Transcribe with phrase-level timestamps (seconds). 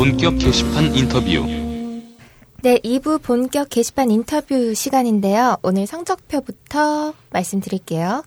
[0.00, 1.46] 본격 게시판 인터뷰.
[2.62, 5.58] 네, 2부 본격 게시판 인터뷰 시간인데요.
[5.60, 8.24] 오늘 성적표부터 말씀드릴게요.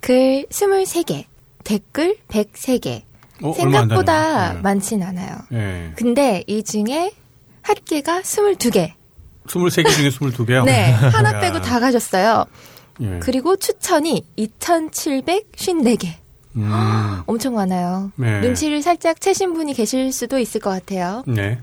[0.00, 1.24] 글 23개,
[1.64, 3.04] 댓글 103개.
[3.42, 4.52] 어, 생각보다.
[4.52, 4.60] 네.
[4.60, 5.38] 많진 않아요.
[5.54, 5.92] 예.
[5.96, 7.14] 근데 이 중에
[7.62, 8.92] 합계가 22개.
[9.46, 10.66] 23개 중에 22개요?
[10.66, 12.44] 네, 하나 빼고 다 가졌어요.
[13.00, 13.20] 예.
[13.22, 16.23] 그리고 추천이 2,754개.
[16.56, 18.12] 음, 엄청 많아요.
[18.16, 18.40] 네.
[18.40, 21.22] 눈치를 살짝 채신 분이 계실 수도 있을 것 같아요.
[21.26, 21.58] 네.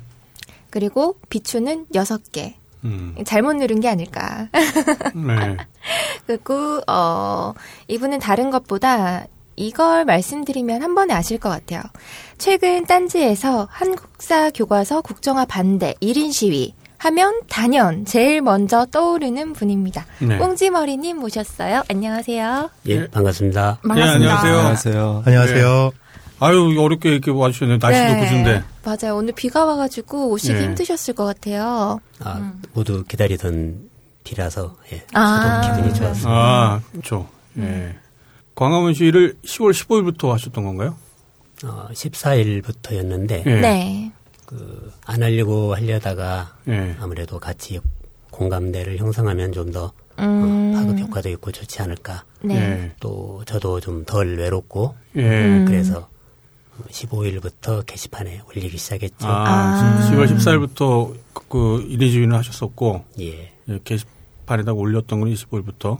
[0.69, 2.53] 그리고 비추는 6개.
[2.83, 4.49] 음, 잘못 누른 게 아닐까.
[5.13, 5.57] 네.
[6.25, 7.53] 그리고 어
[7.87, 11.81] 이분은 다른 것보다 이걸 말씀드리면 한 번에 아실 것 같아요.
[12.37, 20.05] 최근 딴지에서 한국사 교과서 국정화 반대 1인 시위 하면 단연 제일 먼저 떠오르는 분입니다.
[20.19, 20.37] 네.
[20.37, 21.81] 꽁지머리님 모셨어요.
[21.89, 22.69] 안녕하세요.
[22.89, 23.79] 예, 반갑습니다.
[23.83, 24.29] 네, 안녕하세요.
[24.29, 25.23] 안녕하세요.
[25.25, 25.91] 안녕하세요.
[26.41, 27.79] 아유, 어렵게 이렇게 와주셨네요.
[27.81, 28.63] 날씨도 구준데.
[28.83, 29.17] 맞아요.
[29.17, 30.63] 오늘 비가 와가지고 오시기 네.
[30.63, 31.99] 힘드셨을 것 같아요.
[32.19, 33.89] 아, 모두 기다리던
[34.23, 35.73] 비라서 예, 아.
[35.75, 36.29] 기분이 좋았습니다.
[36.29, 37.27] 아, 그렇죠.
[37.57, 37.95] 예.
[38.53, 40.95] 광화문 시위를 10월 15일부터 하셨던 건가요?
[41.63, 43.55] 어, 14일부터였는데 예.
[43.59, 44.11] 네.
[44.51, 46.95] 그, 안 하려고 하려다가 예.
[46.99, 47.79] 아무래도 같이
[48.31, 50.73] 공감대를 형성하면 좀더 음.
[50.73, 52.25] 어, 파급 효과도 있고 좋지 않을까.
[52.41, 52.55] 네.
[52.55, 52.91] 예.
[52.99, 55.21] 또 저도 좀 덜 외롭고 예.
[55.21, 55.65] 음.
[55.65, 56.09] 그래서
[56.89, 59.27] 15일부터 게시판에 올리기 시작했죠.
[59.27, 60.09] 아, 아.
[60.11, 65.99] 10월 14일부터 그, 그 1인 시위는 하셨었고, 예, 예, 게시판에다가 올렸던 건 25일부터.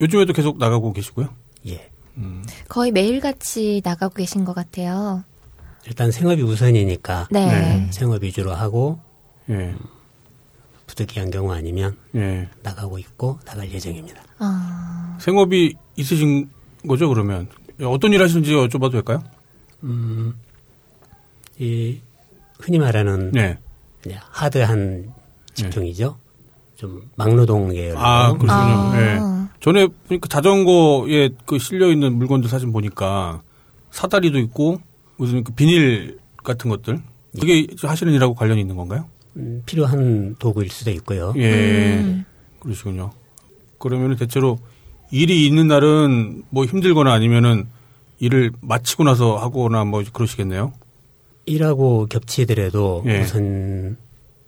[0.00, 1.28] 요즘에도 계속 나가고 계시고요.
[1.66, 1.90] 예.
[2.68, 5.24] 거의 매일같이 나가고 계신 것 같아요.
[5.86, 7.46] 일단 생업이 우선이니까 네.
[7.46, 7.88] 네.
[7.90, 8.98] 생업 위주로 하고
[9.48, 9.74] 예.
[10.86, 12.48] 부득이한 경우 아니면 예.
[12.62, 14.22] 나가고 있고 나갈 예정입니다.
[14.38, 16.50] 아, 생업이 있으신
[16.86, 17.48] 거죠, 그러면?
[17.82, 19.22] 어떤 일 하시는지 여쭤봐도 될까요?
[19.84, 20.34] 음,
[21.58, 21.98] 이
[22.58, 23.58] 흔히 말하는 네.
[24.30, 25.12] 하드한
[25.54, 26.18] 직종이죠.
[26.76, 27.96] 좀 막노동 계열.
[27.96, 28.52] 아, 그렇군요.
[28.52, 28.92] 아.
[28.96, 29.20] 예.
[29.60, 33.42] 전에 보니까 자전거에 그 실려 있는 물건들 사진 보니까
[33.90, 34.80] 사다리도 있고
[35.20, 36.98] 무슨 그 비닐 같은 것들
[37.38, 39.04] 그게 하시는 일하고 관련이 있는 건가요?
[39.36, 41.34] 음, 필요한 도구일 수도 있고요.
[41.36, 41.98] 예.
[41.98, 42.24] 음.
[42.58, 43.12] 그러시군요.
[43.78, 44.58] 그러면 대체로
[45.10, 47.66] 일이 있는 날은 뭐 힘들거나 아니면은
[48.18, 50.72] 일을 마치고 나서 하거나 뭐 그러시겠네요.
[51.44, 53.20] 일하고 겹치더라도 예.
[53.20, 53.98] 우선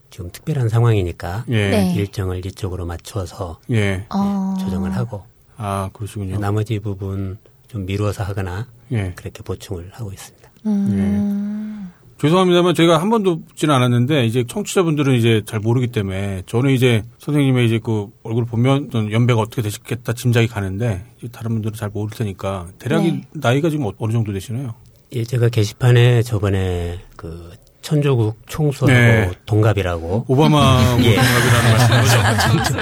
[0.08, 1.70] 지금 특별한 상황이니까 예.
[1.70, 1.94] 네.
[1.94, 4.06] 일정을 이쪽으로 맞춰서 예.
[4.08, 4.56] 어.
[4.58, 5.22] 조정을 하고
[5.58, 6.38] 아, 그러시군요.
[6.38, 7.36] 나머지 부분
[7.68, 9.12] 좀 미루어서 하거나 예.
[9.14, 10.41] 그렇게 보충을 하고 있습니다.
[10.66, 11.90] 음.
[12.20, 17.66] 죄송합니다만 제가 한 번도 묻지는 않았는데 이제 청취자분들은 이제 잘 모르기 때문에 저는 이제 선생님의
[17.66, 22.16] 이제 그 얼굴 보면 좀 연배가 어떻게 되시겠다 짐작이 가는데 이제 다른 분들은 잘 모를
[22.16, 23.22] 테니까 대략 네.
[23.32, 24.74] 나이가 지금 어- 어느 정도 되시나요?
[25.14, 27.50] 예, 제가 게시판에 저번에 그
[27.82, 29.30] 천조국 총수하고 네.
[29.44, 31.16] 동갑이라고 오바마 예.
[31.16, 32.72] 동갑이라는 말씀이죠.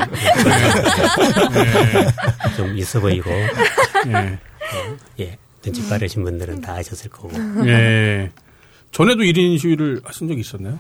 [2.57, 4.39] 좀 있어 보이고 예.
[5.21, 7.31] 예 눈치 빠르신 분들은 다 아셨을 거고
[7.67, 8.31] 예.
[8.93, 10.79] 전에도 1인 시위를 하신 적이 있었나요?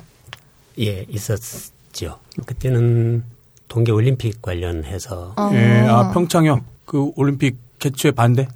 [0.79, 2.19] 예 있었죠.
[2.47, 3.23] 그때는
[3.69, 5.51] 동계 올림픽 관련해서 어.
[5.53, 5.81] 예.
[5.89, 8.49] 아, 평창형 그 올림픽 개최 반대?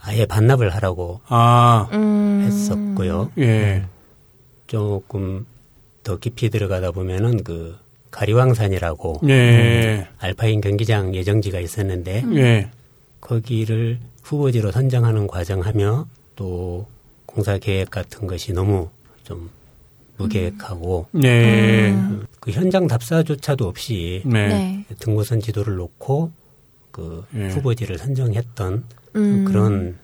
[0.00, 2.42] 아예 반납을 하라고 아, 음.
[2.46, 3.32] 했었고요.
[3.38, 3.84] 예.
[4.66, 5.46] 조금
[6.02, 7.76] 더 깊이 들어가다 보면은 그
[8.10, 10.06] 가리왕산이라고 예.
[10.18, 12.70] 알파인 경기장 예정지가 있었는데 예.
[13.24, 16.86] 거기를 후보지로 선정하는 과정하며 또
[17.26, 18.90] 공사 계획 같은 것이 너무
[19.24, 19.50] 좀
[20.18, 21.96] 무계획하고 예.
[22.38, 24.48] 그 현장 답사조차도 없이 네.
[24.48, 24.84] 네.
[25.00, 26.30] 등고선 지도를 놓고
[26.92, 27.48] 그 예.
[27.48, 28.84] 후보지를 선정했던
[29.16, 29.44] 음.
[29.44, 29.96] 그런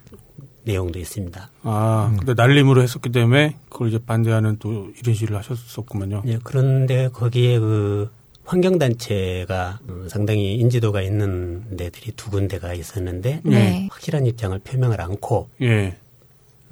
[0.65, 1.51] 내용도 있습니다.
[1.63, 6.23] 아, 근데 날림으로 했었기 때문에 그걸 이제 반대하는 또 이런 시위를 하셨었구만요.
[6.27, 8.11] 예, 그런데 거기에 그
[8.45, 13.89] 환경단체가 음, 상당히 인지도가 있는 데들이 두 군데가 있었는데 네.
[13.91, 15.97] 확실한 입장을 표명을 않고 예.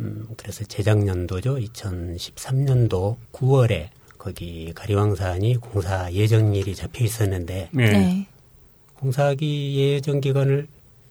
[0.00, 1.56] 음, 그래서 재작년도죠.
[1.58, 7.78] 2013년도 9월에 거기 가리왕산이 공사 예정일이 잡혀 있었는데 예.
[7.78, 8.26] 네.
[8.94, 10.66] 공사기 예정 기간을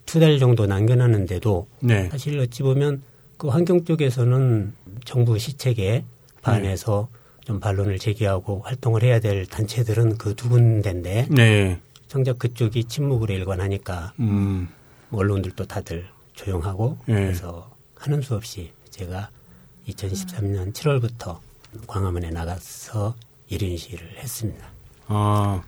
[0.06, 2.10] 두 달 정도 남겨놨는데도 네.
[2.10, 3.02] 사실 어찌 보면
[3.38, 4.74] 그 환경 쪽에서는
[5.06, 6.04] 정부 시책에
[6.42, 7.10] 반해서
[7.48, 11.80] 좀 반론을 제기하고 활동을 해야 될 단체들은 그 두 군데인데 네.
[12.10, 14.68] 정작 그쪽이 침묵으로 일관하니까 음.
[15.12, 17.14] 언론들도 다들 조용하고 예.
[17.14, 19.30] 그래서 하는 수 없이 제가
[19.88, 21.38] 2013년 7월부터
[21.88, 23.16] 광화문에 나가서
[23.50, 24.68] 1인 시위를 했습니다.
[25.08, 25.64] 아,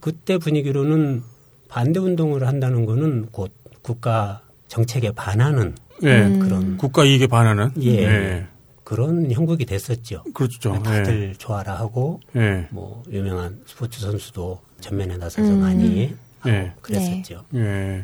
[0.00, 1.22] 그때 분위기로는
[1.68, 3.52] 반대 운동을 한다는 거는 곧
[3.82, 6.28] 국가 정책에 반하는 예.
[6.40, 7.70] 그런 국가 이익에 반하는.
[7.80, 8.48] 예.
[8.92, 8.94] 예.
[8.94, 10.22] 그런 형국이 됐었죠.
[10.34, 10.82] 그렇죠.
[10.82, 12.68] 다들 좋아라 하고 예.
[12.70, 16.14] 뭐 유명한 스포츠 선수도 전면에 나서서 많이
[16.46, 16.72] 예.
[16.82, 17.44] 그랬었죠.
[17.54, 18.02] 예.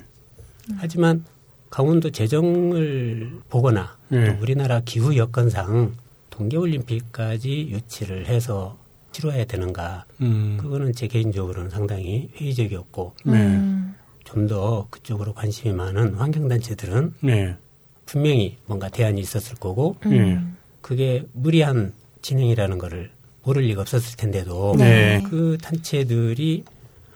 [0.77, 1.25] 하지만
[1.71, 4.25] 강원도 재정을 보거나 예.
[4.25, 5.95] 또 우리나라 기후 여건상
[6.31, 8.79] 동계올림픽까지 유치를 해서
[9.13, 10.59] 치러야 되는가 음.
[10.61, 13.33] 그거는 제 개인적으로는 상당히 회의적이었고 네.
[13.33, 13.95] 음.
[14.25, 17.57] 좀더 그쪽으로 관심이 많은 환경단체들은 네.
[18.07, 20.41] 분명히 뭔가 대안이 있었을 거고 예.
[20.89, 21.93] 그게 무리한
[22.23, 23.11] 진행이라는 거를
[23.43, 25.23] 모를 리가 없었을 텐데도 네.
[25.29, 26.65] 그 단체들이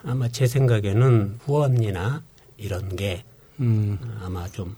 [0.05, 2.23] 아마 제 생각에는 후원이나
[2.59, 3.25] 이런 게
[3.61, 3.99] 음.
[4.23, 4.77] 아마 좀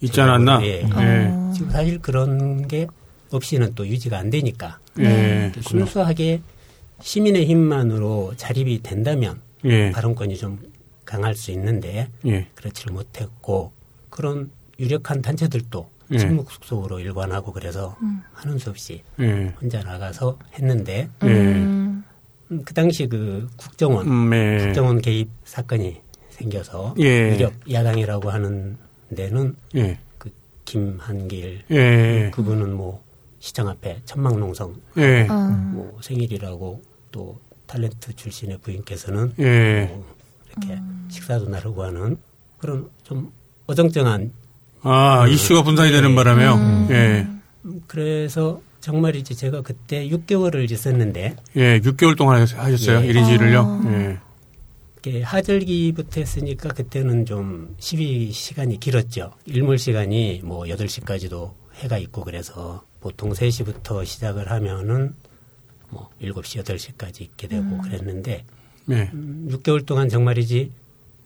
[0.00, 0.64] 있지 않았나?
[0.64, 0.84] 예.
[0.84, 1.52] 예.
[1.52, 2.86] 지금 사실 그런 게
[3.32, 5.50] 없이는 또 유지가 안 되니까 예.
[5.60, 6.40] 순수하게
[7.02, 9.90] 시민의 힘만으로 자립이 된다면 예.
[9.90, 10.60] 발언권이 좀
[11.04, 12.46] 강할 수 있는데 예.
[12.54, 13.72] 그렇지를 못했고
[14.08, 16.18] 그런 유력한 단체들도 예.
[16.18, 17.96] 침묵 숙속으로 일관하고 그래서
[18.32, 19.54] 하는 수 없이 예.
[19.60, 21.26] 혼자 나가서 했는데 예.
[21.26, 22.04] 음.
[22.50, 24.64] 음, 그 당시 그 국정원 음, 예.
[24.64, 26.00] 국정원 개입 사건이
[26.30, 27.32] 생겨서 예.
[27.32, 28.76] 유력 야당이라고 하는
[29.14, 29.98] 데는 예.
[30.18, 30.30] 그
[30.64, 32.30] 김한길 예.
[32.32, 33.02] 그분은 뭐
[33.40, 35.26] 시장 앞에 천막농성 예.
[35.28, 35.34] 어.
[35.72, 36.82] 뭐 생일이라고
[37.12, 39.86] 또 탤런트 출신의 부인께서는 예.
[39.86, 40.06] 뭐
[40.48, 42.16] 이렇게 식사도 나르고 하는
[42.58, 43.32] 그런 좀
[43.66, 44.32] 어정쩡한
[44.84, 46.86] 아, 이슈가 분산이 되는 바람에요.
[46.90, 47.26] 예.
[47.64, 51.80] 음, 그래서 정말이지 제가 그때 6개월을 있었는데 예.
[51.80, 53.00] 6개월 동안 하셨- 하셨어요.
[53.02, 53.06] 예.
[53.06, 53.86] 일 1인시를요.
[53.92, 54.18] 예.
[55.22, 59.32] 하절기부터 했으니까 그때는 좀 시위 시간이 길었죠.
[59.44, 65.14] 일몰 시간이 뭐 8시까지도 해가 있고 그래서 보통 3시부터 시작을 하면은
[65.90, 68.44] 뭐 7시, 8시까지 있게 되고 그랬는데
[68.90, 69.10] 예.
[69.12, 70.70] 음, 6개월 동안 정말이지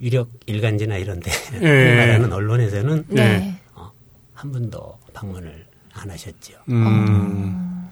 [0.01, 1.31] 유력 일간지나 이런데
[1.61, 1.97] 예.
[1.97, 3.59] 말하는 언론에서는 네.
[3.75, 3.91] 어,
[4.35, 6.55] 한 번도 방문을 안 하셨죠.
[6.69, 7.89] 음.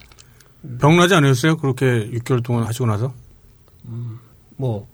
[0.79, 1.57] 병나지 않으셨어요?
[1.57, 3.13] 그렇게 6개월 동안 하시고 나서?
[4.55, 4.87] 뭐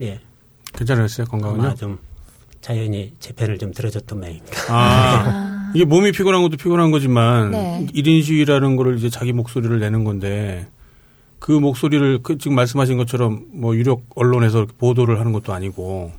[0.00, 0.20] 예,
[0.72, 1.26] 괜찮으셨어요?
[1.26, 1.74] 건강은요?
[1.74, 1.98] 좀
[2.60, 4.56] 자연히 제 편을 좀 들어줬던 모양입니다.
[4.68, 7.86] 아, 이게 몸이 피곤한 것도 피곤한 거지만 네.
[7.94, 10.66] 1인 시위라는 거를 이제 자기 목소리를 내는 건데
[11.38, 16.12] 그 목소리를 그 지금 말씀하신 것처럼 뭐 유력 언론에서 보도를 하는 것도 아니고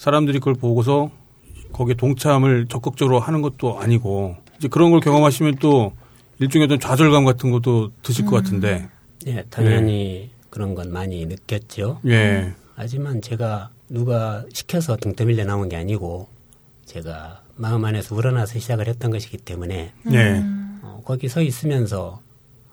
[0.00, 1.10] 사람들이 그걸 보고서
[1.74, 5.92] 거기에 동참을 적극적으로 하는 것도 아니고 이제 그런 걸 경험하시면 또
[6.38, 8.88] 일종의 어떤 좌절감 같은 것도 드실 것 같은데
[9.26, 12.00] 예, 당연히 그런 건 많이 느꼈죠.
[12.06, 12.54] 예.
[12.76, 16.28] 하지만 제가 누가 시켜서 등 떠밀려 나온 게 아니고
[16.86, 20.42] 제가 마음 안에서 우러나서 시작을 했던 것이기 때문에 예.
[20.82, 22.22] 어, 거기 서 있으면서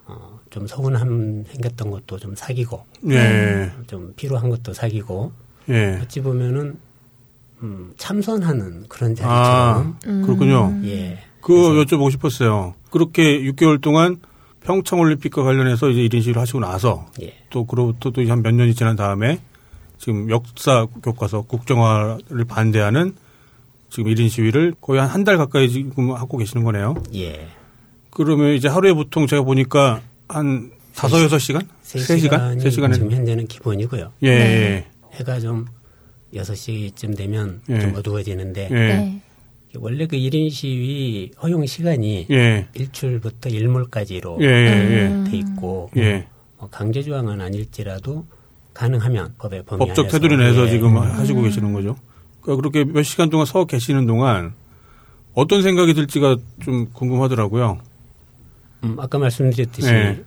[0.06, 3.70] 어, 좀 서운함 생겼던 것도 좀 사귀고 예.
[3.88, 5.34] 좀 피로한 것도 사귀고
[5.68, 6.00] 예.
[6.02, 6.87] 어찌 보면은
[7.64, 10.80] 음, 참선하는 그런 아, 자리처럼 그렇군요.
[10.86, 12.76] 예 그거 여쭤보고 싶었어요.
[12.92, 14.18] 그렇게 6개월 동안
[14.62, 17.34] 평창 올림픽과 관련해서 이제 1인 시위를 하시고 나서 예.
[17.50, 19.40] 또 그로부터 또 한 몇 년이 지난 다음에
[19.98, 23.14] 지금 역사 교과서 국정화를 반대하는
[23.90, 26.96] 지금 1인 시위를 거의 한 한 달 가까이 지금 하고 계시는 거네요.
[27.16, 27.48] 예.
[28.12, 31.62] 그러면 이제 하루에 보통 제가 보니까 한 다섯 여섯 시간?
[31.84, 32.60] 세세 시간?
[32.60, 34.12] 세 시간에 지금 현재는 기본이고요.
[34.24, 34.28] 예.
[34.28, 34.86] 예.
[35.14, 35.66] 해가 좀
[36.34, 37.80] 6시쯤 되면 예.
[37.80, 38.76] 좀 어두워지는데 예.
[38.76, 39.22] 네.
[39.76, 42.68] 원래 그 1인 시위 허용 시간이 예.
[42.74, 44.46] 일출부터 일몰까지로 예.
[44.46, 45.30] 예.
[45.30, 46.28] 돼 있고 예.
[46.58, 48.26] 뭐 강제 조항은 아닐지라도
[48.74, 50.70] 가능하면 법의 범위 법적 안에서 테두리 내서 예.
[50.70, 51.96] 지금 하시고 계시는 거죠.
[52.42, 54.54] 그러니까 그렇게 몇 시간 동안 서 계시는 동안
[55.34, 57.80] 어떤 생각이 들지가 좀 궁금하더라고요.
[58.84, 60.24] 음, 아까 말씀드렸듯이 예.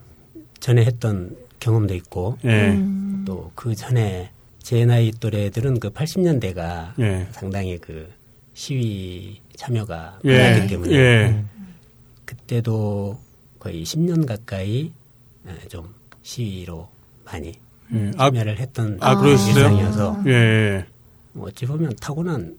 [0.60, 2.78] 전에 했던 경험도 있고 예.
[3.24, 4.30] 또그 전에
[4.62, 7.26] 제 나이 또래들은 그 80년대가 예.
[7.32, 8.08] 상당히 그
[8.54, 10.38] 시위 참여가 예.
[10.38, 11.44] 많았기 때문에 예.
[12.24, 13.18] 그때도
[13.58, 14.92] 거의 10년 가까이
[15.46, 16.88] 예, 좀 시위로
[17.24, 17.54] 많이
[17.92, 18.10] 예.
[18.16, 19.20] 아, 참여를 했던 아?
[19.24, 20.30] 일상이어서 예.
[20.30, 20.84] 예.
[21.32, 22.56] 뭐 어찌 보면 타고난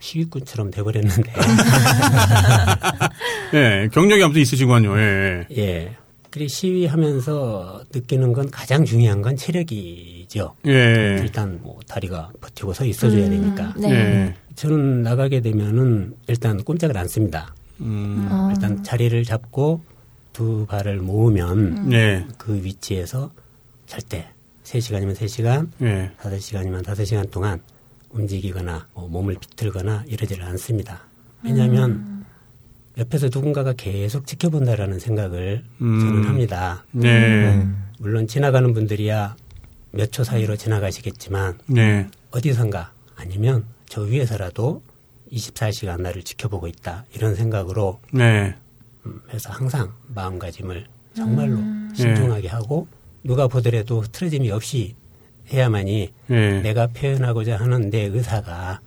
[0.00, 1.32] 시위꾼처럼 돼버렸는데
[3.54, 3.88] 예.
[3.92, 4.98] 경력이 아무튼 있으시군요.
[4.98, 5.46] 예.
[5.56, 5.96] 예.
[6.30, 10.56] 그리 시위하면서 느끼는 건 가장 중요한 건 체력이 죠.
[10.66, 11.16] 예.
[11.20, 13.72] 일단 뭐 다리가 버티고 서 있어줘야 되니까.
[13.76, 13.90] 네.
[13.90, 14.34] 예.
[14.56, 17.54] 저는 나가게 되면은 일단 꼼짝을 안 씁니다.
[17.80, 18.26] 음.
[18.28, 18.50] 어.
[18.52, 19.80] 일단 자리를 잡고
[20.32, 22.26] 두 발을 모으면 예.
[22.36, 23.30] 그 위치에서
[23.86, 24.26] 절대
[24.64, 26.10] 3시간이면 3시간, 예.
[26.20, 27.60] 5시간이면 5시간 동안
[28.10, 31.02] 움직이거나 뭐 몸을 비틀거나 이러지를 않습니다.
[31.44, 32.24] 왜냐하면
[32.98, 36.00] 옆에서 누군가가 계속 지켜본다라는 생각을 음.
[36.00, 36.84] 저는 합니다.
[37.04, 37.64] 예.
[38.00, 39.36] 물론 지나가는 분들이야
[39.94, 42.08] 몇 초 사이로 지나가시겠지만 예.
[42.30, 44.82] 어디선가 아니면 저 위에서라도
[45.32, 48.54] 24시간 나를 지켜보고 있다 이런 생각으로 네.
[49.06, 50.86] 음, 해서 항상 마음가짐을
[51.16, 51.58] 정말로
[51.94, 52.86] 신중하게 하고
[53.22, 54.94] 누가 보더라도 틀어짐이 없이
[55.52, 56.60] 해야만이 예.
[56.60, 58.80] 내가 표현하고자 하는 내 의사가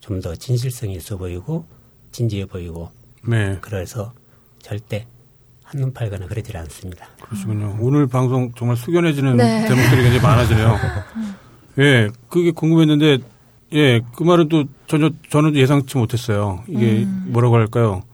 [0.00, 1.64] 좀 더 진실성이 있어 보이고
[2.12, 2.90] 진지해 보이고
[3.26, 3.56] 네.
[3.62, 4.12] 그래서
[4.60, 5.06] 절대
[5.74, 7.06] 한눈 팔거나 그러질 않습니다.
[7.20, 7.76] 그러시군요.
[7.80, 9.66] 오늘 방송 정말 숙연해지는 네.
[9.66, 10.76] 제목들이 굉장히 많아지네요.
[11.80, 13.18] 예, 그게 궁금했는데,
[13.72, 16.62] 예, 그 말은 또 전혀, 저는 예상치 못했어요.
[16.68, 18.04] 이게 뭐라고 할까요?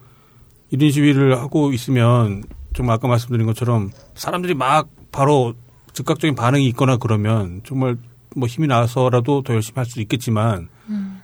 [0.73, 5.55] 1인 시위를 하고 있으면, 정말 아까 말씀드린 것처럼 사람들이 막 바로
[5.93, 7.97] 즉각적인 반응이 있거나 그러면 정말
[8.37, 10.69] 뭐 힘이 나서라도 더 열심히 할 수 있겠지만,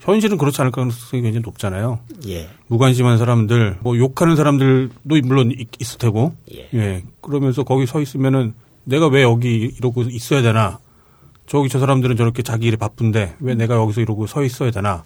[0.06, 1.98] 현실은 그렇지 않을 가능성이 굉장히 높잖아요.
[2.28, 4.92] 예, 무관심한 사람들, 뭐 욕하는 사람들도
[5.24, 6.68] 물론 있, 있을 테고, 예.
[6.74, 7.02] 예.
[7.20, 10.78] 그러면서 거기 서 있으면은 내가 왜 여기 이러고 있어야 되나?
[11.46, 15.04] 저기 저 사람들은 저렇게 자기 일에 바쁜데 왜 내가 여기서 이러고 서 있어야 되나?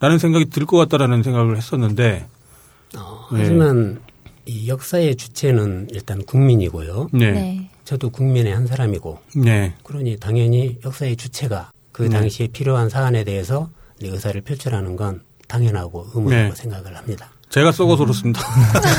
[0.00, 2.26] 라는 생각이 들 것 같다라는 생각을 했었는데,
[2.98, 3.38] 어, 네.
[3.38, 4.00] 하지만
[4.44, 7.10] 이 역사의 주체는 일단 국민이고요.
[7.12, 7.30] 네.
[7.30, 7.32] 네.
[7.32, 7.70] 네.
[7.84, 9.18] 저도 국민의 한 사람이고
[9.82, 12.08] 그러니 당연히 역사의 주체가 그 네.
[12.08, 16.54] 당시에 필요한 사안에 대해서 내 의사를 표출하는 건 당연하고 의무라고 네.
[16.54, 17.30] 생각을 합니다.
[17.50, 18.40] 제가 썩어서 그렇습니다.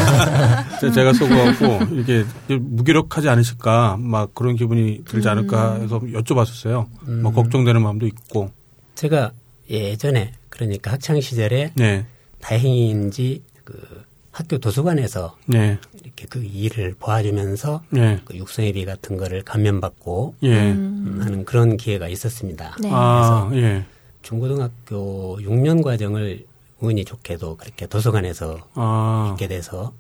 [0.79, 6.88] 제- 제가 썩어갖고 이게 무기력하지 않으실까 막 그런 기분이 들지 않을까 해서 여쭤봤었어요.
[7.22, 8.51] 뭐 걱정되는 마음도 있고.
[8.95, 9.31] 제가
[9.69, 12.05] 예전에 그러니까 학창 시절에 네.
[12.41, 15.77] 다행인지 그 학교 도서관에서 네.
[16.03, 18.19] 이렇게 그 일을 봐주면서 네.
[18.25, 20.72] 그 육성회비 같은 거를 감면받고 예.
[20.72, 22.75] 음, 하는 그런 기회가 있었습니다.
[22.81, 22.89] 네.
[22.91, 23.86] 아, 예.
[24.24, 26.46] 중고등학교 6년 과정을
[26.80, 29.94] 운이 좋게도 그렇게 도서관에서 아, 있게 돼서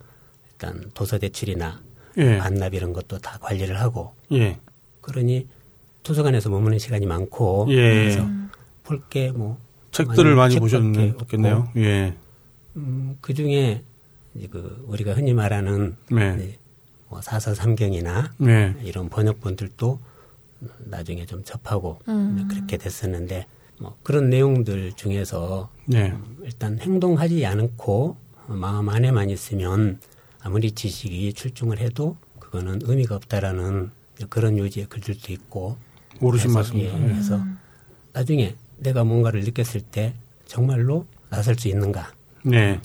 [0.51, 1.81] 일단 도서 대출이나
[2.17, 2.37] 예.
[2.37, 4.59] 반납 이런 것도 다 관리를 하고 예.
[5.01, 5.47] 그러니
[6.03, 7.75] 도서관에서 머무는 시간이 많고 예.
[7.75, 8.27] 그래서
[8.83, 9.57] 볼 게 뭐
[9.91, 11.69] 책들을 많이 책밖에 보셨겠네요.
[11.77, 12.15] 예.
[12.75, 13.83] 음, 그 중에
[14.35, 16.57] 이제 그 우리가 흔히 말하는 네.
[17.09, 18.75] 뭐 사서삼경이나 네.
[18.83, 19.99] 이런 번역본들도
[20.85, 22.47] 나중에 좀 접하고 음.
[22.49, 23.45] 그렇게 됐었는데
[23.79, 26.13] 뭐 그런 내용들 중에서 네.
[26.43, 29.99] 일단 행동하지 않고 마음 안에만 있으면
[30.41, 33.91] 아무리 지식이 출중을 해도 그거는 의미가 없다라는
[34.29, 35.77] 그런 요지의 글들도 있고
[36.19, 36.97] 그래서, 말씀입니다.
[36.99, 37.07] 예, 예.
[37.07, 37.39] 그래서
[38.13, 40.13] 나중에 내가 뭔가를 느꼈을 때
[40.45, 42.13] 정말로 나설 수 있는가
[42.43, 42.79] 네.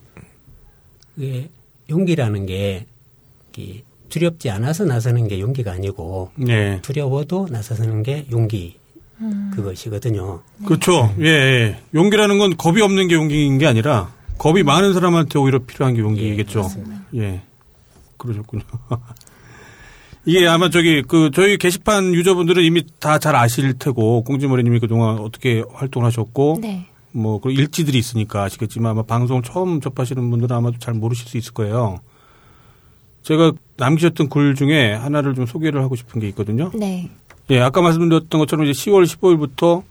[1.14, 1.50] 그게
[1.90, 2.86] 용기라는 게
[4.08, 6.80] 두렵지 않아서 나서는 게 용기가 아니고 네.
[6.82, 8.77] 두려워도 나서는 게 용기
[9.54, 10.40] 그것이거든요.
[10.64, 11.14] 그렇죠.
[11.20, 11.80] 예, 예.
[11.94, 16.68] 용기라는 건 겁이 없는 게 용기인 게 아니라 겁이 많은 사람한테 오히려 필요한 게 용기겠죠.
[17.16, 17.42] 예.
[18.16, 18.62] 그러셨군요.
[20.24, 25.64] 이게 아마 저기 그 저희 게시판 유저분들은 이미 다 잘 아실 테고 꽁지머리님이 그동안 어떻게
[25.72, 26.86] 활동하셨고 네.
[27.10, 31.54] 뭐, 그 일지들이 있으니까 아시겠지만 아마 방송 처음 접하시는 분들은 아마도 잘 모르실 수 있을
[31.54, 32.00] 거예요.
[33.22, 36.70] 제가 남기셨던 글 중에 하나를 좀 소개를 하고 싶은 게 있거든요.
[36.74, 37.10] 네.
[37.50, 39.82] 예, 아까 말씀드렸던 것처럼 이제 10월 15일부터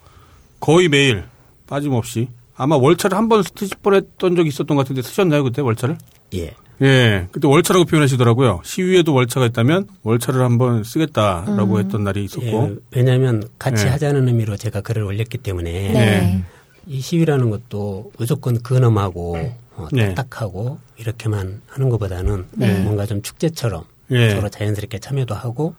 [0.60, 1.24] 거의 매일
[1.68, 5.98] 빠짐없이 아마 월차를 한 번 쓰실 뻔했던 적이 있었던 것 같은데 쓰셨나요 그때 월차를?
[6.36, 6.54] 예.
[6.82, 8.62] 예, 그때 월차라고 표현하시더라고요.
[8.64, 12.46] 시위에도 월차가 있다면 월차를 한번 쓰겠다라고 했던 날이 있었고.
[12.46, 13.90] 예, 왜냐하면 같이 네.
[13.90, 16.44] 하자는 의미로 제가 글을 올렸기 때문에 네.
[16.86, 19.38] 이 시위라는 것도 무조건 근엄하고
[19.76, 20.14] 어, 네.
[20.14, 22.80] 딱딱하고 이렇게만 하는 것보다는 네.
[22.84, 24.30] 뭔가 좀 축제처럼 예.
[24.30, 25.74] 서로 자연스럽게 참여도 하고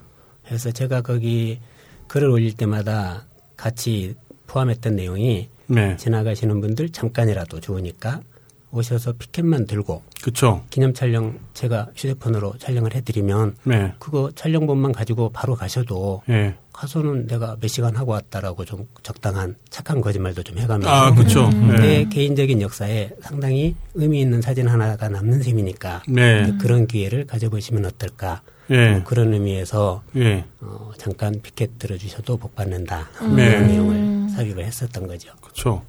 [0.50, 1.61] 해서 제가 거기
[2.07, 3.25] 글을 올릴 때마다
[3.57, 4.14] 같이
[4.47, 8.23] 포함했던 내용이 네, 지나가시는 분들 잠깐이라도 좋으니까
[8.71, 10.62] 오셔서 피켓만 들고 그쵸.
[10.71, 16.55] 기념 촬영 제가 휴대폰으로 촬영을 해드리면 네, 그거 촬영본만 가지고 바로 가셔도 예.
[16.73, 21.49] 가서는 내가 몇 시간 하고 왔다라고 좀 적당한 착한 거짓말도 좀 해가면서 아, 그쵸.
[21.50, 22.09] 내 네.
[22.09, 28.93] 개인적인 역사에 상당히 의미 있는 사진 하나가 남는 셈이니까 네, 그런 기회를 가져보시면 어떨까 예.
[28.93, 30.45] 뭐 그런 의미에서 예.
[30.61, 33.51] 어, 잠깐 피켓 들어주셔도 복 받는다 네.
[33.51, 35.33] 그런 내용을 삽입을 했었던 거죠.
[35.41, 35.83] 그렇죠.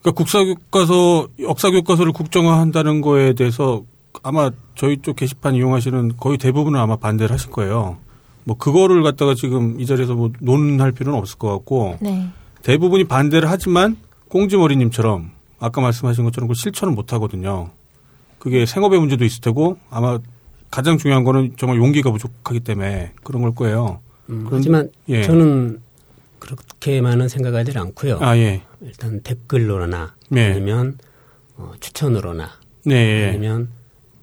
[0.00, 3.82] 그러니까 국사교과서, 역사교과서를 국정화한다는 거에 대해서
[4.22, 7.96] 아마 저희 쪽 게시판 이용하시는 거의 대부분은 아마 반대를 하실 거예요.
[8.44, 12.28] 뭐 그거를 갖다가 지금 이 자리에서 뭐 논할 필요는 없을 것 같고 네.
[12.62, 13.96] 대부분이 반대를 하지만
[14.28, 17.70] 꽁지머리님처럼 아까 말씀하신 것처럼 그 실천을 못 하거든요.
[18.38, 20.18] 그게 생업의 문제도 있을 테고 아마
[20.74, 24.00] 가장 중요한 거는 정말 용기가 부족하기 때문에 그런 걸 거예요.
[24.28, 25.22] 음, 하지만 예.
[25.22, 25.78] 저는
[26.40, 28.18] 그렇게 많은 생각하지 않고요.
[28.20, 30.50] 아 예, 일단 댓글로나 네.
[30.50, 30.98] 아니면
[31.56, 32.50] 어, 추천으로나
[32.86, 33.28] 네, 예.
[33.28, 33.68] 아니면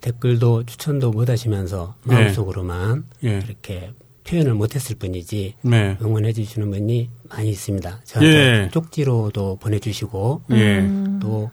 [0.02, 2.16] 댓글도 추천도 못 하시면서 네.
[2.16, 3.94] 마음속으로만 예, 이렇게
[4.26, 8.02] 표현을 못했을 뿐이지 네, 응원해 주시는 분이 많이 있습니다.
[8.04, 8.70] 저한테 예.
[8.74, 11.20] 쪽지로도 보내주시고 예, 음.
[11.22, 11.50] 또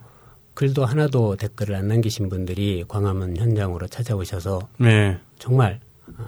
[0.59, 5.17] 글도 하나도 댓글을 안 남기신 분들이 광화문 현장으로 찾아오셔서 네.
[5.39, 5.79] 정말
[6.19, 6.25] 어,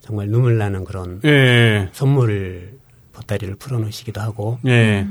[0.00, 1.88] 정말 눈물 나는 그런 예.
[1.92, 2.76] 선물을
[3.12, 5.06] 보따리를 풀어놓으시기도 하고 예.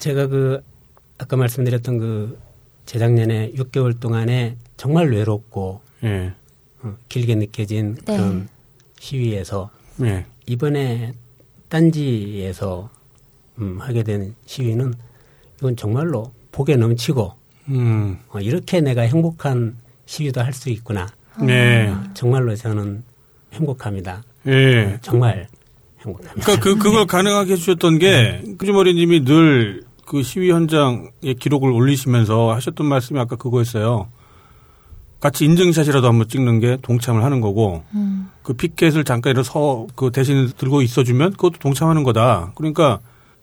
[0.00, 0.62] 제가 그
[1.16, 2.38] 아까 말씀드렸던 그
[2.84, 6.34] 재작년에 6개월 동안에 정말 외롭고 예.
[6.82, 8.18] 어, 길게 느껴진 네.
[8.18, 8.48] 그런
[9.00, 9.70] 시위에서
[10.02, 10.26] 예.
[10.44, 11.14] 이번에
[11.70, 12.90] 딴지에서
[13.60, 14.92] 음, 하게 된 시위는
[15.56, 17.37] 이건 정말로 복에 넘치고
[17.68, 18.18] 음.
[18.30, 21.06] 어, 이렇게 내가 행복한 시위도 할 수 있구나.
[21.40, 21.88] 네.
[21.88, 23.02] 어, 정말로 저는
[23.52, 24.22] 행복합니다.
[24.46, 24.98] 예.
[25.02, 25.46] 정말
[26.00, 26.44] 행복합니다.
[26.44, 33.36] 그러니까 그 그걸 가능하게 해주셨던 게 꾸지머리님이 늘그 시위 현장의 기록을 올리시면서 하셨던 말씀이 아까
[33.36, 34.08] 그거였어요.
[35.20, 38.28] 같이 인증샷이라도 한번 찍는 게 동참을 하는 거고 음.
[38.42, 42.52] 그 피켓을 잠깐 일어서 그 대신 들고 있어주면 그것도 동참하는 거다.
[42.54, 43.00] 그러니까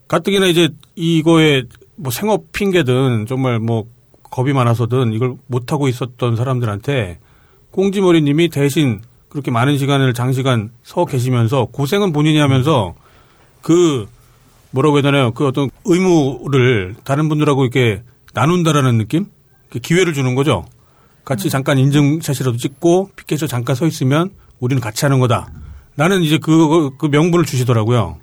[0.08, 1.64] 가뜩이나 이제 이거에
[1.96, 3.84] 뭐 생업 핑계든 정말 뭐
[4.30, 7.18] 겁이 많아서든 이걸 못 하고 있었던 사람들한테
[7.70, 12.94] 꽁지머리 님이 대신 그렇게 많은 시간을 장시간 서 계시면서 고생은 본인이 하면서
[13.62, 14.06] 그
[14.70, 15.32] 뭐라고 해야 되나요?
[15.32, 18.02] 그 어떤 의무를 다른 분들하고 이렇게
[18.34, 19.26] 나눈다라는 느낌?
[19.70, 20.64] 그 기회를 주는 거죠.
[21.24, 24.30] 같이 잠깐 인증샷이라도 찍고 피켓에 잠깐 서 있으면
[24.60, 25.50] 우리는 같이 하는 거다.
[25.96, 28.18] 나는 이제 그, 그 명분을 주시더라고요.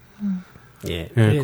[0.90, 1.10] 예.
[1.18, 1.44] 예.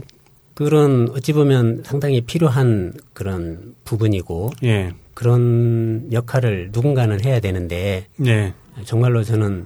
[0.60, 4.92] 그런 어찌 보면 상당히 필요한 그런 부분이고 예.
[5.13, 8.54] 그런 역할을 누군가는 해야 되는데 예.
[8.84, 9.66] 정말로 저는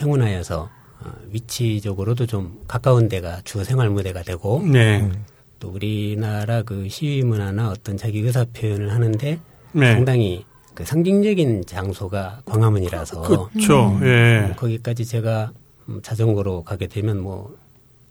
[0.00, 5.10] 행운하여서 어, 위치적으로도 좀 가까운 데가 주 생활 무대가 되고 네.
[5.58, 9.40] 또 우리나라 그 시위 문화나 어떤 자기 의사 표현을 하는데
[9.72, 9.92] 네.
[9.92, 13.98] 상당히 그 상징적인 장소가 광화문이라서 그렇죠.
[14.04, 14.54] 예.
[14.56, 15.50] 거기까지 제가
[15.88, 17.56] 음, 자전거로 가게 되면 뭐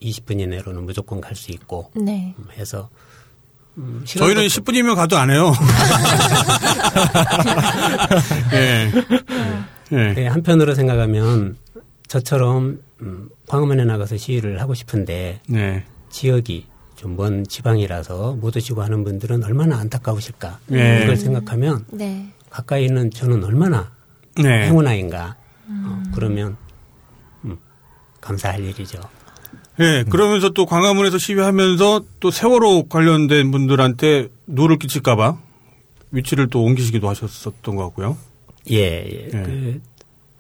[0.02, 2.34] 20분 이내로는 무조건 갈 수 있고 네.
[2.38, 2.90] 음, 해서
[3.78, 5.54] 음, 저희는 시간도 10분이면 가도 안 해요.
[8.54, 8.92] 예.
[9.94, 10.14] 예.
[10.14, 11.58] 네, 한편으로 생각하면
[12.08, 15.86] 저처럼 음, 광화문에 나가서 시위를 하고 싶은데 네.
[16.10, 21.02] 지역이 좀 먼 지방이라서 못 오시고 하는 분들은 얼마나 안타까우실까 네.
[21.04, 22.28] 이걸 생각하면 네.
[22.50, 23.92] 가까이 있는 저는 얼마나
[24.36, 24.68] 네.
[24.68, 25.36] 행운아인가
[25.68, 26.58] 어, 그러면
[27.46, 27.58] 음,
[28.20, 29.00] 감사할 일이죠.
[29.82, 30.04] 예.
[30.10, 35.38] 그러면서 또 광화문에서 시위하면서 또 세월호 관련된 분들한테 누를 끼칠까봐
[36.12, 38.18] 위치를 또 옮기시기도 하셨었던 것 같고요.
[38.70, 39.26] 예, 예.
[39.26, 39.30] 예.
[39.30, 39.82] 그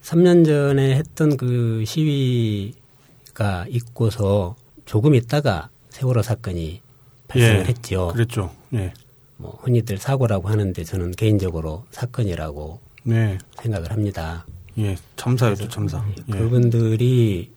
[0.03, 6.81] 3년 전에 했던 그 시위가 있고서 조금 있다가 세월호 사건이
[7.27, 7.65] 발생을 예.
[7.65, 8.09] 했죠.
[8.13, 8.51] 그랬죠.
[8.73, 8.93] 예.
[9.37, 13.37] 뭐 흔히들 사고라고 하는데 저는 개인적으로 사건이라고 네.
[13.61, 14.45] 생각을 합니다.
[14.77, 14.97] 예.
[15.15, 16.03] 참사였죠, 참사.
[16.27, 16.31] 예.
[16.31, 17.49] 그분들이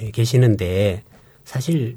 [0.00, 1.02] 예, 계시는데
[1.48, 1.96] 사실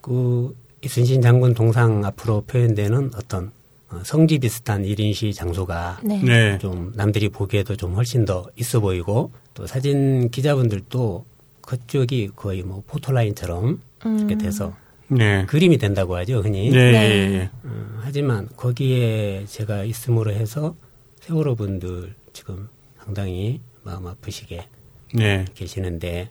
[0.00, 3.50] 그 이순신 장군 동상 앞으로 표현되는 어떤
[3.90, 6.22] 어, 성지 비슷한 1인 시 장소가 네.
[6.22, 6.58] 네.
[6.58, 11.24] 좀 남들이 보기에도 좀 훨씬 더 있어 보이고 또 사진 기자분들도
[11.62, 14.72] 그쪽이 거의 뭐 포토라인처럼 이렇게 돼서
[15.08, 15.46] 네.
[15.46, 16.70] 그림이 된다고 하죠 흔히.
[16.70, 17.50] 네.
[17.64, 20.76] 어, 하지만 거기에 제가 있음으로 해서
[21.22, 24.64] 세월호 분들 지금 상당히 마음 아프시게
[25.12, 25.44] 네.
[25.56, 26.30] 계시는데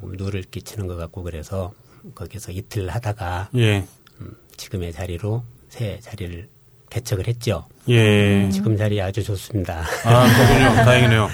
[0.00, 1.72] 좀 누를 끼치는 것 같고 그래서
[2.14, 3.84] 거기서 이틀 하다가 예.
[4.20, 6.48] 음, 지금의 자리로 새 자리를
[6.90, 7.64] 개척을 했죠.
[7.88, 8.50] 예.
[8.50, 9.82] 지금 자리 아주 좋습니다.
[10.04, 10.74] 아, 그렇군요.
[10.84, 11.28] 다행이네요.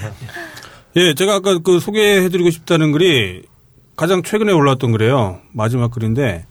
[0.97, 3.43] 예, 제가 아까 그 소개해드리고 싶다는 글이
[3.97, 5.41] 가장 최근에 올라왔던 글이에요.
[5.53, 6.47] 마지막 글인데,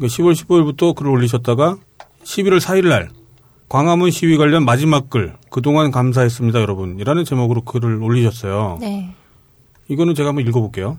[0.00, 1.76] 그 10월 15일부터 글을 올리셨다가
[2.24, 3.10] 11월 4일 날
[3.68, 6.98] 광화문 시위 관련 마지막 글, 그동안 감사했습니다, 여러분.
[6.98, 8.78] 이라는 제목으로 글을 올리셨어요.
[8.80, 9.14] 네.
[9.88, 10.98] 이거는 제가 한번 읽어볼게요.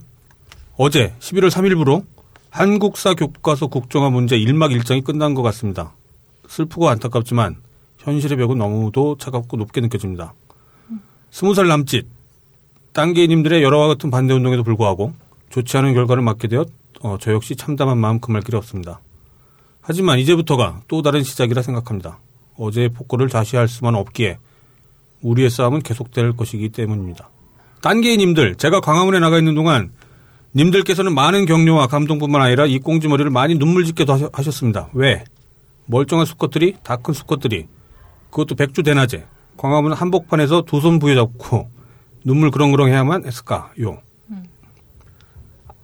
[0.78, 2.04] 어제 11월 3일부로
[2.54, 5.94] 한국사 교과서 국정화 문제 1막 1장이 끝난 것 같습니다.
[6.48, 7.56] 슬프고 안타깝지만
[7.98, 10.36] 현실의 벽은 너무도 차갑고 높게 느껴집니다.
[11.32, 12.06] 스무 살 남짓
[12.94, 15.14] 딴개님들의 여러와 같은 반대 운동에도 불구하고
[15.50, 16.68] 좋지 않은 결과를 맞게 되었
[17.02, 19.00] 어, 저 역시 참담한 마음 금할 길이 없습니다.
[19.82, 22.20] 하지만 이제부터가 또 다른 시작이라 생각합니다.
[22.58, 24.38] 어제의 폭거를 다시 할 수만 없기에
[25.24, 27.30] 우리의 싸움은 계속될 것이기 때문입니다.
[27.82, 29.92] 딴개님들 제가 광화문에 나가 있는 동안
[30.56, 34.90] 님들께서는 많은 격려와 감동뿐만 아니라 이 꽁지머리를 많이 눈물 짓게도 하셨습니다.
[34.94, 35.24] 왜?
[35.86, 37.68] 멀쩡한 수컷들이 다 큰 수컷들이
[38.30, 39.26] 그것도 백주 대낮에
[39.58, 41.70] 광화문 한복판에서 두 손 부여잡고
[42.24, 44.02] 눈물 그렁그렁 해야만 했을까요?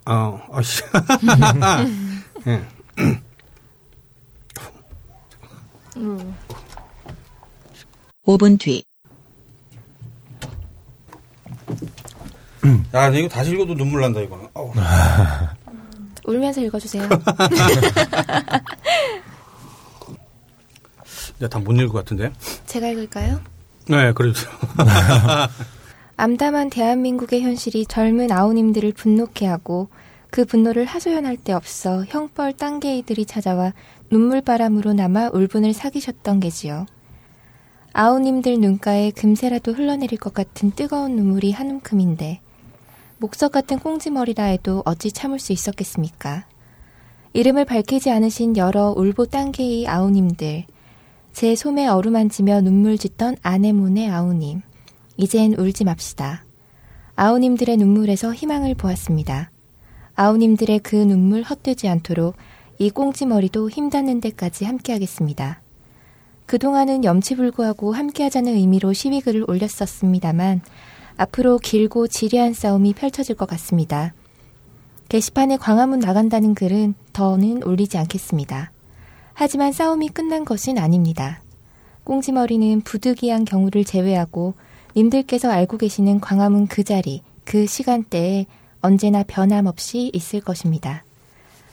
[0.06, 0.82] 아, 아씨.
[2.48, 2.64] 예.
[8.26, 8.84] 5분 뒤
[12.94, 14.48] 야, 근데 이거 다시 읽어도 눈물 난다, 이거는.
[16.26, 17.08] 울면서 읽어주세요.
[21.38, 22.32] 이제 다못 읽을 것 같은데.
[22.66, 23.40] 제가 읽을까요?
[23.88, 24.40] 네, 그래도
[26.18, 29.88] 암담한 대한민국의 현실이 젊은 아우님들을 분노케 하고
[30.30, 33.74] 그 분노를 하소연할 데 없어 형벌 딴개이들이 찾아와
[34.12, 36.86] 눈물바람으로 남아 울분을 사기셨던 게지요.
[37.94, 42.42] 아우님들 눈가에 금세라도 흘러내릴 것 같은 뜨거운 눈물이 한 움큼인데
[43.22, 46.46] 목석 같은 꽁지머리라 해도 어찌 참을 수 있었겠습니까?
[47.34, 50.64] 이름을 밝히지 않으신 여러 울보 딴개이 아우님들,
[51.34, 54.62] 제 소매 어루만지며 눈물 짓던 아내몬의 아우님,
[55.18, 56.46] 이젠 울지 맙시다.
[57.18, 59.52] 아우님들의 눈물에서 희망을 보았습니다.
[60.16, 62.38] 아우님들의 그 눈물 헛되지 않도록
[62.78, 65.62] 이 꽁지머리도 힘닿는 데까지 함께하겠습니다.
[66.46, 70.62] 그동안은 염치불구하고 함께하자는 의미로 시위글을 올렸었습니다만
[71.20, 74.14] 앞으로 길고 지리한 싸움이 펼쳐질 것 같습니다.
[75.10, 78.72] 게시판에 광화문 나간다는 글은 더는 올리지 않겠습니다.
[79.34, 81.42] 하지만 싸움이 끝난 것은 아닙니다.
[82.06, 84.54] 꽁지머리는 부득이한 경우를 제외하고
[84.96, 88.46] 님들께서 알고 계시는 광화문 그 자리, 그 시간대에
[88.80, 91.04] 언제나 변함없이 있을 것입니다.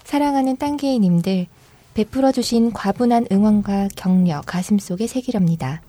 [0.02, 1.46] 사랑하는 딴개의 님들,
[1.94, 5.82] 베풀어 주신 과분한 응원과 격려 가슴 속에 새기렵니다.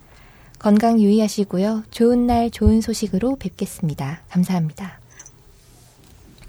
[0.58, 1.84] 건강 유의하시고요.
[1.90, 4.22] 좋은 날 좋은 소식으로 뵙겠습니다.
[4.28, 5.00] 감사합니다.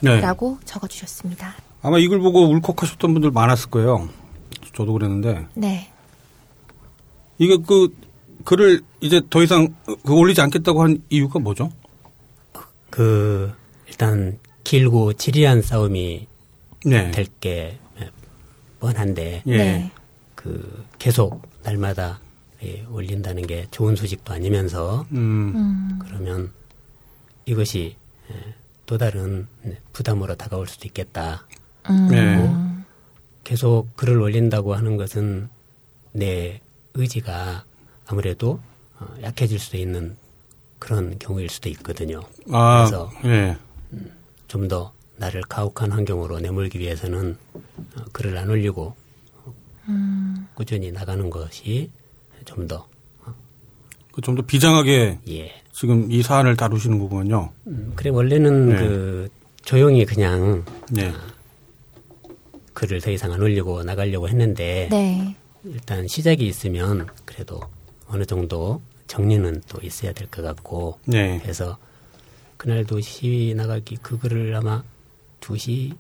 [0.02, 0.20] 네.
[0.20, 1.56] 라고 적어주셨습니다.
[1.82, 4.10] 아마 이걸 보고 울컥하셨던 분들 많았을 거예요.
[4.76, 5.92] 저도 그랬는데 네.
[7.38, 7.96] 이게 그
[8.46, 11.72] 글을 이제 더 이상 그 올리지 않겠다고 한 이유가 뭐죠?
[12.90, 13.54] 그
[13.88, 16.28] 일단 길고 지리한 싸움이
[16.86, 17.12] 네.
[17.12, 17.78] 될게
[18.80, 19.58] 뻔한데 예.
[19.58, 19.92] 네.
[20.36, 22.29] 그 계속 날마다 예,
[22.90, 25.54] 올린다는 게 좋은 소식도 아니면서 음.
[25.56, 26.52] 음, 그러면
[27.46, 27.96] 이것이
[28.32, 28.54] 예,
[28.86, 31.46] 또 다른 네, 부담으로 다가올 수도 있겠다.
[31.90, 32.86] 음, 네.
[33.44, 35.50] 계속 글을 올린다고 하는 것은
[36.12, 36.62] 내
[36.94, 37.64] 의지가
[38.06, 38.60] 아무래도
[39.00, 40.16] 어, 약해질 수도 있는
[40.80, 42.22] 그런 경우일 수도 있거든요.
[42.52, 43.58] 아, 그래서 예.
[44.48, 48.96] 좀더 나를 가혹한 환경으로 내몰기 위해서는 어, 글을 안 올리고
[49.88, 51.92] 음, 꾸준히 나가는 것이
[52.50, 52.90] 좀 더
[54.12, 55.52] 그 좀 더 비장하게 예.
[55.72, 57.52] 지금 이 사안을 다루시는 거군요.
[57.68, 58.76] 음, 그래 원래는 네.
[58.78, 59.30] 그
[59.64, 61.14] 조용히 그냥 네.
[62.74, 65.36] 글을 더 이상 안 올리고 나가려고 했는데 네.
[65.64, 67.62] 일단 시작이 있으면 그래도
[68.08, 71.40] 어느 정도 정리는 또 있어야 될 것 같고 네.
[71.42, 71.78] 그래서
[72.58, 74.84] 그날도 시위 나가기 그 글을 아마
[75.42, 75.94] 2시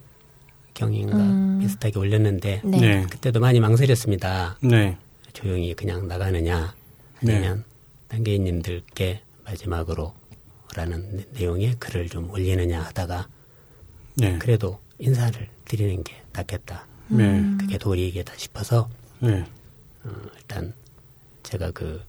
[0.73, 1.59] 경인가 음.
[1.61, 2.77] 비슷하게 올렸는데 네.
[2.79, 3.05] 네.
[3.09, 4.57] 그때도 많이 망설였습니다.
[4.61, 4.97] 네.
[5.33, 6.75] 조용히 그냥 나가느냐
[7.21, 7.35] 네.
[7.35, 7.63] 아니면
[8.07, 10.13] 단계인님들께 마지막으로
[10.75, 13.27] 라는 내- 내용의 글을 좀 올리느냐 하다가
[14.17, 14.37] 네.
[14.37, 16.85] 그래도 인사를 드리는 게 낫겠다.
[17.07, 17.41] 네.
[17.59, 18.89] 그게 도리이겠다 싶어서
[19.19, 19.45] 네.
[20.03, 20.73] 어, 일단
[21.43, 22.01] 제가 그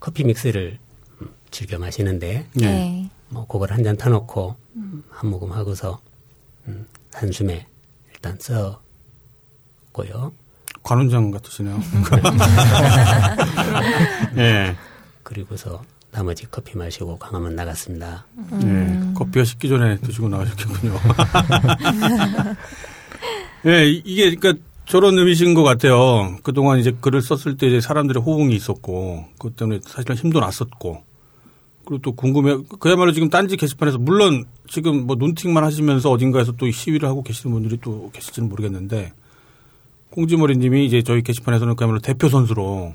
[0.00, 0.78] 커피 믹스를
[1.20, 2.66] 음, 즐겨 마시는데 네.
[2.66, 3.10] 네.
[3.28, 4.56] 뭐 그걸 한 잔 타놓고
[5.10, 6.00] 한 모금 하고서
[6.66, 7.66] 음, 한숨에
[8.12, 8.36] 일단
[9.92, 10.32] 써고요.
[10.82, 11.78] 관원장 같으시네요.
[14.34, 14.74] 네.
[15.22, 18.24] 그리고서 나머지 커피 마시고 광화문 나갔습니다.
[18.62, 19.00] 네.
[19.14, 20.98] 커피가 식기 전에 드시고 나가셨겠군요.
[23.62, 26.36] 네, 이- 이게 그러니까 저런 의미신 것 같아요.
[26.42, 31.02] 그동안 이제 글을 썼을 때 이제 사람들의 호응이 있었고, 그것 때문에 사실은 힘도 났었고,
[31.84, 37.08] 그리고 또 궁금해, 그야말로 지금 딴지 게시판에서 물론 지금 뭐 눈팅만 하시면서 어딘가에서 또 시위를
[37.08, 39.12] 하고 계시는 분들이 또 계실지는 모르겠는데,
[40.10, 42.94] 콩지머리 님이 이제 저희 게시판에서는 그야말로 대표 선수로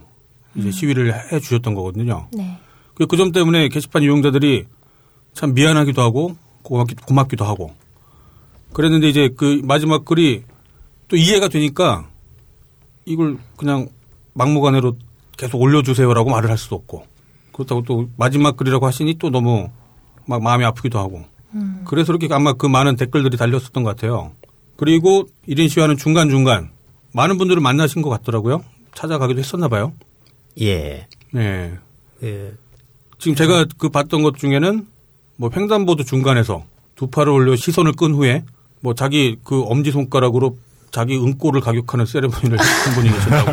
[0.56, 2.28] 이제 시위를 해 주셨던 거거든요.
[2.34, 2.58] 네.
[2.96, 4.66] 그 점 때문에 게시판 이용자들이
[5.34, 7.74] 참 미안하기도 하고 고맙기, 고맙기도 하고
[8.74, 10.44] 그랬는데 이제 그 마지막 글이
[11.08, 12.08] 또 이해가 되니까
[13.06, 13.88] 이걸 그냥
[14.34, 14.98] 막무가내로
[15.38, 17.06] 계속 올려주세요라고 말을 할 수도 없고
[17.52, 19.70] 그렇다고 또 마지막 글이라고 하시니 또 너무
[20.26, 21.24] 막 마음이 아프기도 하고
[21.86, 24.32] 그래서 이렇게 아마 그 많은 댓글들이 달렸었던 것 같아요.
[24.78, 26.72] 그리고 1인 시위하는 중간중간
[27.16, 28.64] 많은 분들을 만나신 것 같더라고요.
[28.94, 29.94] 찾아가기도 했었나 봐요.
[30.60, 31.08] 예.
[31.32, 31.74] 네.
[32.20, 32.58] 그
[33.20, 34.86] 지금 제가 그 봤던 것 중에는
[35.38, 38.44] 뭐 횡단보도 중간에서 두 팔을 올려 시선을 끈 후에
[38.82, 40.58] 뭐 자기 그 엄지 손가락으로
[40.92, 43.52] 자기 은꼬를 가격하는 세레머니를 한 분이 계셨다고.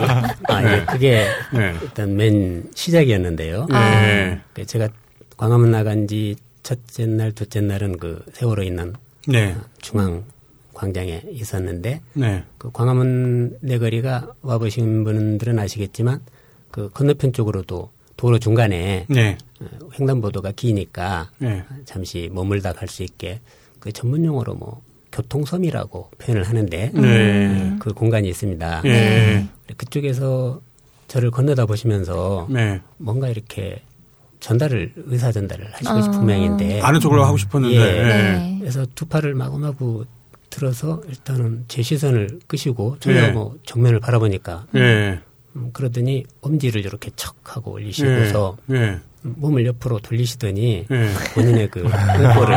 [0.52, 0.72] 아, 네.
[0.72, 1.74] 예, 그게 네.
[1.82, 3.66] 일단 맨 시작이었는데요.
[3.70, 4.40] 네.
[4.54, 4.88] 그 제가
[5.36, 8.94] 광화문 나간 지 첫째 날, 둘째 날은 그 세월호 있는
[9.26, 9.56] 네.
[9.80, 10.24] 중앙
[10.74, 12.44] 광장에 있었는데 네.
[12.58, 16.20] 그 광화문 내거리가 와보신 분들은 아시겠지만
[16.70, 19.38] 그 건너편 쪽으로도 도로 중간에 네.
[19.60, 19.66] 어,
[19.98, 21.64] 횡단보도가 기니까 네.
[21.84, 23.40] 잠시 머물다 갈 수 있게
[23.80, 24.80] 그 전문 용어로 뭐
[25.12, 27.76] 교통섬이라고 표현을 하는데 네.
[27.78, 28.82] 그 공간이 있습니다.
[28.82, 29.46] 네.
[29.76, 30.60] 그쪽에서
[31.08, 32.80] 저를 건너다 보시면서 네.
[32.96, 33.82] 뭔가 이렇게
[34.40, 36.02] 전달을 의사 전달을 하시고 아.
[36.02, 37.76] 싶은 모양인데 아는 척을 하고 싶었는데.
[37.76, 37.80] 예.
[37.80, 38.02] 예.
[38.02, 38.56] 네.
[38.60, 40.04] 그래서 두 팔을 마구마구
[40.52, 43.30] 들어서 일단은 제 시선을 끄시고 전혀 예.
[43.30, 45.20] 뭐 정면을 바라보니까 예.
[45.56, 48.74] 음, 그러더니 엄지를 이렇게 척 하고 올리시고서 예.
[48.74, 48.78] 예.
[49.24, 51.08] 음, 몸을 옆으로 돌리시더니 예.
[51.34, 52.54] 본인의 그 뽀뽀를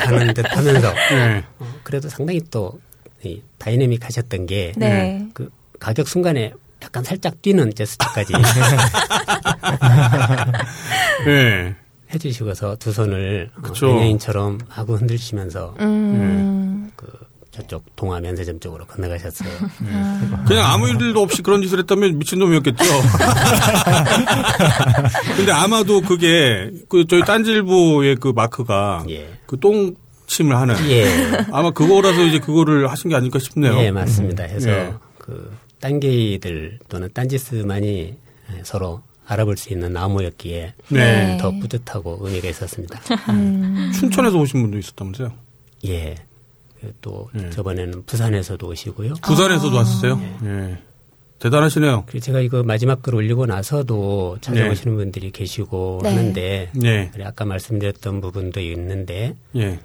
[0.00, 1.44] 하는 듯 하면서 예.
[1.58, 2.78] 어, 그래도 상당히 또
[3.24, 5.26] 이 다이내믹 하셨던 게 네.
[5.32, 5.48] 그
[5.78, 8.32] 가격 순간에 약간 살짝 뛰는 제스처까지
[11.28, 11.74] 예.
[12.12, 13.90] 해주시고서 두 손을 어, 그쵸.
[13.90, 16.61] 연예인처럼 하고 흔들시면서 음.
[16.96, 17.06] 그
[17.50, 19.50] 저쪽 동화 면세점 쪽으로 건너가셨어요.
[20.46, 22.84] 그냥 아무 일도 없이 그런 짓을 했다면 미친놈이었겠죠.
[25.36, 29.28] 근데 아마도 그게 그 저희 딴질보의 그 마크가 예.
[29.46, 29.94] 그 똥
[30.26, 31.06] 침을 하는 예.
[31.52, 33.78] 아마 그거라서 이제 그거를 하신 게 아닐까 싶네요.
[33.80, 34.44] 예, 맞습니다.
[34.44, 34.94] 해서 예.
[35.18, 38.14] 그 딴게이들 또는 딴지스만이
[38.62, 41.38] 서로 알아볼 수 있는 나무였기에 네.
[41.40, 42.98] 더 뿌듯하고 의미가 있었습니다.
[43.98, 45.32] 춘천에서 오신 분도 있었다면서요?
[45.86, 46.14] 예.
[46.82, 47.50] 그또 예.
[47.50, 49.14] 저번에는 부산에서도 오시고요.
[49.22, 50.20] 부산에서도 왔었어요?
[50.44, 50.78] 예.
[51.38, 52.04] 대단하시네요.
[52.06, 56.08] 그리고 제가 이거 마지막 글 올리고 나서도 찾아오시는 분들이 계시고 네.
[56.08, 57.10] 하는데 예.
[57.12, 59.80] 그래, 아까 말씀드렸던 부분도 있는데 예.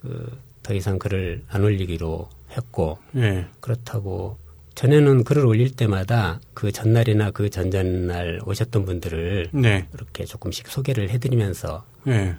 [0.00, 3.46] 그더 이상 글을 안 올리기로 했고 예.
[3.60, 4.38] 그렇다고
[4.74, 9.86] 전에는 글을 올릴 때마다 그 전날이나 그 전전날 오셨던 분들을 네.
[9.92, 12.36] 이렇게 조금씩 소개를 해드리면서 예.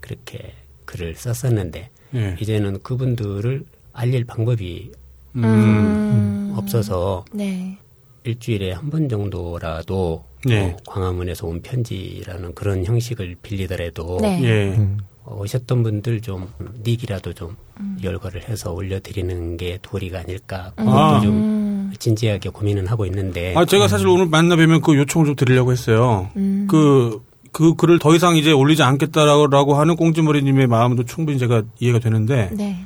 [0.00, 2.36] 그렇게 글을 썼었는데 예.
[2.40, 4.90] 이제는 그분들을 알릴 방법이
[5.36, 6.54] 음.
[6.56, 7.76] 없어서 네.
[8.24, 10.72] 일주일에 한 번 정도라도 네.
[10.72, 14.40] 어, 광화문에서 온 편지라는 그런 형식을 빌리더라도 네.
[14.44, 14.88] 예.
[15.24, 16.48] 어, 오셨던 분들 좀
[16.86, 17.98] 닉이라도 좀 음.
[18.02, 21.20] 열거를 해서 올려드리는 게 도리가 아닐까 그것도 아.
[21.20, 21.92] 좀 음.
[21.98, 26.28] 진지하게 고민은 하고 있는데 아, 제가 사실 오늘 만나 뵈면 그 요청을 좀 드리려고 했어요.
[26.36, 26.66] 음.
[26.70, 27.22] 그,
[27.54, 32.84] 그 글을 더 이상 이제 올리지 않겠다라고 하는 꽁지머리님의 마음도 충분히 제가 이해가 되는데, 네.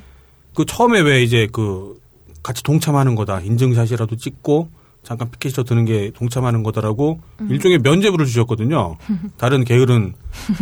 [0.53, 1.99] 그 처음에 왜 이제 그
[2.43, 3.39] 같이 동참하는 거다.
[3.39, 4.69] 인증샷이라도 찍고
[5.01, 7.47] 잠깐 피켓이 드는 게 동참하는 거다라고 음.
[7.49, 8.97] 일종의 면제부를 주셨거든요.
[9.37, 10.13] 다른 게으른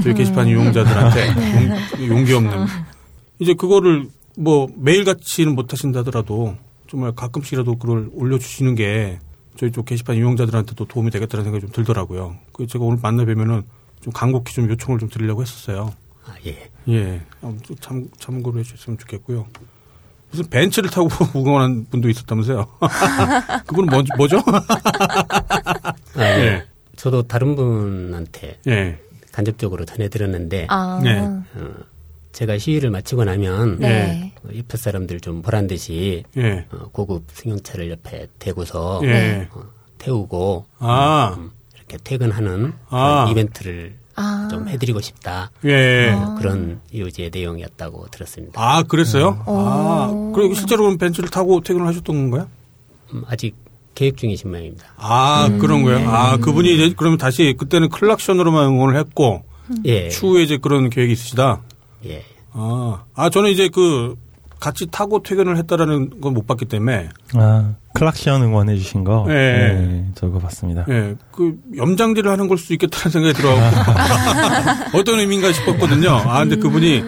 [0.02, 1.28] 저희 게시판 이용자들한테
[2.08, 2.66] 용, 용기 없는.
[3.40, 6.56] 이제 그거를 뭐 매일 같이는 못 하신다더라도
[6.90, 9.20] 정말 가끔씩이라도 그걸 올려주시는 게
[9.58, 12.38] 저희 쪽 게시판 이용자들한테도 도움이 되겠다는 생각이 좀 들더라고요.
[12.54, 13.64] 그 제가 오늘 만나 뵈면은
[14.08, 15.94] 좀 간곡히 좀 요청을 좀 드리려고 했었어요.
[16.26, 16.70] 아, 예.
[16.88, 17.22] 예.
[17.82, 19.46] 참, 참고로 해주셨으면 좋겠고요.
[20.32, 22.68] 무슨 벤츠를 타고 무거운 분도 있었다면서요?
[23.68, 24.42] 그분은 뭐, 뭐죠?
[26.16, 26.24] 아, 예.
[26.24, 26.66] 예.
[26.96, 28.98] 저도 다른 분한테 예.
[29.34, 31.02] 간접적으로 전해드렸는데 아.
[31.04, 31.20] 네.
[31.20, 31.44] 어,
[32.32, 34.34] 제가 시위를 마치고 나면 네.
[34.46, 36.66] 어, 옆에 사람들 좀 보란 듯이 예.
[36.72, 39.50] 어, 고급 승용차를 옆에 대고서 예.
[39.52, 39.64] 어,
[39.98, 41.52] 태우고 아, 음,
[41.88, 43.26] 이렇게 퇴근하는 아.
[43.26, 44.48] 그런 이벤트를 아.
[44.50, 46.10] 좀 해드리고 싶다 예.
[46.10, 48.60] 어, 그런 요지의 내용이었다고 들었습니다.
[48.60, 49.44] 아, 그랬어요?
[49.46, 49.66] 어.
[49.68, 52.48] 아, 그리고 실제로 그럼 벤츠를 타고 퇴근을 하셨던 건가요?
[53.14, 53.56] 음, 아직
[53.96, 54.86] 계획 중이신 모양입니다.
[54.98, 56.08] 아, 그런 거예요?
[56.10, 59.44] 아, 그분이 이제 그러면 다시 그때는 클락션으로만 응원을 했고,
[59.86, 61.62] 예, 추후에 이제 그런 계획이 있으시다?
[62.06, 64.16] 예, 아, 아, 저는 이제 그,
[64.60, 69.26] 같이 타고 퇴근을 했다라는 건 못 봤기 때문에, 아, 클락션 응원해 주신 거.
[69.30, 69.34] 예.
[69.34, 70.86] 네, 저거 봤습니다.
[70.90, 73.92] 예, 그 염장질을 하는 걸 수도 있겠다는 생각이 들어가고
[75.00, 76.10] 어떤 의미인가 싶었거든요.
[76.12, 77.04] 아, 근데 그분이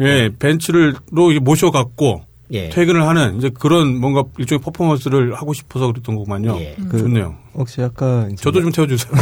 [0.00, 6.56] 예 벤츠를로 모셔갖고 예, 퇴근을 하는 이제 그런 뭔가 일종의 퍼포먼스를 하고 싶어서 그랬던 거구만요.
[6.58, 6.76] 예.
[6.90, 7.36] 그- 좋네요.
[7.54, 9.12] 혹시 아까 저도 좀 태워주세요.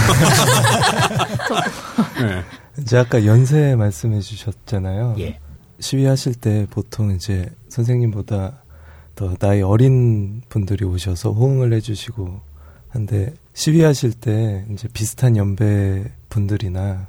[2.23, 2.43] 예,
[2.83, 5.17] 이제 아까 연세 말씀해 주셨잖아요.
[5.19, 5.39] 예,
[5.81, 8.63] 시위하실 때 보통 이제 선생님보다
[9.15, 12.41] 더 나이 어린 분들이 오셔서 호응을 해주시고
[12.89, 17.09] 한데 시위하실 때 이제 비슷한 연배 분들이나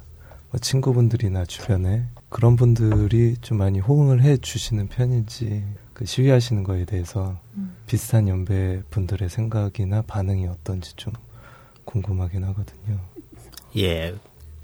[0.50, 7.38] 뭐 친구분들이나 주변에 그런 분들이 좀 많이 호응을 해 주시는 편인지 그 시위하시는 거에 대해서
[7.86, 11.12] 비슷한 연배 분들의 생각이나 반응이 어떤지 좀
[11.84, 12.98] 궁금하긴 하거든요.
[13.76, 14.14] 예.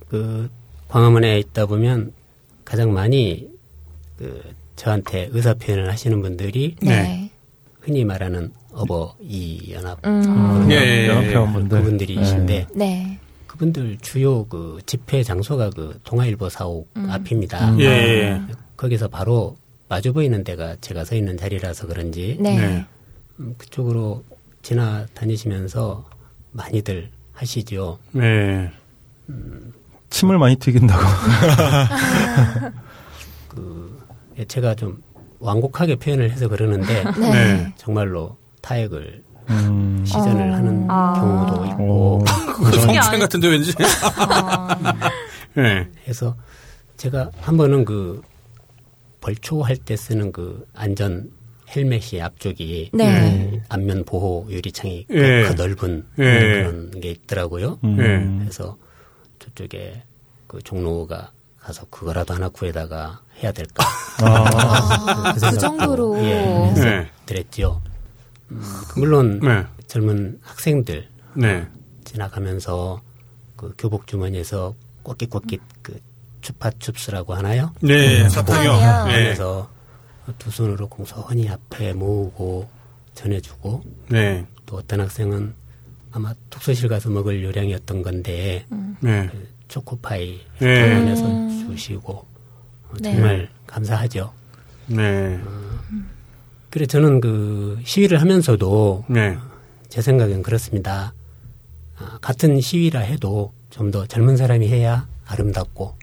[0.08, 0.50] 그
[0.88, 2.12] 광화문에 있다 보면
[2.64, 3.55] 가장 많이
[4.18, 4.42] 그
[4.76, 7.30] 저한테 의사 표현을 하시는 분들이 네.
[7.80, 10.68] 흔히 말하는 어버이 연합 음.
[10.70, 11.08] 예, 예, 예.
[11.08, 11.78] 연합회원분들.
[11.78, 13.18] 그분들이신데 네.
[13.46, 17.70] 그분들 주요 그 집회 장소가 그 동아일보 사옥 앞입니다.
[17.70, 17.80] 음.
[17.80, 18.42] 예, 예.
[18.76, 19.56] 거기서 바로
[19.88, 22.58] 마주 보이는 데가 제가 서 있는 자리라서 그런지 네.
[22.58, 22.84] 네.
[23.40, 24.24] 음, 그쪽으로
[24.62, 26.04] 지나다니시면서
[26.52, 27.98] 많이들 하시죠.
[28.12, 28.70] 네.
[30.10, 31.02] 침을 많이 튀긴다고.
[34.38, 35.02] 예, 제가 좀
[35.38, 37.30] 완곡하게 표현을 해서 그러는데 네.
[37.30, 37.74] 네.
[37.76, 40.04] 정말로 타액을 음.
[40.06, 40.54] 시전을 어.
[40.54, 41.12] 하는 아.
[41.14, 41.66] 경우도 오.
[41.66, 42.24] 있고
[42.56, 43.72] 그거 성추행 같은데 왠지.
[45.58, 45.88] 예.
[46.08, 46.36] 해서
[46.96, 48.22] 제가 한 번은 그
[49.20, 51.30] 벌초할 때 쓰는 그 안전
[51.74, 53.50] 헬멧이 앞쪽이 네.
[53.50, 55.42] 그 앞면 보호 유리창이 예.
[55.48, 56.22] 그 넓은 예.
[56.22, 57.78] 그런 게 있더라고요.
[57.84, 57.98] 음.
[57.98, 58.44] 예.
[58.44, 58.76] 그래서
[59.38, 60.02] 저쪽에
[60.46, 63.84] 그 종로가 가서 그거라도 하나 구해다가 해야 될까.
[64.22, 66.18] 아, 그 생각도, 정도로.
[66.18, 67.10] 예, 네.
[67.26, 67.80] 드렸죠.
[68.50, 68.62] 음,
[68.96, 69.64] 물론 네.
[69.86, 71.66] 젊은 학생들 네.
[72.04, 73.00] 지나가면서
[73.56, 76.00] 그 교복 주머니에서 꽂깃꽂깃 그
[76.40, 77.72] 추파춥스라고 하나요?
[77.80, 78.28] 네.
[78.28, 78.72] 사탕이요.
[78.72, 79.06] 사탕이요.
[79.06, 79.24] 네.
[79.24, 79.68] 그래서
[80.38, 82.68] 두 손으로 공손히 앞에 모으고
[83.14, 84.46] 전해주고 네.
[84.64, 85.54] 또 어떤 학생은
[86.12, 88.64] 아마 독서실 가서 먹을 요량이었던 건데
[89.00, 89.28] 네.
[89.30, 90.88] 그 초코파이 네.
[90.88, 91.24] 병원에서
[91.68, 92.35] 주시고 어, 네.
[93.02, 94.32] 정말 감사하죠.
[94.86, 95.38] 네.
[96.70, 99.36] 그래 저는 그 시위를 하면서도 네.
[99.88, 101.14] 제 생각엔 그렇습니다.
[101.98, 105.96] 아, 같은 시위라 해도 좀 더 젊은 사람이 해야 아름답고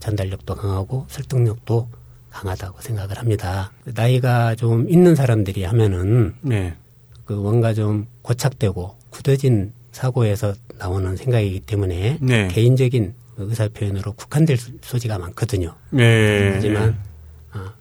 [0.00, 1.88] 전달력도 강하고 설득력도
[2.30, 3.70] 강하다고 생각을 합니다.
[3.84, 6.74] 나이가 좀 있는 사람들이 하면은 네.
[7.24, 12.48] 그 뭔가 좀 고착되고 굳어진 사고에서 나오는 생각이기 때문에 네.
[12.48, 15.74] 개인적인 의사 표현으로 국한될 소- 소지가 많거든요.
[15.90, 16.52] 네.
[16.54, 16.98] 하지만
[17.52, 17.72] 아,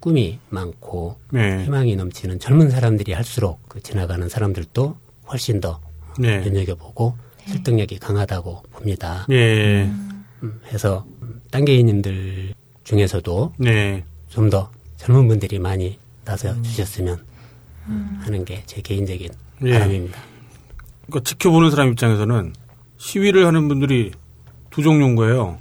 [0.00, 1.64] 꿈이 많고 네.
[1.64, 4.96] 희망이 넘치는 젊은 사람들이 할수록 그 지나가는 사람들도
[5.28, 5.80] 훨씬 더
[6.18, 6.40] 네.
[6.40, 9.26] 눈여겨보고 설득력이 강하다고 봅니다.
[9.30, 9.84] 예.
[9.84, 14.04] 음, 해서 음, 딴개인님들 중에서도 네.
[14.28, 17.24] 좀 더 젊은 분들이 많이 나서 주셨으면
[18.20, 19.28] 하는 게 제 개인적인
[19.64, 19.70] 예.
[19.72, 20.20] 바람입니다.
[21.06, 22.52] 그러니까 지켜보는 사람 입장에서는
[22.98, 24.10] 시위를 하는 분들이
[24.76, 25.56] 두 종류인 거예요.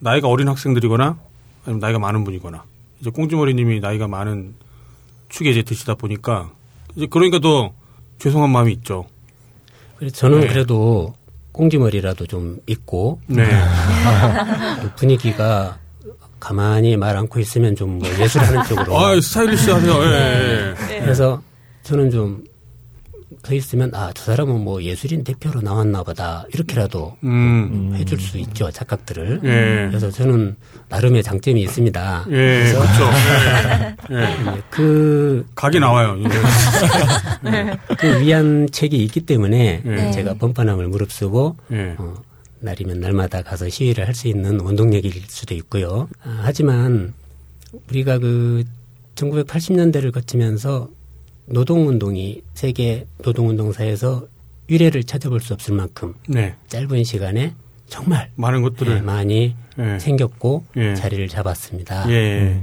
[0.00, 1.16] 나이가 어린 학생들이거나
[1.64, 2.64] 아니면 나이가 많은 분이거나
[3.00, 4.54] 이제 꽁지머리님이 나이가 많은
[5.28, 6.50] 축에 이제 드시다 보니까
[6.96, 7.70] 이제 그러니까 더
[8.18, 9.06] 죄송한 마음이 있죠.
[9.96, 10.48] 그래서 저는 네.
[10.48, 11.14] 그래도
[11.52, 13.44] 꽁지머리라도 좀 있고 네.
[14.82, 15.78] 그 분위기가
[16.40, 19.92] 가만히 말 않고 있으면 좀 뭐 예술하는 쪽으로 아 스타일리시 하세요.
[20.02, 21.00] 예, 예.
[21.00, 21.40] 그래서
[21.84, 22.42] 저는 좀
[23.42, 27.92] 서 있으면 아 저 사람은 뭐 예술인 대표로 나왔나 보다 이렇게라도 음.
[27.96, 29.88] 해줄 수 있죠 착각들을 예.
[29.88, 30.56] 그래서 저는
[30.88, 33.10] 나름의 장점이 있습니다 예, 그렇죠.
[34.12, 34.16] 예.
[34.56, 34.62] 예.
[34.70, 36.16] 그, 각이 나와요.
[36.18, 36.38] 이제.
[37.98, 40.10] 그 위안 책이 있기 때문에 네.
[40.12, 41.94] 제가 번번함을 무릅쓰고 예.
[41.98, 42.14] 어,
[42.60, 46.08] 날이면 날마다 가서 시위를 할 수 있는 원동력일 수도 있고요.
[46.22, 47.14] 아, 하지만
[47.88, 48.64] 우리가 그
[49.14, 50.88] 1980년대를 거치면서
[51.50, 54.26] 노동운동이 세계 노동운동사에서
[54.68, 56.54] 유례를 찾아볼 수 없을 만큼 네.
[56.68, 57.54] 짧은 시간에
[57.88, 59.02] 정말 많은 예, 것들을.
[59.02, 59.98] 많이 예.
[59.98, 60.94] 생겼고 예.
[60.94, 62.08] 자리를 잡았습니다.
[62.10, 62.62] 예.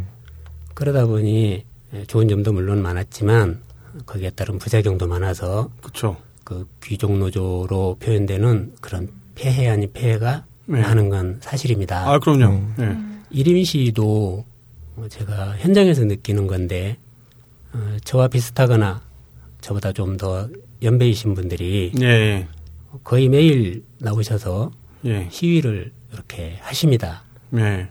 [0.73, 3.62] 그러다 보니 예, 좋은 점도 물론 많았지만
[4.06, 6.15] 거기에 따른 부작용도 많아서 그렇죠.
[6.45, 10.82] 그 귀족 노조로 표현되는 그런 폐해 아닌 폐해가 네.
[10.82, 12.10] 많은 건 사실입니다.
[12.10, 12.62] 아, 그럼요.
[12.80, 12.97] 예.
[13.32, 14.45] 이림 시도
[14.95, 16.97] 어, 제가 현장에서 느끼는 건데
[17.73, 19.01] 어, 저와 비슷하거나
[19.62, 20.47] 저보다 좀 더
[20.82, 22.47] 연배이신 분들이 예.
[23.03, 24.71] 거의 매일 나오셔서
[25.06, 25.27] 예.
[25.32, 27.23] 시위를 이렇게 하십니다.
[27.56, 27.88] 예.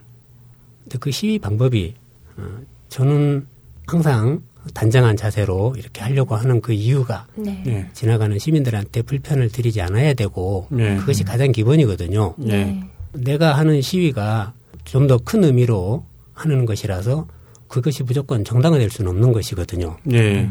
[0.85, 1.95] 근데 그 시위 방법이
[2.37, 2.43] 어,
[2.89, 3.47] 저는
[3.87, 4.41] 항상
[4.75, 7.63] 단정한 자세로 이렇게 하려고 하는 그 이유가 네.
[7.67, 7.89] 예.
[7.93, 10.97] 지나가는 시민들한테 불편을 드리지 않아야 되고 네.
[10.97, 12.35] 그것이 가장 기본이거든요.
[12.49, 12.83] 예.
[13.13, 14.53] 내가 하는 시위가
[14.85, 17.27] 좀 더 큰 의미로 하는 것이라서
[17.69, 19.97] 그것이 무조건 정당화될 수는 없는 것이거든요.
[20.13, 20.49] 예.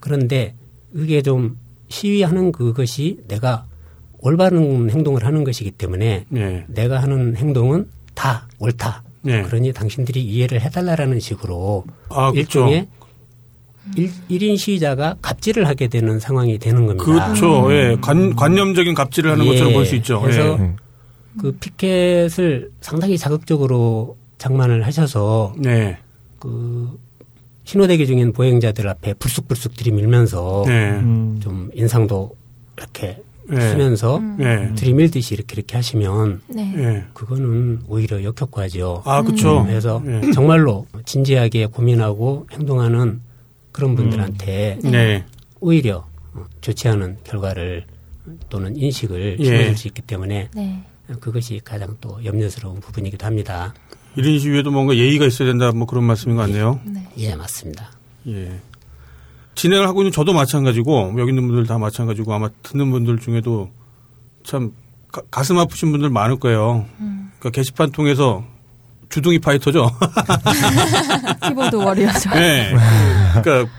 [0.00, 0.54] 그런데
[0.92, 1.56] 그게 좀
[1.88, 3.66] 시위하는 그것이 내가
[4.18, 6.64] 올바른 행동을 하는 것이기 때문에 예.
[6.68, 9.02] 내가 하는 행동은 다 옳다.
[9.26, 9.42] 예.
[9.42, 12.60] 그러니 당신들이 이해를 해달라라는 식으로 아, 그렇죠.
[12.60, 12.88] 일종의
[13.96, 17.04] 일, 일인 시위자가 갑질을 하게 되는 상황이 되는 겁니다.
[17.04, 17.72] 그렇죠.
[17.72, 17.96] 예.
[18.00, 19.50] 관, 관념적인 갑질을 하는 예.
[19.50, 20.20] 것처럼 볼 수 있죠.
[20.20, 20.72] 그래서 예.
[21.40, 25.98] 그 피켓을 상당히 자극적으로 장만을 하셔서 네.
[26.44, 26.98] 그
[27.64, 30.90] 신호대기 중인 보행자들 앞에 불쑥불쑥 들이밀면서 네.
[30.90, 31.40] 음.
[31.42, 32.36] 좀 인상도
[32.76, 33.60] 이렇게 예.
[33.60, 34.72] 쓰면서 예.
[34.74, 36.74] 들이밀듯이 이렇게 이렇게 하시면 네.
[36.76, 37.04] 예.
[37.14, 39.02] 그거는 오히려 역효과죠.
[39.06, 39.64] 아, 그렇죠.
[39.64, 40.32] 그래서 예.
[40.32, 43.20] 정말로 진지하게 고민하고 행동하는
[43.72, 45.24] 그런 분들한테 네.
[45.60, 46.06] 오히려
[46.60, 47.84] 좋지 않은 결과를
[48.50, 49.44] 또는 인식을 예.
[49.44, 50.82] 심어줄 수 있기 때문에 네.
[51.20, 53.74] 그것이 가장 또 염려스러운 부분이기도 합니다.
[54.16, 56.80] 이런 시위에도 뭔가 예의가 있어야 된다 뭐 그런 말씀인 것 같네요.
[57.18, 57.90] 예, 맞습니다.
[58.28, 58.60] 예.
[59.54, 63.70] 진행을 하고 있는 저도 마찬가지고 여기 있는 분들 다 마찬가지고 아마 듣는 분들 중에도
[64.42, 64.72] 참
[65.30, 66.86] 가, 슴 아프신 분들 많을 거예요.
[66.98, 68.44] 그러니까 게시판 통해서
[69.10, 69.90] 주둥이 파이터죠.
[71.46, 72.30] 키보드 워리어죠.
[72.30, 72.74] 네.
[73.42, 73.70] 그러니까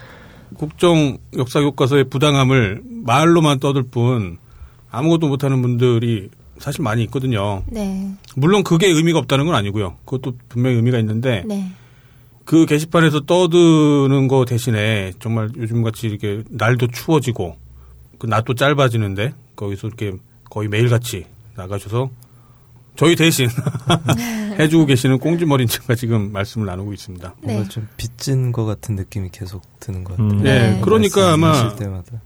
[0.54, 4.38] 국정 역사 교과서의 부당함을 말로만 떠들 뿐
[4.92, 6.30] 아무것도 못하는 분들이
[6.60, 7.64] 사실 많이 있거든요.
[7.68, 8.12] 네.
[8.36, 9.96] 물론 그게 의미가 없다는 건 아니고요.
[10.06, 11.72] 그것도 분명히 의미가 있는데 네.
[12.46, 17.58] 그 게시판에서 떠드는 거 대신에 정말 요즘 같이 이렇게 날도 추워지고
[18.20, 20.14] 그 낮도 짧아지는데 거기서 이렇게
[20.50, 21.26] 거의 매일같이
[21.56, 22.10] 나가셔서
[22.96, 23.50] 저희 대신
[24.58, 27.36] 해주고 계시는 꽁지머리님과 지금 말씀을 나누고 있습니다.
[27.42, 27.54] 네.
[27.54, 30.30] 뭔가 좀 빚진 것 같은 느낌이 계속 드는 것 같아요.
[30.30, 30.44] 음.
[30.44, 30.82] 네, 네.
[30.82, 31.76] 그러니까 아마.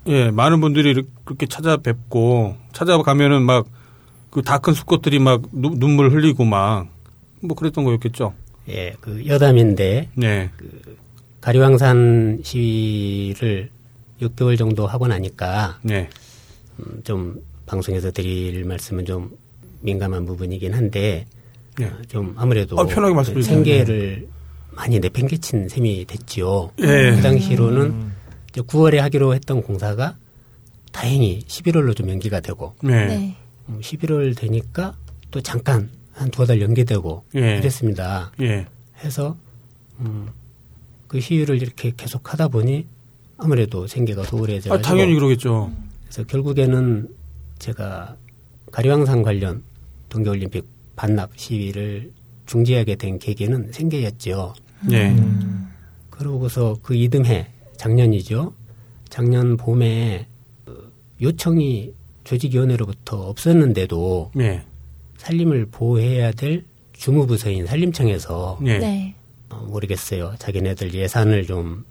[0.08, 3.66] 예 많은 분들이 이렇게- 찾아뵙고 찾아가면은 막
[4.32, 6.88] 그 다 큰 수컷들이 막 누- 눈물 흘리고 막
[7.42, 8.34] 뭐 그랬던 거였겠죠.
[8.68, 10.50] 예, 그 여담인데 네,
[11.42, 13.70] 가리왕산 시위를
[14.22, 16.10] 6개월 정도 하고 나니까 네,
[16.80, 19.32] 음, 좀 방송에서 드릴 말씀은 좀
[19.82, 21.26] 민감한 부분이긴 한데
[21.78, 21.86] 네.
[21.86, 23.56] 어, 좀 아무래도 아, 편하게 말씀해 그 주세요.
[23.56, 24.28] 생계를
[24.72, 26.72] 많이 내팽개친 셈이 됐지요.
[26.82, 27.12] 예.
[27.16, 28.12] 그 당시로는
[28.52, 30.16] 이제 9월에 하기로 했던 공사가
[30.92, 33.16] 다행히 11월로 좀 연기가 되고 네, 네.
[33.16, 33.36] 음,
[33.82, 34.96] 11월 되니까
[35.32, 37.58] 또 잠깐 한 두어 달 연기되고 예.
[37.58, 38.32] 이랬습니다.
[38.42, 38.66] 예,
[39.04, 39.38] 해서
[40.00, 40.30] 음,
[41.08, 42.86] 그 시위를 이렇게 계속 하다 보니
[43.38, 45.72] 아무래도 생계가 소홀해져 아, 당연히 그러겠죠.
[46.04, 47.08] 그래서 결국에는
[47.60, 48.16] 제가
[48.72, 49.64] 가리왕산 관련
[50.10, 50.66] 동계올림픽
[50.96, 52.12] 반납 시위를
[52.46, 54.56] 중지하게 된 계기는 생계였죠.
[54.90, 55.16] 네,
[56.10, 57.48] 그러고서 그 이듬해
[57.78, 58.54] 작년이죠.
[59.10, 60.28] 작년 봄에
[60.66, 60.74] 어,
[61.22, 61.94] 요청이
[62.30, 64.62] 조직위원회로부터 없었는데도 네,
[65.18, 66.64] 산림을 보호해야 될
[66.94, 69.16] 주무부서인 산림청에서 네, 네.
[69.50, 70.36] 어, 모르겠어요.
[70.38, 71.86] 자기네들 예산을 좀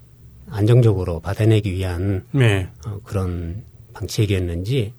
[0.49, 3.63] 안정적으로 받아내기 위한 네, 어, 그런
[3.93, 4.93] 방책이었는지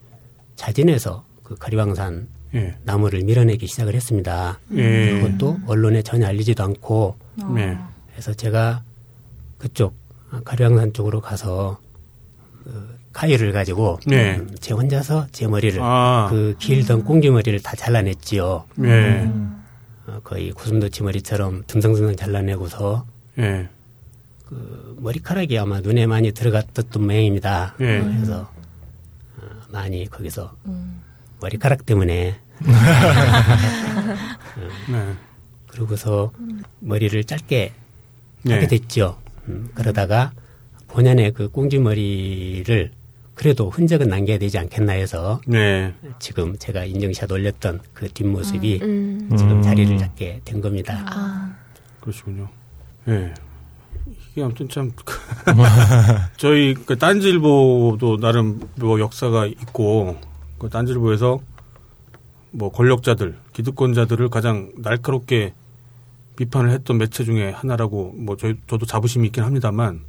[0.57, 4.59] 자진해서 그 가리왕산 예, 나무를 밀어내기 시작을 했습니다.
[4.75, 7.17] 예, 그것도 언론에 전혀 알리지도 않고
[7.55, 7.79] 네,
[8.11, 8.83] 그래서 제가
[9.57, 9.95] 그쪽
[10.31, 11.79] 아, 가리왕산 쪽으로 가서
[12.63, 14.37] 그 카이를 가지고 네.
[14.37, 16.29] 음, 제 혼자서 제 머리를 아.
[16.31, 18.65] 그 길던 꽁지머리를 다 잘라냈지요.
[18.85, 19.31] 예,
[20.07, 23.05] 어, 거의 구슴도치 머리처럼 듬성듬성 잘라내고서
[23.39, 23.69] 예,
[24.47, 27.75] 그 머리카락이 아마 눈에 많이 들어갔던 모양입니다.
[27.81, 27.99] 예.
[27.99, 28.49] 어, 그래서
[29.39, 30.55] 어, 많이 거기서
[31.41, 32.37] 머리카락 때문에
[34.89, 35.15] 네,
[35.67, 36.33] 그러고서
[36.81, 37.73] 머리를 짧게
[38.43, 38.55] 네.
[38.55, 39.19] 하게 됐죠.
[39.49, 40.33] 음, 그러다가
[40.89, 42.91] 본연의 그 꽁지머리를
[43.41, 49.31] 그래도 흔적은 남겨야 되지 않겠나 해서 네, 지금 제가 인증샷 올렸던 그 뒷모습이 음.
[49.35, 49.63] 지금 음.
[49.63, 51.03] 자리를 잡게 된 겁니다.
[51.07, 51.51] 아.
[52.01, 52.51] 그러시군요.
[53.09, 53.33] 예.
[54.31, 54.93] 이게 아무튼 참
[56.37, 60.19] 저희 그 딴지일보도 나름 뭐 역사가 있고
[60.59, 61.41] 그 딴지일보에서
[62.51, 65.55] 뭐 권력자들, 기득권자들을 가장 날카롭게
[66.37, 70.03] 비판을 했던 매체 중에 하나라고 뭐 저희 저도 자부심이 있긴 합니다만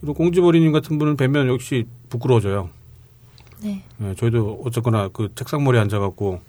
[0.00, 2.70] 이런 꽁지머리님 같은 분을 뵈면 역시 부끄러워져요.
[3.62, 3.82] 네.
[4.02, 6.40] 예, 저희도 어쨌거나 그 책상 머리에 앉아갖고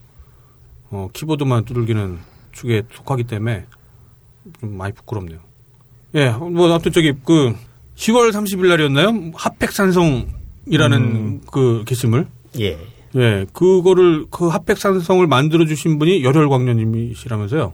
[0.89, 2.19] 어, 키보드만 두들기는
[2.51, 3.65] 축에 속하기 때문에
[4.59, 5.39] 좀 많이 부끄럽네요.
[6.15, 7.55] 예, 뭐 아무튼 저기 그
[7.95, 9.31] 10월 30일 날이었나요?
[9.35, 12.27] 핫팩 산성이라는 그 게시물.
[12.59, 12.77] 예.
[13.15, 17.73] 예, 그거를 그 핫팩 산성을 만들어 주신 분이 열혈광년님이시라면서요.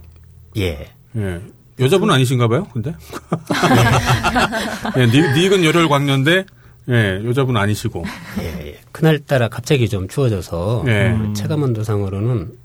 [0.58, 0.90] 예.
[1.16, 1.42] 예.
[1.80, 2.94] 여자분 아니신가 봐요, 근데?
[4.98, 6.46] 예, 닉, 닉은 열혈광년인데,
[6.90, 8.04] 예, 여자분 아니시고.
[8.40, 8.80] 예, 예.
[8.92, 11.10] 그날따라 갑자기 좀 추워져서 예.
[11.10, 12.58] 어, 체감 온도상으로는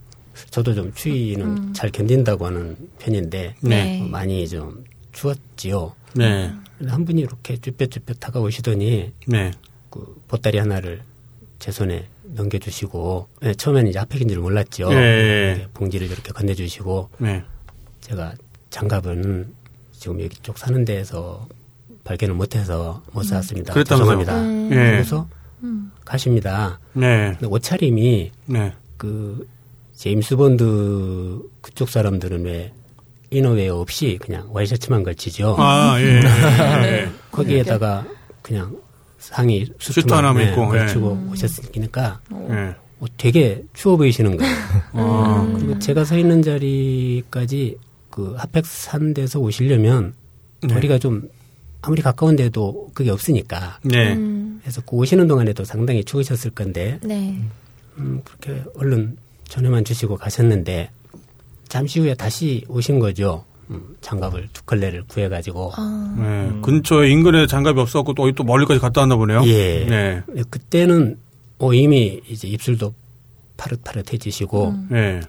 [0.51, 4.01] 저도 좀 추위는 잘 견딘다고 하는 편인데 네.
[4.01, 5.95] 어, 많이 좀 추웠지요.
[6.15, 6.53] 네,
[6.87, 9.51] 한 분이 이렇게 쭈뼛쭈뼛 다가오시더니 네,
[9.91, 11.03] 그 보따리 하나를
[11.59, 14.93] 제 손에 넘겨주시고 예, 처음에는 이제 핫팩인 줄 몰랐죠.
[14.93, 15.55] 예.
[15.57, 17.43] 이렇게 봉지를 이렇게 건네주시고 네,
[18.01, 18.35] 제가
[18.71, 19.53] 장갑은
[19.93, 21.49] 지금 여기 쪽 사는 데에서
[22.09, 23.75] 발견을 못해서 못 샀습니다.
[23.75, 24.19] 그랬다면서요?
[24.25, 24.41] 죄송합니다.
[24.41, 24.69] 음.
[24.73, 24.75] 예.
[24.75, 25.29] 그래서
[26.07, 26.79] 가십니다.
[26.95, 28.73] 네, 근데 옷차림이 네.
[28.97, 29.47] 그
[29.95, 32.73] 제임스 본드 그쪽 사람들은 왜
[33.31, 35.57] 이너웨어 없이 그냥 와이셔츠만 걸치죠.
[35.59, 36.23] 아, 예.
[36.85, 37.11] 예.
[37.31, 38.07] 거기에다가
[38.41, 38.75] 그냥
[39.19, 40.79] 상의 수트 하나만 네, 입고, 예.
[40.79, 42.75] 걸치고 오셨으니까 예.
[43.01, 44.55] 어, 되게 추워 보이시는 거예요.
[44.95, 47.77] 아, 그리고 제가 서 있는 자리까지
[48.09, 50.15] 그 핫팩 산 데서 오시려면
[50.63, 50.73] 네.
[50.73, 51.29] 거리가 좀
[51.81, 53.79] 아무리 가까운데도 그게 없으니까.
[53.83, 54.13] 네.
[54.15, 54.59] 음.
[54.63, 57.39] 그래서 그 오시는 동안에도 상당히 추우셨을 건데 네.
[57.99, 59.17] 음, 그렇게 얼른
[59.49, 60.91] 전화만 주시고 가셨는데
[61.69, 63.45] 잠시 후에 다시 오신 거죠.
[63.71, 65.73] 음, 장갑을 두 컬레를 구해가지고.
[65.77, 66.17] 아.
[66.19, 66.61] 네.
[66.63, 69.43] 근처에 인근에 장갑이 없었고 또, 또 멀리까지 갔다 왔나 보네요.
[69.47, 69.85] 예.
[69.85, 70.23] 네.
[70.51, 71.19] 그때는
[71.59, 72.95] 어, 이미 이제 입술도
[73.57, 74.89] 파릇파릇해지시고 음.
[74.91, 75.21] 네.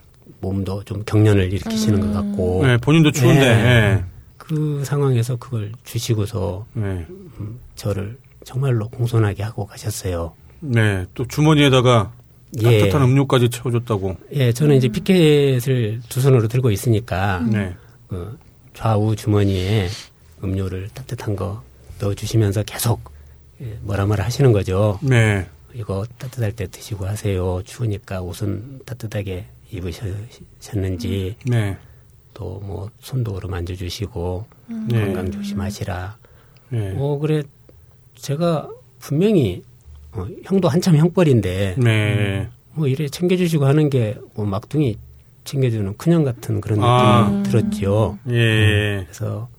[0.42, 2.78] 몸도 좀 경련을 일으키시는 것 같고 네.
[2.78, 4.04] 본인도 추운데, 네.
[4.52, 4.56] 예.
[4.56, 7.06] 그그 상황에서 그걸 주시고서 네.
[7.76, 10.34] 저를 정말로 공손하게 하고 가셨어요.
[10.62, 11.06] 네.
[11.14, 12.12] 또 주머니에다가
[12.62, 12.64] 예.
[12.64, 14.18] 따뜻한 음료까지 채워줬다고.
[14.34, 17.76] 예, 저는 이제 피켓을 두 손으로 들고 있으니까 네.
[18.08, 18.38] 그
[18.74, 19.88] 좌우 주머니에
[20.44, 21.62] 음료를 따뜻한 거
[22.00, 23.02] 넣어주시면서 계속
[23.62, 25.00] 예, 뭐라 뭐라 하시는 거죠.
[25.02, 25.48] 네.
[25.74, 27.62] 이거 따뜻할 때 드시고 하세요.
[27.64, 31.78] 추우니까 옷은 따뜻하게 입으셨는지 네.
[32.40, 34.46] 또 뭐 손도 오로 만져 주시고
[34.88, 35.06] 네.
[35.06, 36.18] 건강 조심하시라.
[36.70, 36.96] 네.
[36.98, 37.44] 어 그래
[38.16, 38.70] 제가
[39.00, 39.62] 분명히
[40.14, 42.48] 어, 형도 한참 형벌인데 네.
[42.74, 44.98] 뭐 이래 챙겨주시고 하는 게 뭐 막둥이
[45.44, 47.28] 챙겨주는 큰형 같은 그런 아.
[47.30, 48.18] 느낌이 들었죠.
[48.30, 49.04] 예.
[49.04, 49.50] 그래서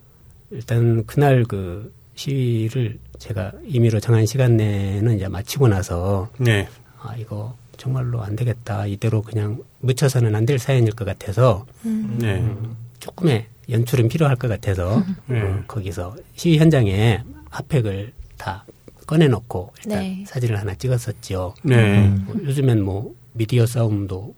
[0.49, 6.67] 일단 그날 그 시위를 제가 임의로 정한 시간 내는 이제 마치고 나서 네.
[6.99, 7.55] 아 이거
[7.85, 12.47] 정말로 안 되겠다 이대로 그냥 묻혀서는 안 될 사연일 것 같아서 네.
[12.99, 15.41] 조금의 연출은 필요할 것 같아서 네.
[15.41, 18.65] 어, 거기서 시위 현장에 핫팩을 다
[19.07, 20.23] 꺼내놓고 일단 네.
[20.27, 21.55] 사진을 하나 찍었었죠.
[21.63, 22.07] 네.
[22.25, 24.35] 뭐 요즘엔 뭐 미디어 싸움도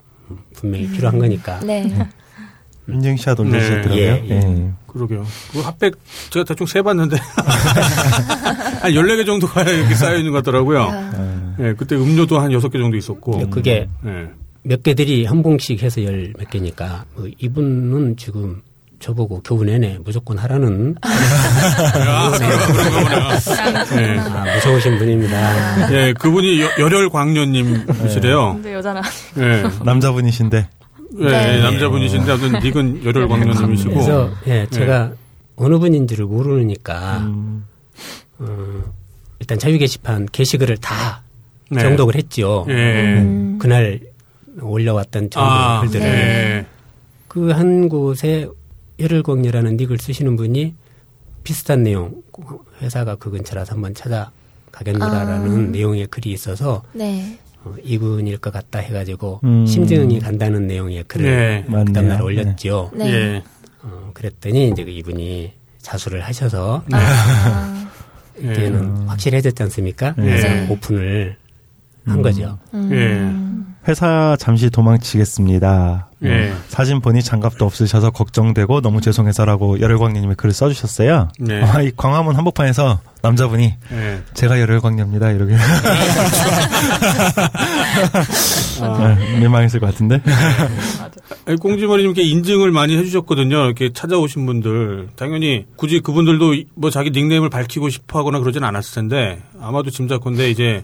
[0.54, 1.84] 분명히 필요한 거니까 네.
[2.88, 3.44] 인증샷 네.
[3.44, 3.98] 올려주셨더라고요.
[3.98, 4.36] 예, 예.
[4.36, 4.72] 예.
[4.88, 5.26] 그러게요.
[5.52, 5.96] 그 핫백
[6.30, 7.18] 제가 대충 세봤는데
[8.82, 10.88] 한 14개 정도가 이렇게 쌓여 있는 것 같더라고요.
[11.58, 13.49] 아, 예, 그때 음료도 한 6개 정도 있었고.
[13.49, 14.28] 그게 예.
[14.64, 18.62] 몇 개들이 한 봉씩 해서 열 몇 개니까 뭐 이분은 지금
[18.99, 20.95] 저보고 교부 내내 무조건 하라는
[23.97, 24.18] 예.
[24.20, 25.91] 아, 무서우신 분입니다.
[25.93, 28.54] 예, 그분이 여- 열혈 광녀님이시래요.
[28.54, 29.01] 근데 여자는
[29.38, 29.64] 예.
[29.84, 30.70] 남자분이신데
[31.20, 31.62] 예, 네.
[31.62, 33.91] 남자분이신데 아무튼 닉은 열혈 광녀님이시고.
[33.93, 35.12] 그래서 예, 제가
[35.56, 37.66] 어느 분인지를 모르니까 음,
[38.39, 38.47] 어,
[39.39, 41.22] 일단 자유 게시판 게시글을 다
[41.76, 41.82] 네.
[41.82, 42.65] 정독을 했죠.
[42.69, 43.19] 예.
[43.19, 43.57] 음.
[43.59, 43.99] 그날
[44.61, 46.65] 올려왔던 정독 아, 글들을 네.
[47.28, 48.47] 그한 곳에
[48.99, 50.76] 열혈광녀라는 닉을 쓰시는 분이
[51.43, 52.21] 비슷한 내용
[52.82, 55.71] 회사가 그 근처라서 한번 찾아가겠노라라는 아.
[55.71, 57.38] 내용의 글이 있어서 네.
[57.63, 59.65] 어, 이분일 것 같다 해가지고 음.
[59.65, 61.65] 심증이 간다는 내용의 글을 네.
[61.86, 62.19] 그 다음날.
[62.93, 63.13] 네.
[63.13, 63.43] 예.
[63.82, 65.51] 어, 그랬더니 이제 그 이분이
[65.82, 67.89] 자수를 하셔서 아,
[68.38, 70.13] 이제는 확실해졌지 않습니까?
[70.17, 70.24] 네.
[70.24, 70.67] 그래서 네.
[70.69, 71.38] 오픈을
[72.06, 72.58] 한 거죠.
[72.74, 73.76] 음.
[73.88, 76.08] 회사 잠시 도망치겠습니다.
[76.24, 76.47] 예.
[76.47, 81.28] 뭐, 사진 보니 장갑도 없으셔서 걱정되고 너무 죄송해서라고 열혈광님이 글을 써주셨어요.
[81.39, 81.62] 네.
[81.62, 84.22] 아, 이 광화문 한복판에서 남자분이 예.
[84.34, 85.56] 제가 열혈광녀입니다 이러게
[88.82, 89.16] 아.
[89.20, 90.22] 네, 민망했을 것 같은데.
[91.45, 93.66] 아니, 꽁지머리님께 인증을 많이 해주셨거든요.
[93.66, 95.10] 이렇게 찾아오신 분들.
[95.18, 100.84] 당연히 굳이 그분들도 뭐 자기 닉네임을 밝히고 싶어 하거나 그러진 않았을 텐데 아마도 짐작컨대 이제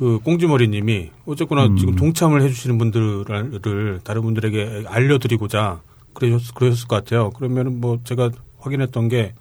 [0.00, 1.76] 그 꽁지머리님이 어쨌거나 음.
[1.76, 5.82] 지금 동참을 해주시는 분들을 다른 분들에게 알려드리고자
[6.14, 7.28] 그러셨, 그러셨을 것 같아요.
[7.32, 8.30] 그러면은 뭐 제가
[8.60, 9.34] 확인했던 게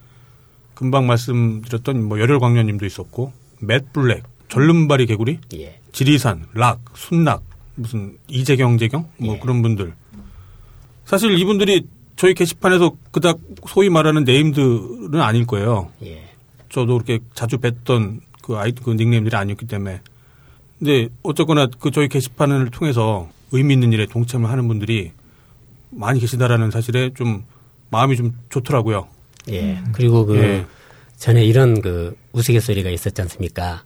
[0.73, 5.79] 금방 말씀드렸던 뭐 열혈광년님도 있었고 맷 블랙, 전름바리 개구리, 예.
[5.93, 7.41] 지리산, 락, 순락,
[7.75, 9.39] 무슨 이재경 재경 뭐 예.
[9.39, 9.93] 그런 분들.
[11.05, 11.87] 사실 이분들이
[12.17, 15.89] 저희 게시판에서 그닥 소위 말하는 네임들은 아닐 거예요.
[16.03, 16.27] 예.
[16.67, 20.01] 저도 그렇게 자주 뵀던 그 아이 그 닉네임들이 아니었기 때문에.
[20.79, 25.11] 근데 어쨌거나 그 저희 게시판을 통해서 의미 있는 일에 동참을 하는 분들이
[25.89, 27.43] 많이 계시다라는 사실에 좀
[27.91, 29.07] 마음이 좀 좋더라고요.
[29.49, 29.79] 예.
[29.91, 30.65] 그리고 그 예.
[31.17, 33.83] 전에 이런 그 우스갯소리가 있었지 않습니까?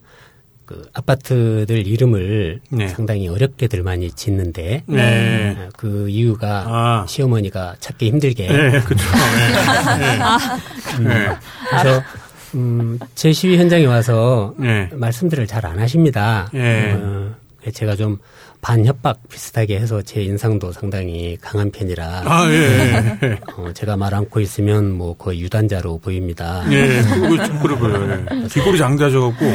[0.66, 2.88] 그 아파트들 이름을 네.
[2.88, 5.58] 상당히 어렵게들 많이 짓는데 네.
[5.58, 7.06] 어, 그 이유가 아.
[7.08, 9.06] 시어머니가 찾기 힘들게 네, 그렇죠.
[11.00, 11.10] 네.
[11.10, 11.30] 네.
[11.70, 12.04] 그래서
[12.56, 14.90] 음, 제 시위 현장에 와서 네.
[14.94, 16.50] 말씀들을 잘 안 하십니다.
[16.54, 16.92] 예.
[16.96, 17.34] 어,
[17.74, 18.18] 제가 좀
[18.62, 23.18] 반협박 비슷하게 해서 제 인상도 상당히 강한 편이라 아, 예.
[23.24, 23.40] 예.
[23.56, 26.64] 어, 제가 말 않고 있으면 뭐 거의 유단자로 보입니다.
[26.72, 28.26] 예, 좀 그래 보여요.
[28.32, 28.48] 예.
[28.50, 29.46] 귀골이 장자셔갖고.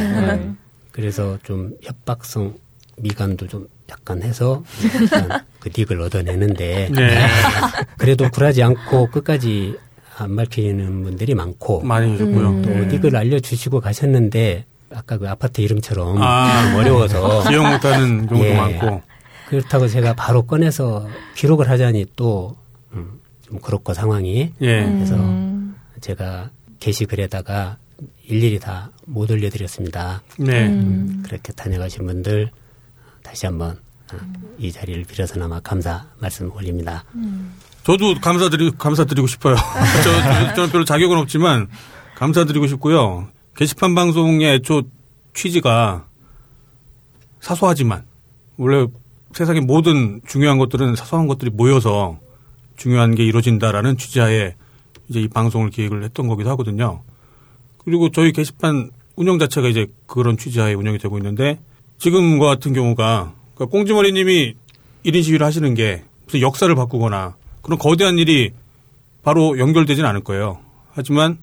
[0.92, 2.54] 그래서 좀 협박성
[2.96, 4.62] 미간도 좀 약간 해서
[5.00, 5.28] 일단
[5.60, 7.26] 그 닉을 얻어내는데 네.
[7.96, 9.76] 그래도 굴하지 않고 끝까지
[10.24, 12.62] 안 밝히는 분들이 많고 많이 해줬고요.
[12.62, 12.86] 또 예.
[12.86, 14.64] 닉을 알려주시고 가셨는데
[14.94, 16.70] 아까 그 아파트 이름처럼 아.
[16.70, 18.54] 좀 어려워서 기억 못하는 경우도 예.
[18.56, 19.02] 많고.
[19.48, 22.56] 그렇다고 제가 바로 꺼내서 기록을 하자니 또
[22.92, 24.82] 음, 좀 그렇고 상황이 예.
[24.84, 25.74] 그래서 음.
[26.00, 26.50] 제가
[26.80, 27.78] 게시글에다가
[28.26, 30.22] 일일이 다 못 올려드렸습니다.
[30.38, 30.66] 네.
[30.66, 31.22] 음.
[31.24, 32.50] 그렇게 다녀가신 분들
[33.22, 33.78] 다시 한번
[34.12, 34.16] 어,
[34.58, 37.04] 이 자리를 빌어서나마 감사 말씀 올립니다.
[37.88, 39.56] 저도 감사드리, 감사드리고 싶어요.
[40.04, 41.68] 저, 저, 저는 별로 자격은 없지만
[42.16, 43.28] 감사드리고 싶고요.
[43.56, 44.82] 게시판 방송의 애초
[45.32, 46.04] 취지가
[47.40, 48.04] 사소하지만
[48.58, 48.86] 원래
[49.32, 52.18] 세상의 모든 중요한 것들은 사소한 것들이 모여서
[52.76, 54.54] 중요한 게 이루어진다라는 취지하에
[55.08, 57.00] 이제 이 방송을 기획을 했던 거기도 하거든요.
[57.86, 61.58] 그리고 저희 게시판 운영 자체가 이제 그런 취지하에 운영이 되고 있는데
[61.96, 64.56] 지금과 같은 경우가 그러니까 꽁지머리님이
[65.06, 68.52] 1인 시위를 하시는 게 무슨 역사를 바꾸거나 그런 거대한 일이
[69.22, 70.58] 바로 연결되진 않을 거예요.
[70.92, 71.36] 하지만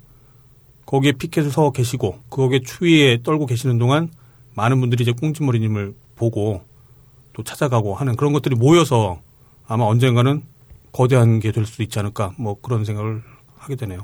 [0.88, 4.10] 거기에 피켓을 서 계시고 거기에 추위에 떨고 계시는 동안
[4.56, 6.64] 많은 분들이 이제 꽁지머리님을 보고
[7.34, 9.22] 또 찾아가고 하는 그런 것들이 모여서
[9.68, 10.42] 아마 언젠가는
[10.92, 13.22] 거대한 게 될 수도 있지 않을까 뭐 그런 생각을
[13.58, 14.04] 하게 되네요.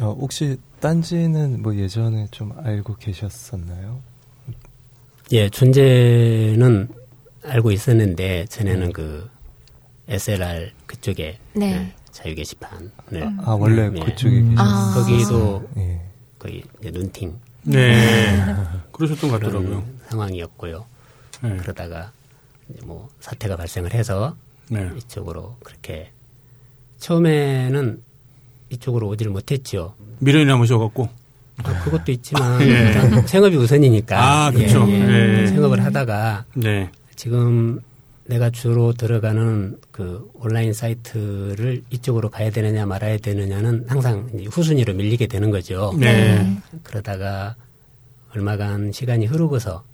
[0.00, 4.00] 어, 혹시 딴지는 뭐 예전에 좀 알고 계셨었나요?
[5.32, 6.88] 예, 존재는
[7.44, 9.28] 알고 있었는데 전에는 그
[10.12, 11.78] SLR 그쪽에 네.
[11.78, 12.90] 네, 자유 게시판을
[13.44, 14.04] 아 원래 네.
[14.04, 14.54] 그쪽에 음.
[14.58, 14.92] 아.
[14.94, 16.00] 거기도 예.
[16.38, 18.54] 거의 눈팅 네.
[18.92, 19.84] 그러셨던 것 같더라고요.
[20.08, 20.84] 상황이었고요.
[21.42, 21.56] 네.
[21.58, 22.12] 그러다가
[22.68, 24.36] 이제 뭐 사태가 발생을 해서
[24.68, 24.90] 네.
[24.96, 26.10] 이쪽으로 그렇게
[26.98, 28.02] 처음에는
[28.70, 29.94] 이쪽으로 오지를 못했죠.
[30.18, 31.08] 미련이 남으셔갖고.
[31.64, 32.92] 아, 그것도 있지만 예.
[33.26, 34.84] 생업이 우선이니까 아, 그쵸.
[34.88, 35.42] 예, 예.
[35.42, 35.46] 예.
[35.46, 36.90] 생업을 하다가 네.
[37.14, 37.80] 지금
[38.32, 45.50] 내가 주로 들어가는 그 온라인 사이트를 이쪽으로 가야 되느냐 말아야 되느냐는 항상 후순위로 밀리게 되는
[45.50, 45.94] 거죠.
[45.98, 46.56] 네.
[46.82, 47.56] 그러다가
[48.34, 49.84] 얼마간 시간이 흐르고서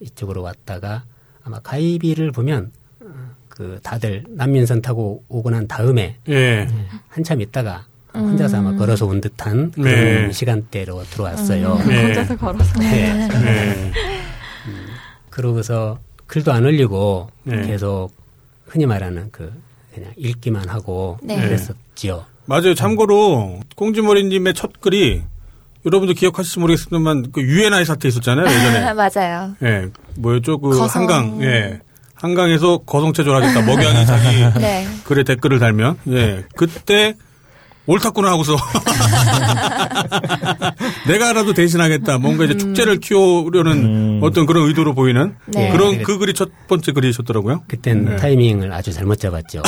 [0.00, 1.04] 이쪽으로 왔다가
[1.44, 2.72] 아마 가입비를 보면
[3.02, 3.06] 어,
[3.48, 6.68] 그 다들 난민선 타고 오고 난 다음에 예.
[7.08, 10.32] 한참 있다가 혼자서 아마 걸어서 온 듯한 그런 네.
[10.32, 11.76] 시간대로 들어왔어요.
[11.86, 12.06] 네.
[12.06, 12.80] 혼자서 걸어서.
[12.80, 13.28] 네.
[13.28, 13.92] 네.
[15.30, 17.66] 그러고서 글도 안 올리고 네.
[17.66, 18.10] 계속
[18.66, 19.52] 흔히 말하는 그
[19.94, 21.40] 그냥 읽기만 하고 네.
[21.40, 22.24] 그랬었지요.
[22.46, 22.74] 맞아요.
[22.74, 25.22] 참고로 꽁지머리님의 첫 글이
[25.84, 28.92] 여러분도 기억하실지 모르겠습니다만 그 유엔아이 사태 있었잖아요 예전에.
[28.94, 29.54] 맞아요.
[29.62, 30.58] 예, 뭐였죠?
[30.58, 31.02] 그 거성.
[31.02, 31.80] 한강, 예,
[32.14, 33.62] 한강에서 거성체조하겠다.
[33.62, 34.86] 먹양이 자기 네.
[35.04, 37.14] 글에 댓글을 달면, 예, 그때
[37.86, 38.56] 옳다구나 하고서
[41.06, 42.18] 내가라도 대신하겠다.
[42.18, 45.70] 뭔가 이제 축제를 키우려는 어떤 그런 의도로 보이는 네.
[45.70, 47.62] 그런 그 글이 첫 번째 글이셨더라고요.
[47.68, 48.16] 그땐 네.
[48.16, 49.62] 타이밍을 아주 잘못 잡았죠.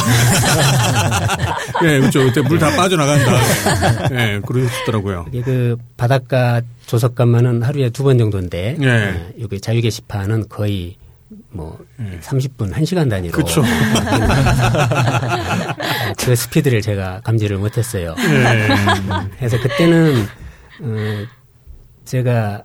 [1.84, 2.24] 예, 그렇죠.
[2.24, 4.08] 그때 물 다 빠져나간다.
[4.12, 5.26] 예, 그러셨더라고요.
[5.30, 8.86] 이게 그 바닷가 조석관만은 하루에 두 번 정도인데 예.
[8.86, 10.96] 예, 여기 자유 게시판은 거의
[11.50, 13.62] 뭐 30분, 1시간 단위로 그쵸.
[16.18, 18.14] 그 스피드를 제가 감지를 못했어요.
[18.18, 18.68] 예.
[19.38, 20.24] 그래서 그때는
[20.82, 21.26] 어,
[22.04, 22.62] 제가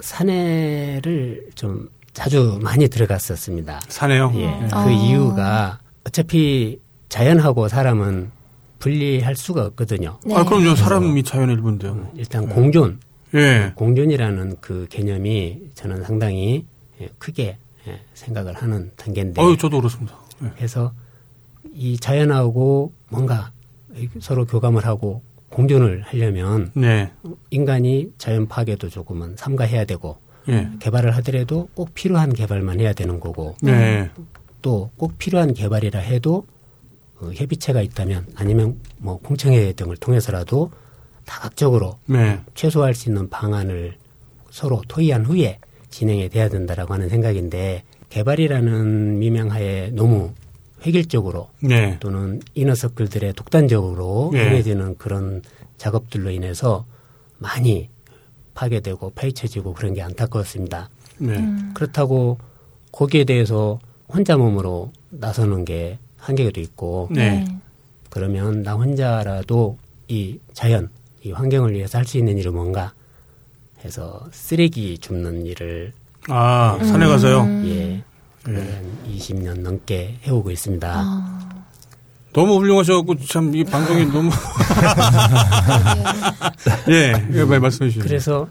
[0.00, 3.80] 산에를 좀 자주 많이 들어갔었습니다.
[3.88, 4.32] 사네요.
[4.36, 4.46] 예.
[4.70, 4.84] 아.
[4.84, 6.78] 그 이유가 어차피
[7.08, 8.30] 자연하고 사람은
[8.78, 10.18] 분리할 수가 없거든요.
[10.24, 10.34] 네.
[10.36, 10.74] 아, 그럼요.
[10.76, 12.10] 사람이 자연의 일부인데요.
[12.16, 13.00] 일단 공존,
[13.34, 13.72] 예.
[13.74, 16.64] 공존이라는 그 개념이 저는 상당히
[17.00, 17.58] 예, 크게 예,
[18.14, 20.14] 생각을 하는 단계인데 어유 저도 그렇습니다.
[20.42, 20.50] 예.
[20.56, 20.92] 그래서
[21.72, 23.50] 이 자연하고 뭔가
[24.20, 27.10] 서로 교감을 하고 공존을 하려면 네.
[27.50, 30.18] 인간이 자연 파괴도 조금은 삼가해야 되고
[30.48, 30.68] 예.
[30.78, 34.10] 개발을 하더라도 꼭 필요한 개발만 해야 되는 거고 네.
[34.62, 36.46] 또꼭 필요한 개발이라 해도
[37.20, 40.70] 어, 협의체가 있다면 아니면 뭐 공청회 등을 통해서라도
[41.24, 42.40] 다각적으로 네.
[42.54, 43.96] 최소화할 수 있는 방안을
[44.50, 45.58] 서로 토의한 후에
[45.90, 50.32] 진행이 돼야 된다라고 하는 생각인데 개발이라는 미명하에 너무
[50.86, 51.96] 획일적으로 네.
[52.00, 54.38] 또는 이너서클들의 독단적으로 예.
[54.46, 55.42] 행해지는 그런
[55.76, 56.84] 작업들로 인해서
[57.38, 57.88] 많이
[58.54, 60.88] 파괴되고 파헤쳐지고 그런 게 안타까웠습니다.
[61.18, 61.36] 네.
[61.74, 62.38] 그렇다고
[62.92, 63.78] 거기에 대해서
[64.08, 67.44] 혼자 몸으로 나서는 게 한계가 있고 네.
[68.10, 69.78] 그러면 나 혼자라도
[70.08, 70.88] 이 자연,
[71.22, 72.92] 이 환경을 위해서 할 수 있는 일은 뭔가
[73.88, 75.92] 해서 쓰레기 줍는 일을
[76.28, 77.46] 아, 산에 가서요?
[77.66, 78.02] 예,
[78.44, 81.48] 한 20년 넘게 해오고 있습니다.
[82.34, 84.30] 너무 훌륭하셔갖고, 참, 이 방송이 너무.
[86.90, 88.06] 예, 예, 말- 말씀해 주시죠.
[88.06, 88.46] 그래서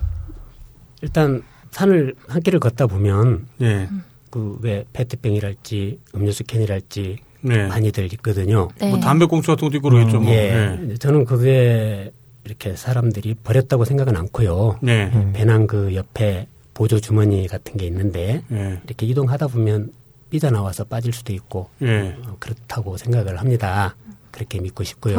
[1.01, 3.88] 일단 산을 한 끼를 걷다 보면 예,
[4.31, 7.67] 그왜 페트병이랄지 음료수 캔이랄지 네.
[7.67, 8.69] 많이들 있거든요.
[8.79, 8.89] 네.
[8.89, 10.31] 뭐 담배꽁초 같은 것도 있고 그러겠죠, 뭐.
[10.33, 10.95] 예, 예.
[10.97, 12.11] 저는 그게
[12.48, 14.80] 이렇게 사람들이 버렸다고 생각은 않고요.
[14.82, 15.12] 네.
[15.34, 18.80] 배낭 그 옆에 보조 주머니 같은 게 있는데 예.
[18.86, 19.91] 이렇게 이동하다 보면
[20.30, 22.16] 삐져 나와서 빠질 수도 있고 예.
[22.26, 23.95] 어, 그렇다고 생각을 합니다.
[24.32, 25.18] 그렇게 믿고 싶고요.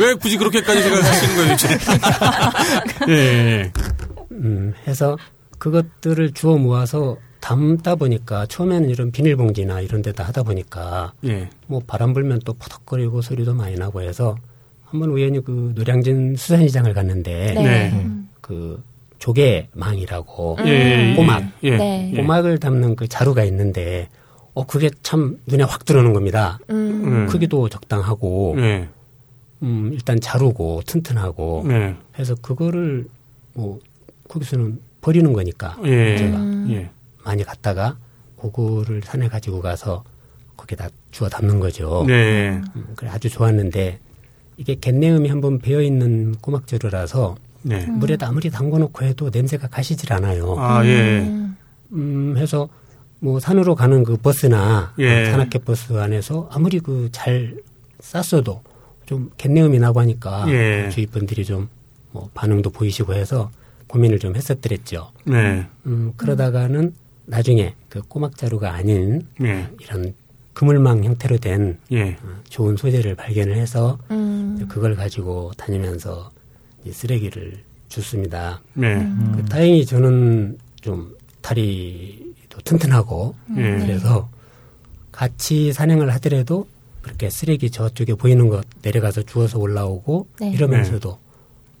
[0.00, 1.78] 왜 굳이 그렇게까지 생각하시는 거예요, 대체?
[3.08, 3.72] 예, 예,
[4.32, 5.16] 음, 해서
[5.58, 11.50] 그것들을 주워 모아서 담다 보니까 처음에는 이런 비닐봉지나 이런 데다 하다 보니까 예.
[11.66, 14.36] 뭐 바람 불면 또 퍼덕거리고 소리도 많이 나고 해서
[14.92, 17.62] 한번 우연히 그 노량진 수산시장을 갔는데 네.
[17.62, 18.06] 네.
[18.42, 18.82] 그
[19.18, 21.42] 조개망이라고 예, 예, 꼬막.
[21.62, 21.76] 예.
[21.78, 22.10] 네.
[22.12, 22.16] 예.
[22.16, 24.08] 꼬막을 담는 그 자루가 있는데
[24.52, 26.58] 어 그게 참 눈에 확 들어오는 겁니다.
[26.68, 27.04] 음.
[27.04, 27.26] 음.
[27.26, 28.88] 크기도 적당하고 예.
[29.62, 31.96] 음, 일단 자루고 튼튼하고 네.
[32.18, 33.06] 해서 그거를
[33.54, 33.80] 뭐
[34.28, 36.18] 거기서는 버리는 거니까 예.
[36.18, 36.38] 제가
[36.68, 36.90] 예.
[37.24, 37.96] 많이 갔다가
[38.38, 40.04] 그거를 산에 가지고 가서
[40.58, 42.04] 거기다 주워 담는 거죠.
[42.06, 42.60] 네.
[42.76, 44.00] 음, 그래 아주 좋았는데
[44.62, 47.84] 이게 갯내음이 한번 배어 있는 꼬막자루라서 네.
[47.86, 50.54] 물에다 아무리 담궈놓고 해도 냄새가 가시질 않아요.
[50.56, 51.28] 아, 예.
[51.92, 52.68] 음, 해서
[53.18, 55.24] 뭐 산으로 가는 그 버스나 예.
[55.24, 57.56] 그 산악회 버스 안에서 아무리 그 잘
[58.00, 58.62] 쌌어도
[59.06, 60.88] 좀 갯내음이 나고 하니까 예.
[60.90, 61.68] 주위 분들이 좀
[62.12, 63.50] 뭐 반응도 보이시고 해서
[63.88, 65.10] 고민을 좀 했었더랬죠.
[65.24, 65.66] 네.
[65.86, 66.94] 음, 그러다가는
[67.26, 69.66] 나중에 그 꼬막 자루가 아닌 예.
[69.80, 70.14] 이런
[70.54, 72.10] 그물망 형태로 된 예.
[72.22, 74.66] 어, 좋은 소재를 발견을 해서 음.
[74.68, 76.30] 그걸 가지고 다니면서
[76.84, 78.60] 이 쓰레기를 줍습니다.
[78.74, 78.96] 네.
[79.36, 83.62] 그 다행히 저는 좀 다리도 튼튼하고 예.
[83.78, 84.28] 그래서
[85.10, 86.66] 같이 산행을 하더라도
[87.02, 90.50] 그렇게 쓰레기 저쪽에 보이는 것 내려가서 주워서 올라오고 네.
[90.52, 91.18] 이러면서도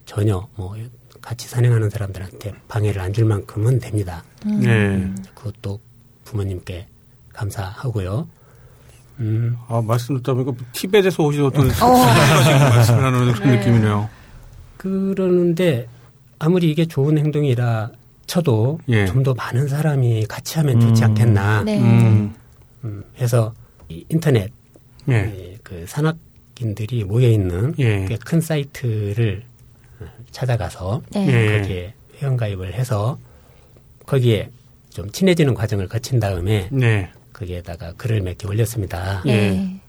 [0.06, 0.76] 전혀 뭐
[1.20, 4.24] 같이 산행하는 사람들한테 방해를 안 줄 만큼은 됩니다.
[4.44, 5.10] 네.
[5.34, 5.78] 그것도
[6.24, 6.86] 부모님께
[7.32, 8.28] 감사하고요.
[9.20, 14.08] 음, 아, 말씀 듣다 보니까 티벳에서 오신 어떤 말씀을 하는 그런 느낌이네요.
[14.76, 15.86] 그러는데
[16.38, 17.90] 아무리 이게 좋은 행동이라
[18.26, 19.06] 쳐도 예.
[19.06, 21.08] 좀더 많은 사람이 같이 하면 좋지 음.
[21.08, 21.78] 않겠나 네.
[21.80, 22.34] 음.
[22.84, 23.52] 음, 해서
[23.88, 24.50] 이 인터넷
[25.08, 25.54] 예.
[25.58, 28.08] 이그 산악인들이 모여 있는 예.
[28.24, 29.42] 큰 사이트를
[30.00, 31.26] 어, 찾아가서 네.
[31.28, 31.60] 예.
[31.60, 33.18] 거기에 회원 가입을 해서
[34.06, 34.50] 거기에
[34.90, 37.10] 좀 친해지는 과정을 거친 다음에 네.
[37.52, 39.22] 거기에다가 글을 몇 개 올렸습니다.
[39.24, 39.80] 네.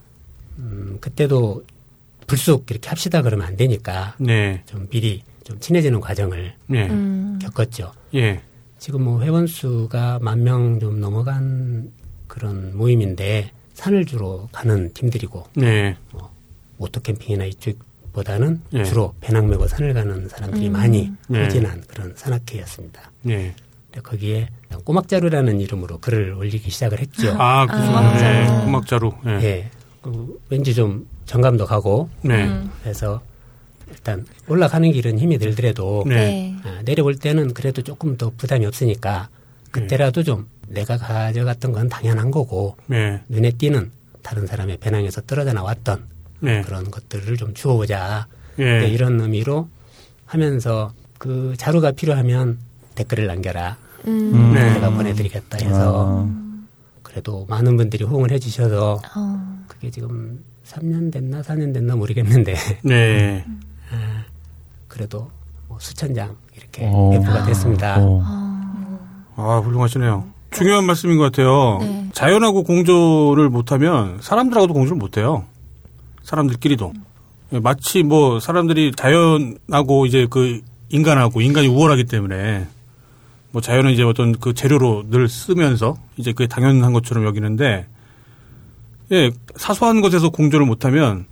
[0.60, 1.64] 음, 그때도
[2.28, 4.62] 불쑥 이렇게 합시다 그러면 안 되니까 네.
[4.66, 6.88] 좀 미리 좀 친해지는 과정을 네.
[6.90, 7.40] 음.
[7.42, 7.92] 겪었죠.
[8.16, 8.42] 예.
[8.80, 11.92] 지금 뭐 회원 수가 만 명 좀 넘어간
[12.28, 15.96] 그런 모임인데 산을 주로 가는 팀들이고 네.
[16.78, 18.84] 오토 캠핑이나 이쪽보다는 예.
[18.84, 20.74] 주로 배낭 메고 산을 가는 사람들이 음.
[20.74, 21.46] 많이 네.
[21.46, 23.12] 소진한 그런 산악회였습니다.
[23.24, 23.54] 네.
[24.02, 24.50] 거기에
[24.84, 27.36] 꼬막자루라는 이름으로 글을 올리기 시작을 했죠.
[27.38, 28.34] 아, 그 꼬막자루.
[28.34, 28.66] 네.
[28.66, 29.14] 꼬막자루.
[29.28, 29.32] 예.
[29.44, 29.70] 예.
[30.02, 32.46] 그 왠지 좀 정감도 가고 네.
[32.46, 32.70] 음.
[32.82, 33.22] 그래서
[33.90, 36.16] 일단 올라가는 길은 힘이 들더라도 네.
[36.16, 36.56] 네.
[36.64, 39.30] 아, 내려올 때는 그래도 조금 더 부담이 없으니까
[39.72, 43.22] 그때라도 좀 내가 가져갔던 건 당연한 거고 네.
[43.30, 43.92] 눈에 띄는
[44.22, 46.06] 다른 사람의 배낭에서 떨어져 나왔던
[46.40, 46.62] 네.
[46.62, 48.28] 그런 것들을 좀 주워보자
[48.60, 48.80] 예.
[48.80, 49.70] 네, 이런 의미로
[50.26, 52.58] 하면서 그 자료가 필요하면
[52.96, 53.78] 댓글을 남겨라
[54.08, 54.54] 음.
[54.54, 54.74] 네.
[54.74, 56.66] 내가 보내드리겠다 해서 아,
[57.02, 59.64] 그래도 많은 분들이 호응을 해주셔서 어.
[59.68, 63.46] 그게 지금 3년 됐나 4년 됐나 모르겠는데 네.
[64.88, 65.30] 그래도
[65.68, 67.10] 뭐 수천 장 이렇게 어.
[67.12, 67.98] 배포가 됐습니다.
[68.00, 68.22] 어.
[69.36, 70.26] 아, 훌륭하시네요.
[70.52, 71.80] 중요한 말씀인 것 같아요.
[71.82, 72.10] 네.
[72.14, 75.46] 자연하고 공조를 못하면 사람들하고도 공조를 못해요.
[76.24, 76.94] 사람들끼리도.
[77.54, 82.68] 예, 마치 뭐 사람들이 자연하고 이제 그 인간하고 인간이 우월하기 때문에
[83.54, 87.86] 뭐 자연은 이제 어떤 그 재료로 늘 쓰면서 이제 그게 당연한 것처럼 여기는데
[89.12, 91.26] 예, 사소한 것에서 공조를 못하면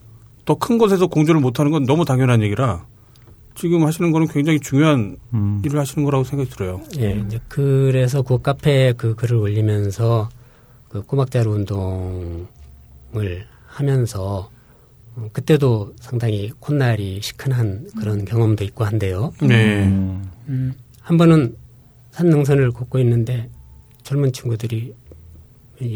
[0.45, 2.85] 더 큰 것에서 공조를 못하는 건 너무 당연한 얘기라
[3.55, 5.61] 지금 하시는 거는 굉장히 중요한 음.
[5.65, 6.81] 일을 하시는 거라고 생각이 들어요.
[6.99, 10.29] 예, 이제 그래서 그 카페에 그 글을 올리면서
[10.89, 12.45] 그 꼬막자루 운동을
[13.67, 14.49] 하면서
[15.15, 19.33] 어, 그때도 상당히 콧날이 시큰한 그런 경험도 있고 한데요.
[19.41, 19.85] 네.
[19.85, 20.29] 음.
[20.47, 21.55] 음, 한 번은
[22.11, 23.49] 산 능선을 걷고 있는데
[24.03, 24.93] 젊은 친구들이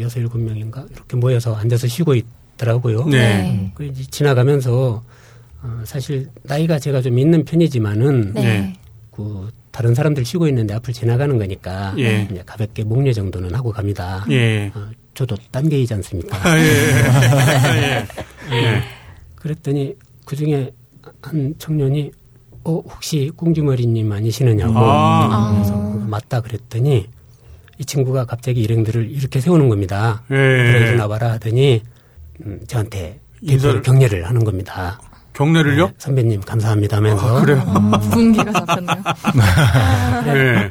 [0.00, 3.06] 여섯 일곱 명인가 이렇게 모여서 앉아서 쉬고 있더라고요.
[3.06, 3.70] 네.
[3.74, 5.02] 그 이제 지나가면서
[5.62, 8.42] 어, 사실 나이가 제가 좀 있는 편이지만은 네.
[8.42, 8.72] 네.
[9.10, 12.26] 그 다른 사람들 쉬고 있는데 앞을 지나가는 거니까 예.
[12.30, 14.24] 이제 가볍게 목례 정도는 하고 갑니다.
[14.30, 14.72] 예.
[14.74, 16.36] 어, 저도 딴게이지 않습니까?
[16.48, 16.64] 아, 예.
[16.64, 18.06] 예.
[18.56, 18.82] 예.
[19.34, 19.94] 그랬더니
[20.24, 20.70] 그 중에
[21.20, 22.10] 한 청년이
[22.66, 25.52] 어 혹시 꽁지머리님 아니시느냐고 아.
[25.54, 27.06] 그래서 어, 맞다 그랬더니
[27.78, 30.22] 이 친구가 갑자기 일행들을 이렇게 세우는 겁니다.
[30.26, 30.96] 그래 예.
[30.96, 31.80] 나와라 하더니
[32.44, 34.98] 음, 저한테 인사를- 격려를 하는 겁니다.
[35.34, 35.86] 경례를요?
[35.88, 37.62] 네, 선배님 감사합니다 하면서 아, 그래요?
[38.10, 39.02] 분기가 잡혔네요.
[40.34, 40.70] 예.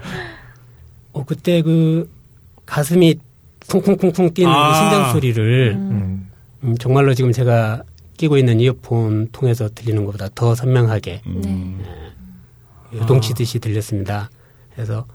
[1.13, 2.09] 어, 그때 그
[2.65, 3.15] 가슴이
[3.69, 4.71] 쿵쿵쿵쿵 뛰는 아.
[4.71, 6.29] 그 심장 소리를 음.
[6.63, 7.83] 음, 정말로 지금 제가
[8.17, 11.83] 끼고 있는 이어폰 통해서 들리는 것보다 더 선명하게 음.
[12.93, 14.29] 요동치듯이 들렸습니다.
[14.73, 15.05] 그래서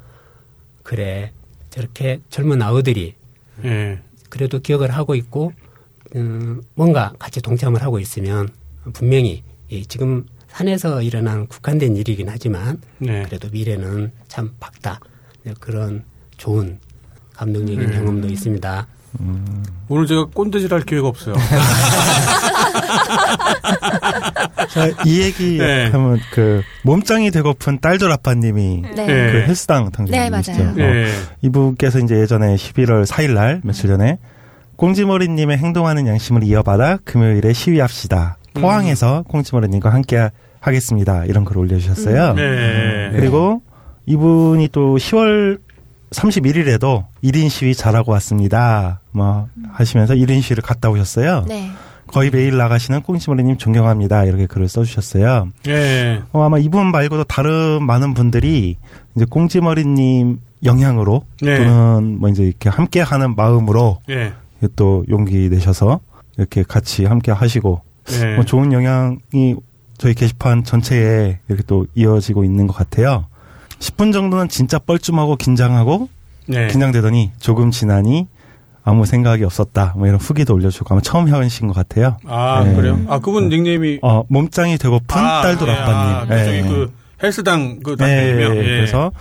[0.82, 1.32] 그래
[1.70, 3.14] 저렇게 젊은 아우들이
[3.64, 4.00] 예.
[4.28, 5.52] 그래도 기억을 하고 있고
[6.16, 8.48] 음, 뭔가 같이 동참을 하고 있으면
[8.92, 13.22] 분명히 이 지금 산에서 일어난 국한된 일이긴 하지만 네.
[13.22, 15.00] 그래도 미래는 참 밝다
[15.44, 16.04] 네, 그런
[16.36, 16.78] 좋은
[17.34, 17.96] 감동적인 네.
[17.98, 18.86] 경험도 있습니다.
[19.88, 21.34] 오늘 제가 꼰대질 할 기회가 없어요.
[24.70, 25.88] 자, 이 얘기 네.
[25.90, 29.06] 하면 그 몸짱이 되고픈 딸돌 아빠님이 네.
[29.06, 29.06] 네.
[29.06, 30.64] 그 헬스당 네, 당신이시죠.
[30.64, 30.74] 맞아요.
[30.78, 31.12] 예.
[31.42, 34.18] 이분께서 이제 예전에 11월 4일 날 며칠 전에
[34.76, 38.38] 꽁지머리님의 행동하는 양심을 이어받아 금요일에 시위합시다.
[38.54, 40.30] 포항에서 꽁지머리님과 함께
[40.60, 41.24] 하겠습니다.
[41.24, 42.34] 이런 글을 올려주셨어요.
[42.34, 43.10] 네.
[43.12, 43.62] 그리고
[44.06, 45.58] 이분이 또 10월
[46.10, 49.00] 31일에도 1인 시위 잘하고 왔습니다.
[49.12, 51.44] 뭐 하시면서 1인 시위를 갔다 오셨어요.
[51.46, 51.70] 네.
[52.10, 54.24] 거의 매일 나가시는 꽁지머리님 존경합니다.
[54.24, 55.48] 이렇게 글을 써주셨어요.
[55.68, 56.22] 예.
[56.32, 58.76] 어, 아마 이분 말고도 다른 많은 분들이
[59.14, 61.58] 이제 꽁지머리님 영향으로 네.
[61.58, 64.32] 또는 뭐 이제 이렇게 함께 하는 마음으로 예.
[64.74, 66.00] 또 용기 내셔서
[66.36, 67.80] 이렇게 같이 함께 하시고
[68.20, 68.34] 예.
[68.34, 69.54] 뭐 좋은 영향이
[69.96, 73.26] 저희 게시판 전체에 이렇게 또 이어지고 있는 것 같아요.
[73.78, 76.08] 10분 정도는 진짜 뻘쭘하고 긴장하고
[76.46, 76.66] 네.
[76.66, 78.26] 긴장되더니 조금 지나니
[78.82, 79.94] 아무 생각이 없었다.
[79.96, 82.16] 뭐 이런 후기도 올려주고 아마 처음 하신 것 같아요.
[82.26, 82.74] 아, 네.
[82.74, 83.00] 그래요?
[83.08, 86.32] 아, 그분 닉네임이 어, 몸짱이 되고픈 아, 딸도 예, 아빠님.
[86.32, 86.62] 아, 예.
[86.62, 88.56] 그 헬스당 그 네, 단장이며.
[88.56, 88.62] 예.
[88.62, 89.12] 그래서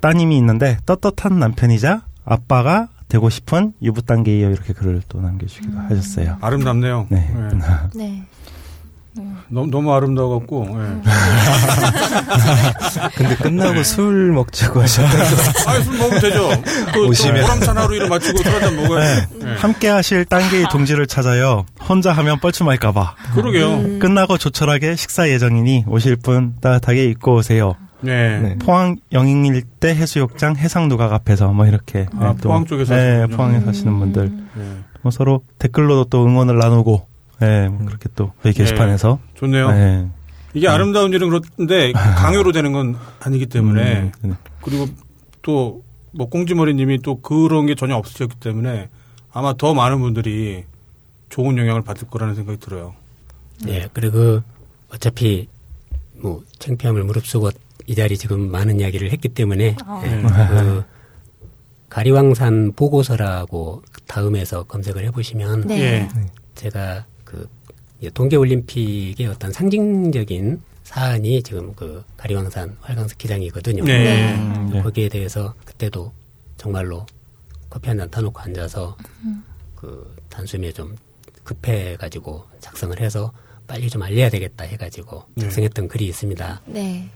[0.00, 6.36] 따님이 있는데 떳떳한 남편이자 아빠가 되고 싶은 유부 단계이요 이렇게 글을 또 남겨주기도 하셨어요.
[6.40, 7.06] 아름답네요.
[7.08, 7.30] 네.
[7.34, 7.58] 예.
[7.98, 8.22] 네.
[9.48, 10.68] 너무, 너무 아름다워갖고.
[10.70, 10.74] 예.
[13.14, 15.70] 근데 끝나고 술 먹자고 하셨다고.
[15.70, 16.48] 아, 술 먹으면 되죠.
[16.92, 17.42] 그, 오시면.
[17.42, 19.26] 보람찬 하루 일을 마치고 술 한잔 먹어야지.
[19.42, 19.46] 예.
[19.54, 21.66] 함께 하실 단계의 동지를 찾아요.
[21.88, 23.14] 혼자 하면 뻘쭘할까봐.
[23.34, 23.98] 그러게요.
[23.98, 27.74] 끝나고 조촐하게 식사 예정이니 오실 분 따뜻하게 입고 오세요.
[28.00, 28.38] 네.
[28.40, 28.56] 네.
[28.58, 33.26] 포항 영익일대 해수욕장 해상누각 앞에서 뭐 이렇게 아, 네, 또, 포항 쪽에서 네.
[33.26, 34.62] 포항에 사시는 분들 예.
[35.02, 37.06] 뭐 서로 댓글로도 또 응원을 나누고
[37.40, 39.70] 네, 뭐 그렇게 또 저희 게시판에서 좋네요.
[39.70, 40.08] 네.
[40.54, 44.34] 이게 아름다운 일은 그렇는데 강요로 되는 건 아니기 때문에 음, 네.
[44.62, 44.86] 그리고
[45.42, 48.88] 또 뭐 꽁지머리님이 또 그런 게 전혀 없으셨기 때문에
[49.32, 50.64] 아마 더 많은 분들이
[51.28, 52.94] 좋은 영향을 받을 거라는 생각이 들어요.
[53.64, 54.40] 네, 그리고
[54.92, 55.48] 어차피
[56.14, 57.50] 뭐 창피함을 무릅쓰고
[57.86, 59.64] 이 자리 지금 많은 이야기를 했기 때문에
[60.04, 60.84] 예, 그
[61.88, 65.80] 가리왕산 보고서라고 다음에서 검색을 해보시면 네.
[65.80, 66.08] 예.
[66.54, 67.46] 제가 그
[68.14, 73.84] 동계올림픽의 어떤 상징적인 사안이 지금 그 가리왕산 활강 스키장이거든요.
[73.84, 74.34] 네.
[74.36, 74.82] 음, 네.
[74.82, 76.10] 거기에 대해서 그때도
[76.56, 77.04] 정말로
[77.68, 78.96] 커피 한 잔 타놓고 앉아서
[79.76, 80.96] 그 단숨에 좀
[81.44, 83.30] 급해가지고 작성을 해서
[83.66, 86.62] 빨리 좀 알려야 되겠다 해가지고 작성했던 글이 있습니다.
[86.66, 87.06] 네.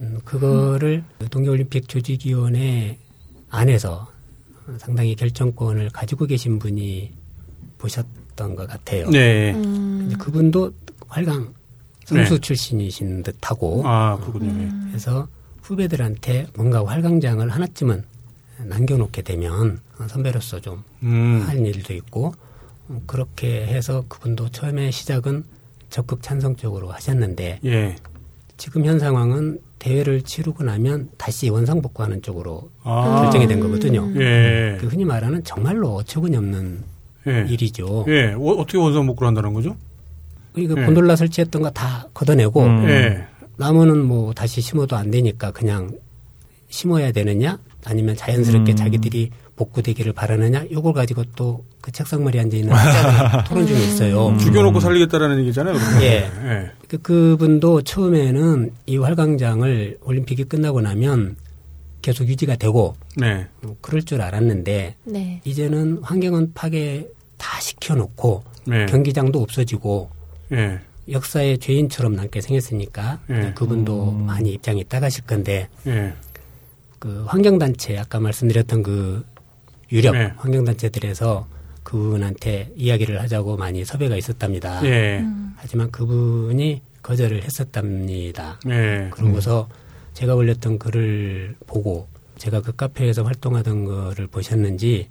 [0.00, 2.98] 음, 그거를 동계올림픽 조직위원회
[3.48, 4.12] 안에서
[4.78, 7.10] 상당히 결정권을 가지고 계신 분이
[7.78, 8.04] 보셨
[8.36, 9.08] 던 것 같아요.
[9.10, 9.52] 네.
[9.54, 10.12] 음.
[10.18, 10.72] 그분도
[11.08, 11.52] 활강
[12.04, 12.40] 선수 네.
[12.40, 14.68] 출신이신 듯하고 아, 그렇군요.
[14.88, 15.28] 그래서
[15.62, 18.04] 후배들한테 뭔가 활강장을 하나쯤은
[18.64, 21.44] 남겨놓게 되면 선배로서 좀 음.
[21.46, 22.34] 할 일도 있고
[22.90, 25.44] 음, 그렇게 해서 그분도 처음에 시작은
[25.90, 27.96] 적극 찬성적으로 하셨는데 예.
[28.56, 33.22] 지금 현 상황은 대회를 치르고 나면 다시 원상복구하는 쪽으로 아.
[33.22, 34.08] 결정이 된 거거든요.
[34.16, 34.76] 예.
[34.80, 36.84] 그 흔히 말하는 정말로 어처구니 없는
[37.26, 37.46] 예.
[37.48, 38.04] 일이죠.
[38.08, 38.32] 예.
[38.32, 39.76] 어, 어떻게 원상 복구를 한다는 거죠?
[40.56, 40.84] 이거 예.
[40.84, 42.88] 곤돌라 설치했던 거 다 걷어내고 음.
[42.88, 43.24] 예.
[43.56, 45.90] 나무는 뭐 다시 심어도 안 되니까 그냥
[46.68, 48.76] 심어야 되느냐 아니면 자연스럽게 음.
[48.76, 52.72] 자기들이 복구되기를 바라느냐 요걸 가지고 또 그 책상머리에 앉아 있는
[53.48, 54.36] 토론 중에 있어요.
[54.38, 55.74] 죽여놓고 살리겠다라는 얘기잖아요.
[56.02, 56.30] 예.
[56.44, 56.70] 예.
[56.86, 61.34] 그 그분도 처음에는 이 활강장을 올림픽이 끝나고 나면
[62.00, 63.46] 계속 유지가 되고 네.
[63.60, 65.40] 뭐 그럴 줄 알았는데 네.
[65.44, 68.86] 이제는 환경은 파괴 다 시켜놓고 네.
[68.86, 70.10] 경기장도 없어지고
[70.52, 70.80] 예.
[71.10, 73.52] 역사의 죄인처럼 남게 생겼으니까 예.
[73.54, 76.14] 그분도 많이 입장이 따가실 건데 예.
[76.98, 79.24] 그 환경단체 아까 말씀드렸던 그
[79.90, 80.32] 유력 네.
[80.36, 81.46] 환경단체들에서
[81.82, 84.84] 그분한테 이야기를 하자고 많이 섭외가 있었답니다.
[84.84, 85.24] 예.
[85.56, 88.60] 하지만 그분이 거절을 했었답니다.
[88.68, 89.08] 예.
[89.10, 89.68] 그러고서
[90.14, 92.06] 제가 올렸던 글을 보고
[92.42, 95.06] 제가 그 카페에서 활동하던 거를 보셨는지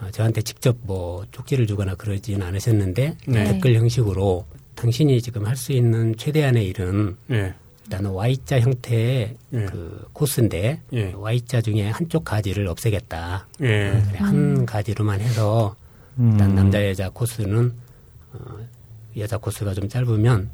[0.00, 3.44] 어, 저한테 직접 뭐 쪽지를 주거나 그러진 않으셨는데 네.
[3.44, 7.52] 댓글 형식으로 당신이 지금 할 수 있는 최대한의 일은 예.
[7.84, 9.64] 일단은 Y자 형태의 예.
[9.66, 11.12] 그 코스인데 예.
[11.12, 13.46] Y자 중에 한쪽 가지를 없애겠다.
[13.60, 14.02] 예.
[14.14, 15.76] 한 가지로만 해서
[16.18, 16.54] 일단 음.
[16.54, 17.74] 남자 여자 코스는
[18.32, 18.38] 어,
[19.18, 20.48] 여자 코스가 좀 짧으면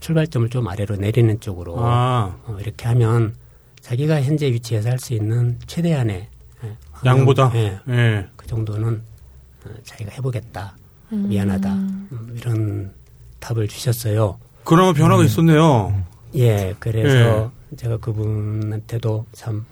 [0.00, 2.36] 출발점을 좀 아래로 내리는 쪽으로 아.
[2.46, 3.36] 어, 이렇게 하면
[3.82, 6.28] 자기가 현재 위치에서 할 수 있는 최대한의
[6.64, 7.52] 예, 양보다.
[7.54, 8.26] 예, 예.
[8.36, 9.02] 그 정도는
[9.64, 10.76] 어, 자기가 해보겠다.
[11.10, 11.74] 미안하다.
[11.74, 12.90] 음, 이런
[13.40, 14.38] 답을 주셨어요.
[14.64, 16.02] 그나마 변화가 있었네요.
[16.36, 19.66] 예, 그래서 제가 그분한테도 참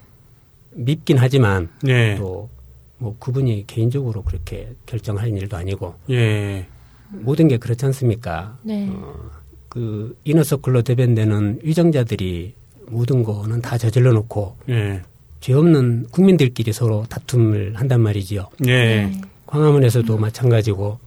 [0.72, 2.16] 밉긴 하지만 예.
[2.16, 6.66] 또뭐 그분이 개인적으로 그렇게 결정할 일도 아니고 예.
[7.10, 8.58] 모든 게 그렇지 않습니까?
[8.62, 8.88] 네.
[8.90, 9.30] 어,
[9.70, 12.54] 그 이너서클로 대변되는 위정자들이
[12.90, 15.00] 모든 거는 다 저질러 놓고 예.
[15.40, 18.48] 죄 없는 국민들끼리 서로 다툼을 한단 말이지요.
[18.66, 18.72] 예.
[18.72, 19.20] 네.
[19.46, 20.98] 광화문에서도 마찬가지고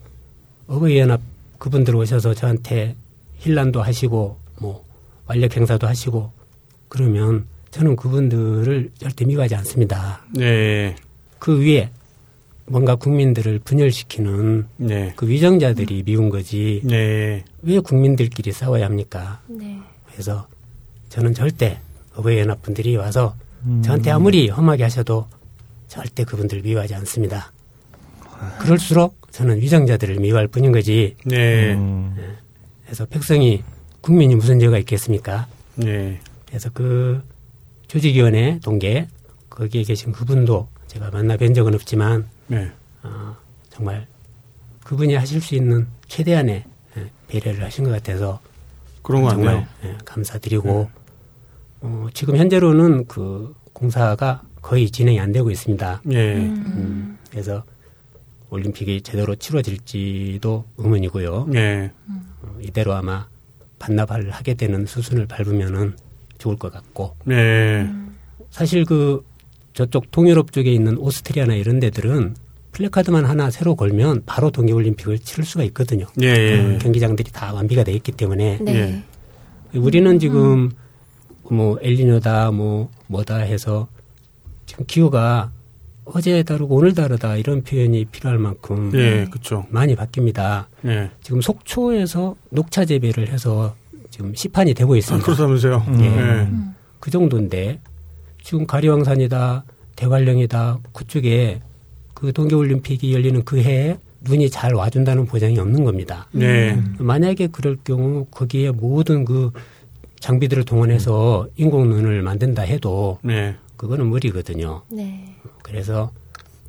[0.68, 1.22] 어버이 연합
[1.60, 2.96] 그분들 오셔서 저한테
[3.40, 4.84] 힐난도 하시고 뭐
[5.28, 6.32] 완력 행사도 하시고
[6.90, 10.22] 그러면 저는 그분들을 절대 미워하지 않습니다.
[10.40, 10.96] 예.
[11.40, 11.90] 그 위에
[12.66, 15.14] 뭔가 국민들을 분열시키는 예.
[15.16, 17.44] 그 위정자들이 미운 거지 예.
[17.62, 19.42] 왜 국민들끼리 싸워야 합니까?
[19.48, 19.80] 네.
[20.12, 20.48] 그래서
[21.14, 21.78] 저는 절대
[22.16, 23.36] 어버이 연합 분들이 와서
[23.66, 23.84] 음.
[23.84, 25.28] 저한테 아무리 험하게 하셔도
[25.88, 27.52] 절대 그분들 미워하지 않습니다.
[28.60, 31.16] 그럴수록 저는 위정자들을 미워할 뿐인 거지.
[31.32, 31.74] 예.
[31.74, 32.36] 음.
[32.84, 33.64] 그래서 백성이
[34.02, 35.46] 국민이 무슨 죄가 있겠습니까?
[35.86, 36.20] 예.
[36.48, 37.22] 그래서 그
[37.86, 39.08] 조직위원회 동계
[39.52, 42.72] 거기에 계신 그분도 제가 만나 뵌 적은 없지만 예.
[43.04, 43.36] 어,
[43.70, 44.08] 정말
[44.84, 46.64] 그분이 하실 수 있는 최대한의
[46.98, 48.40] 예, 배려를 하신 것 같아서
[49.04, 49.68] 그런 거 정말 같네요.
[49.86, 51.03] 예, 감사드리고
[51.84, 56.02] 어, 지금 현재로는 그 공사가 거의 진행이 안 되고 있습니다.
[56.12, 56.36] 예.
[56.38, 57.64] 음, 그래서
[58.50, 61.50] 올림픽이 제대로 치러질지도 의문이고요.
[61.56, 61.92] 예.
[62.42, 63.28] 어, 이대로 아마
[63.80, 65.98] 반납을 하게 되는 수순을 밟으면은
[66.38, 67.86] 좋을 것 같고 예.
[68.50, 69.22] 사실 그
[69.74, 72.36] 저쪽 동유럽 쪽에 있는 오스트리아나 이런 데들은
[72.72, 76.06] 플래카드만 하나 새로 걸면 바로 동계올림픽을 치를 수가 있거든요.
[76.22, 76.28] 예.
[76.28, 76.58] 예.
[76.58, 79.04] 그 경기장들이 다 완비가 돼 있기 때문에 네.
[79.74, 79.78] 예.
[79.78, 80.72] 우리는 지금
[81.50, 83.88] 뭐 엘리뇨다 뭐 뭐다 해서
[84.66, 85.52] 지금 기후가
[86.06, 89.26] 어제 다르고 오늘 다르다 이런 표현이 필요할 만큼 예.
[89.30, 89.66] 그쵸.
[89.70, 90.66] 많이 바뀝니다.
[90.86, 91.10] 예.
[91.22, 93.76] 지금 속초에서 녹차 재배를 해서
[94.10, 95.26] 지금 시판이 되고 아, 있습니다.
[95.26, 95.86] 그렇다면서요.
[95.88, 96.02] 음.
[96.02, 96.74] 예.
[97.00, 97.80] 그 정도인데
[98.44, 99.64] 지금 가리왕산이다
[99.96, 101.62] 대관령이다 그쪽에
[102.14, 106.28] 그 동계올림픽이 열리는 그 해에 눈이 잘 와준다는 보장이 없는 겁니다.
[106.40, 106.82] 예.
[106.98, 109.52] 만약에 그럴 경우 거기에 모든 그
[110.24, 113.58] 장비들을 동원해서 인공 눈을 만든다 해도 예.
[113.76, 114.84] 그거는 무리거든요.
[114.90, 115.36] 네.
[115.62, 116.14] 그래서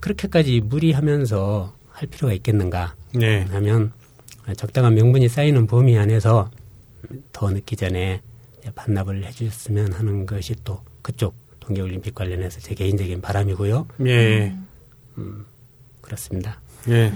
[0.00, 3.42] 그렇게까지 무리하면서 할 필요가 있겠는가 예.
[3.42, 3.92] 하면
[4.56, 6.50] 적당한 명분이 쌓이는 범위 안에서
[7.32, 8.22] 더 늦기 전에
[8.74, 13.86] 반납을 해주셨으면 하는 것이 또 그쪽 동계올림픽 관련해서 제 개인적인 바람이고요.
[14.06, 14.56] 예.
[16.00, 16.58] 그렇습니다.
[16.88, 17.12] 예.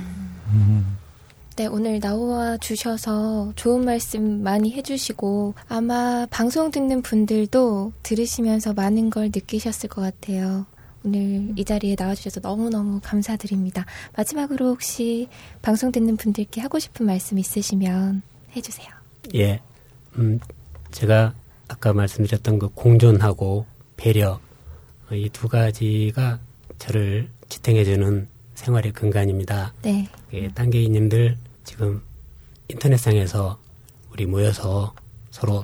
[1.58, 9.24] 네, 오늘 나와 주셔서 좋은 말씀 많이 해주시고 아마 방송 듣는 분들도 들으시면서 많은 걸
[9.34, 10.66] 느끼셨을 것 같아요.
[11.04, 13.86] 오늘 이 자리에 나와주셔서 너무너무 감사드립니다.
[14.16, 15.26] 마지막으로 혹시
[15.60, 18.22] 방송 듣는 분들께 하고 싶은 말씀 있으시면
[18.54, 18.86] 해주세요.
[19.34, 19.60] 예,
[20.16, 20.38] 음,
[20.92, 21.34] 제가
[21.66, 24.38] 아까 말씀드렸던 그 공존하고 배려
[25.10, 26.38] 이 두 가지가
[26.78, 29.72] 저를 지탱해주는 생활의 근간입니다.
[29.82, 30.06] 네.
[30.32, 31.36] 예, 단계인님들
[31.78, 32.02] 지금
[32.66, 33.56] 인터넷상에서
[34.10, 34.92] 우리 모여서
[35.30, 35.62] 서로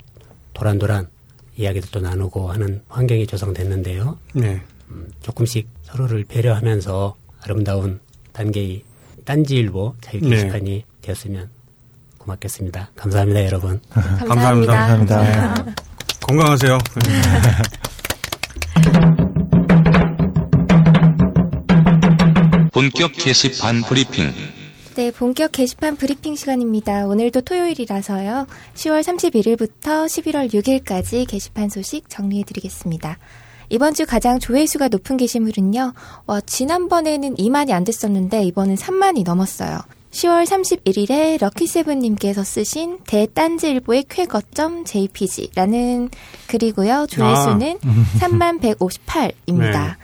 [0.53, 1.09] 도란도란
[1.57, 4.17] 이야기들도 나누고 하는 환경이 조성됐는데요.
[4.37, 4.63] 예.
[4.91, 7.99] 음, 조금씩 서로를 배려하면서 아름다운
[8.33, 8.85] 단계의
[9.25, 10.31] 딴지일보 자유 네.
[10.31, 11.51] 게시판이 되었으면
[12.19, 12.91] 고맙겠습니다.
[12.95, 13.81] 감사합니다, 여러분.
[13.91, 14.73] 감사합니다.
[14.73, 15.75] 감사합니다.
[16.21, 16.79] 건강하세요.
[22.73, 24.54] 본격 게시판 브리핑.
[24.97, 27.07] 네, 본격 게시판 브리핑 시간입니다.
[27.07, 28.47] 오늘도 토요일이라서요.
[28.75, 33.19] 10월 31일부터 11월 6일까지 게시판 소식 정리해드리겠습니다.
[33.71, 35.95] 이번 주 가장 조회수가 높은 게시물은요.
[36.27, 39.81] 와, 지난번에는 2만이 안 됐었는데 이번은 3만이 넘었어요.
[40.13, 46.09] 10월 31일에 럭키세븐님께서 쓰신 대딴지일보의 쾌거점 JPG라는
[46.47, 47.09] 글이고요.
[47.09, 47.79] 조회수는
[48.21, 49.73] 3만 158입니다.
[49.73, 49.97] 네.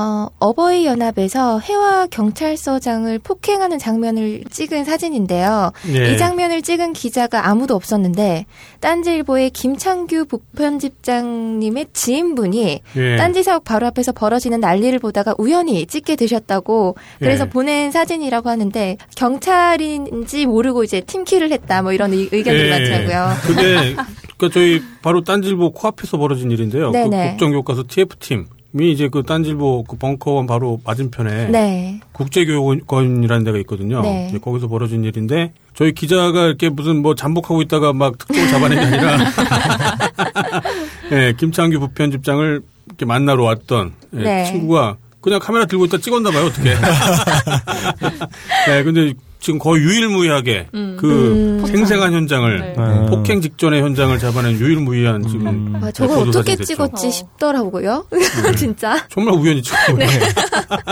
[0.00, 5.72] 어, 어버이 연합에서 해와 경찰서장을 폭행하는 장면을 찍은 사진인데요.
[5.92, 6.12] 예.
[6.12, 8.46] 이 장면을 찍은 기자가 아무도 없었는데
[8.78, 13.16] 딴지일보의 김창규 부편집장님의 지인분이 예.
[13.16, 17.50] 딴지 사옥 바로 앞에서 벌어지는 난리를 보다가 우연히 찍게 되셨다고 그래서 예.
[17.50, 23.34] 보낸 사진이라고 하는데 경찰인지 모르고 이제 팀킬을 했다 뭐 이런 의- 의견들이 많더라고요.
[23.42, 23.96] 그게
[24.38, 26.92] 그 저희 바로 딴질보 코앞에서 벌어진 일인데요.
[26.92, 27.30] 그.
[27.30, 28.46] 국정교과서 TF팀
[28.78, 32.00] 이 이제 그 딴질보 그 벙커원 바로 맞은편에 네.
[32.12, 34.02] 국제교육원이라는 데가 있거든요.
[34.02, 34.30] 네.
[34.42, 39.18] 거기서 벌어진 일인데 저희 기자가 이렇게 무슨 뭐 잠복하고 있다가 막 특종을 잡아낸 게 아니라
[41.12, 44.44] 예, 김창규 부편집장을 이렇게 만나러 왔던 예, 네.
[44.44, 46.74] 친구가 그냥 카메라 들고 있다 찍었나 봐요, 어떻게.
[48.68, 50.68] 네, 근데 지금 거의 유일무이하게
[50.98, 52.74] 그 생생한 현장을 네.
[52.76, 53.06] 음.
[53.08, 55.80] 폭행 직전의 현장을 잡아낸 유일무이한 지금 음.
[55.82, 56.64] 아, 저걸 어떻게 사진 됐죠.
[56.64, 57.10] 찍었지 어.
[57.10, 58.06] 싶더라고요.
[58.56, 59.06] 진짜.
[59.08, 60.20] 정말 우연히 찍은 거예요.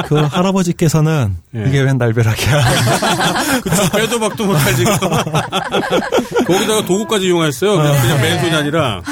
[0.06, 1.64] 그 할아버지께서는 예.
[1.66, 2.64] 이게 웬 날벼락이야.
[3.62, 4.92] 그쵸, 빼도 박도 못할 지금.
[6.46, 7.76] 거기다가 도구까지 이용했어요.
[7.76, 9.02] 그냥, 그냥 맨손이 아니라.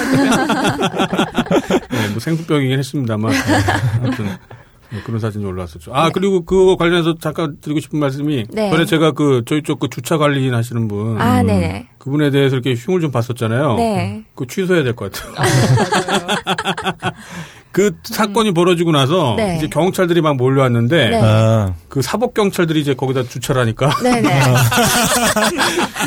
[1.91, 3.32] 네, 뭐 생수병이긴 했습니다만.
[4.03, 4.37] 아무튼.
[4.95, 5.92] 네, 그런 사진이 올라왔었죠.
[5.95, 8.45] 아, 그리고 그거 관련해서 잠깐 드리고 싶은 말씀이.
[8.51, 8.70] 네.
[8.70, 11.20] 전에 제가 그, 저희 쪽 그 주차 관리인 하시는 분.
[11.20, 11.88] 아, 네네.
[11.99, 13.74] 그분에 대해서 이렇게 흉을 좀 봤었잖아요.
[13.76, 14.24] 네.
[14.34, 15.34] 그거 취소해야 될 것 같아요.
[17.75, 19.57] 그 사건이 벌어지고 나서 네.
[19.59, 21.20] 이제 경찰들이 막 몰려왔는데 네.
[21.20, 24.43] 아, 그 사법 경찰들이 이제 거기다 주차를 하니까 네네.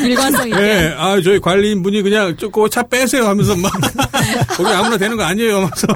[0.02, 0.58] 일관성 있게.
[0.58, 3.70] 네, 아, 저희 관리인 분이 그냥 조금 차 빼세요 하면서 막,
[4.56, 5.86] 거기 아무나 되는 거 아니에요 하면서.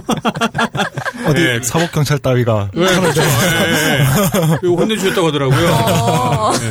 [1.27, 1.61] 어디 네.
[1.63, 2.69] 사법 경찰 따위가.
[2.75, 3.23] 네, 그렇죠.
[3.23, 4.57] 예, 예.
[4.61, 5.69] 그리고 혼내주셨다고 하더라고요.
[5.71, 6.53] 어.
[6.53, 6.69] 네.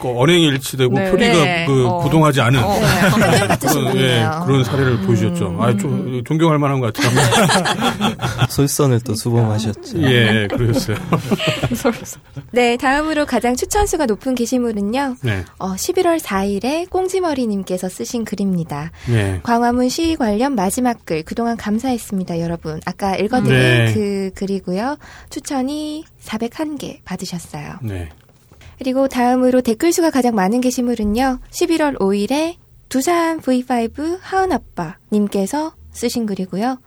[0.00, 1.10] 그 언행이 일치되고 네.
[1.10, 1.64] 표리가 네.
[1.66, 2.00] 그 어.
[2.00, 2.70] 부동하지 않은 어.
[2.70, 4.42] 한결 같으신 그런, 예, 분이에요.
[4.46, 5.56] 그런 사례를 보여주셨죠.
[5.60, 7.10] 아, 좀 존경할 만한 것 같아요.
[8.50, 10.02] 솔선을 또 수범하셨죠.
[10.02, 10.96] 예, 그러셨어요.
[12.52, 15.16] 네, 다음으로 가장 추천수가 높은 게시물은요.
[15.22, 18.90] 네, 어, 11월 4일에 꽁지머리님께서 쓰신 글입니다.
[19.06, 19.40] 네.
[19.42, 22.80] 광화문 시위 관련 마지막 글 그동안 감사했습니다, 여러분.
[22.84, 23.92] 아까 읽어드린 네.
[23.94, 24.96] 그 글이고요.
[25.30, 27.76] 추천이 401개 받으셨어요.
[27.82, 28.08] 네.
[28.84, 31.38] 그리고 다음으로 댓글 수가 가장 많은 게시물은요.
[31.50, 32.56] 11월 5일에
[32.90, 36.78] 두산 V5 하은 아빠 님께서 쓰신 글이고요.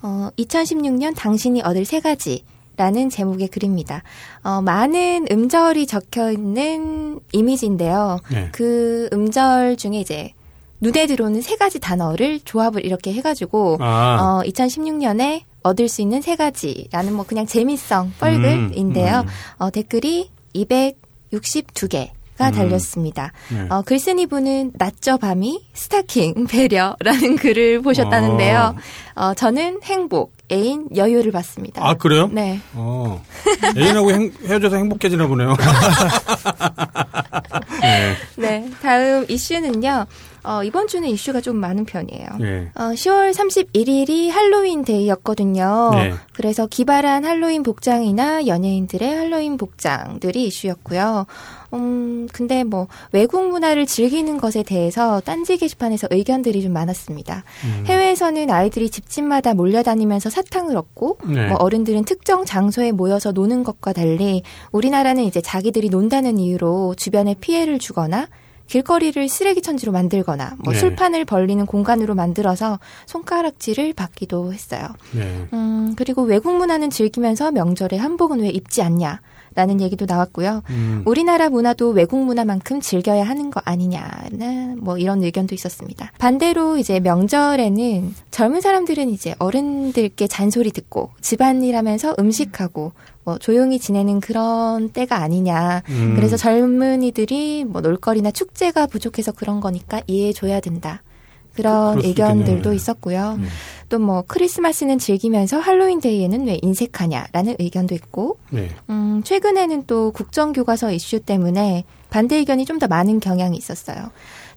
[0.00, 2.46] 어, 2016년 당신이 얻을 세 가지
[2.78, 4.02] 라는 제목의 글입니다.
[4.42, 8.20] 어, 많은 음절이 적혀 있는 이미지인데요.
[8.30, 8.48] 네.
[8.52, 10.32] 그 음절 중에 이제
[10.80, 16.34] 눈에 들어오는 세 가지 단어를 조합을 이렇게 해가지고 아, 어, 2016년에 얻을 수 있는 세
[16.34, 19.16] 가지라는 뭐 그냥 재미성 뻘글인데요.
[19.18, 19.56] 음, 음.
[19.58, 20.30] 어, 댓글이
[21.32, 22.10] 262개가
[22.40, 22.52] 음.
[22.52, 23.32] 달렸습니다.
[23.50, 23.66] 네.
[23.70, 28.74] 어, 글쓴이 분은 낮져밤이 스타킹 배려라는 글을 보셨다는데요.
[29.14, 31.86] 어, 저는 행복, 애인, 여유를 봤습니다.
[31.86, 32.28] 아, 그래요?
[32.32, 32.60] 네.
[32.74, 33.22] 어.
[33.76, 35.54] 애인하고 행- 헤어져서 행복해지나 보네요.
[37.80, 38.16] 네.
[38.36, 38.70] 네.
[38.82, 40.06] 다음 이슈는요.
[40.44, 42.26] 어, 이번 주는 이슈가 좀 많은 편이에요.
[42.40, 42.70] 네.
[42.74, 45.90] 어, 10월 31일이 할로윈 데이였거든요.
[45.94, 46.12] 네.
[46.32, 51.26] 그래서 기발한 할로윈 복장이나 연예인들의 할로윈 복장들이 이슈였고요.
[51.74, 57.44] 음, 근데 뭐 외국 문화를 즐기는 것에 대해서 딴지 게시판에서 의견들이 좀 많았습니다.
[57.64, 57.84] 음.
[57.86, 61.48] 해외에서는 아이들이 집집마다 몰려다니면서 사탕을 얻고 네.
[61.48, 67.78] 뭐 어른들은 특정 장소에 모여서 노는 것과 달리 우리나라는 이제 자기들이 논다는 이유로 주변에 피해를
[67.78, 68.28] 주거나
[68.66, 70.78] 길거리를 쓰레기 천지로 만들거나 뭐 네.
[70.78, 74.88] 술판을 벌리는 공간으로 만들어서 손가락질을 받기도 했어요.
[75.12, 75.46] 네.
[75.52, 79.20] 음, 그리고 외국 문화는 즐기면서 명절에 한복은 왜 입지 않냐?
[79.54, 80.62] 라는 얘기도 나왔고요.
[80.70, 81.02] 음.
[81.04, 86.12] 우리나라 문화도 외국 문화만큼 즐겨야 하는 거 아니냐는 뭐 이런 의견도 있었습니다.
[86.18, 92.92] 반대로 이제 명절에는 젊은 사람들은 이제 어른들께 잔소리 듣고 집안일 하면서 음식하고
[93.24, 95.82] 뭐 조용히 지내는 그런 때가 아니냐.
[95.88, 96.12] 음.
[96.16, 101.02] 그래서 젊은이들이 뭐 놀거리나 축제가 부족해서 그런 거니까 이해해 줘야 된다.
[101.54, 102.74] 그런 수 의견들도 있겠네요.
[102.74, 103.36] 있었고요.
[103.36, 103.46] 네.
[103.92, 108.70] 또 뭐 크리스마스는 즐기면서 할로윈 데이에는 왜 인색하냐라는 의견도 있고 네.
[108.88, 114.10] 음, 최근에는 또 국정교과서 이슈 때문에 반대 의견이 좀 더 많은 경향이 있었어요.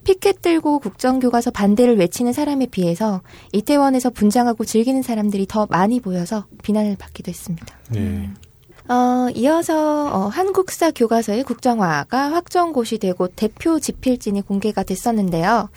[0.04, 3.20] 피켓 들고 국정교과서 반대를 외치는 사람에 비해서
[3.52, 7.66] 이태원에서 분장하고 즐기는 사람들이 더 많이 보여서 비난을 받기도 했습니다.
[7.90, 8.30] 네.
[8.88, 15.68] 어, 이어서 어, 한국사 교과서의 국정화가 확정고시 되고 대표 집필진이 공개가 됐었는데요.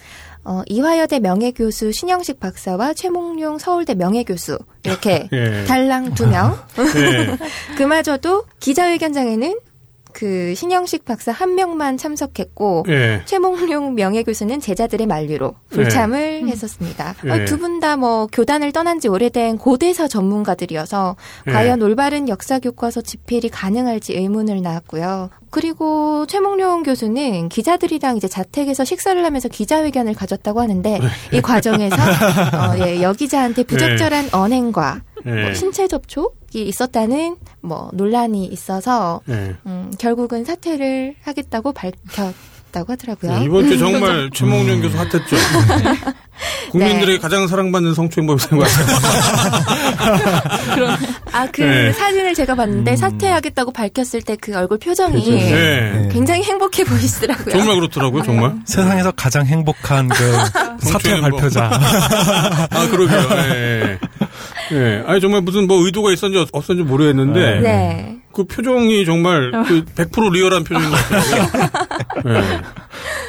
[0.49, 5.63] 어, 이화여대 명예교수 신영식 박사와 최몽룡 서울대 명예교수 이렇게 예.
[5.65, 6.57] 달랑 두 명.
[6.95, 7.37] 네.
[7.77, 9.59] 그마저도 기자회견장에는
[10.13, 13.21] 그 신영식 박사 한 명만 참석했고 예.
[13.25, 17.15] 최몽룡 명예 교수는 제자들의 만류로 불참을 했었습니다.
[17.23, 17.45] 어, 네.
[17.45, 21.15] 두분 다 뭐 교단을 떠난 지 오래된 고대사 전문가들이어서
[21.45, 21.51] 네.
[21.53, 25.29] 과연 올바른 역사 교과서 집필이 가능할지 의문을 낳았고요.
[25.49, 30.99] 그리고 최몽룡 교수는 기자들이랑 이제 자택에서 식사를 하면서 기자회견을 가졌다고 하는데
[31.33, 31.95] 이 과정에서
[32.55, 35.43] 어, 예, 여기자한테 부적절한 언행과 네.
[35.43, 39.55] 뭐 신체 접촉이 있었다는 뭐 논란이 있어서 네.
[39.65, 43.39] 음, 결국은 사퇴를 하겠다고 밝혔다고 하더라고요.
[43.39, 45.35] 네, 이번 주 정말 최몽룡 교수 핫했죠.
[46.71, 47.17] 국민들에게 네.
[47.17, 48.97] 가장 사랑받는 성추행법이 된것 같아요.
[51.33, 51.91] 아, 그 네.
[51.93, 56.07] 사진을 제가 봤는데 사퇴하겠다고 밝혔을 때 그 얼굴 표정이 네.
[56.11, 57.49] 굉장히 행복해 보이시더라고요.
[57.57, 58.55] 정말 그렇더라고요, 정말.
[58.65, 60.31] 세상에서 가장 행복한 그
[60.79, 61.19] 사퇴.
[61.19, 61.69] 발표자.
[62.69, 63.97] 아, 그러게요.
[64.71, 65.03] 예.
[65.05, 68.19] 아니 정말 무슨 뭐 의도가 있었는지 없었는지 모르겠는데 네.
[68.31, 71.79] 그 표정이 정말 그 100% 리얼한 표정인 것 같아요.
[72.37, 72.61] 예.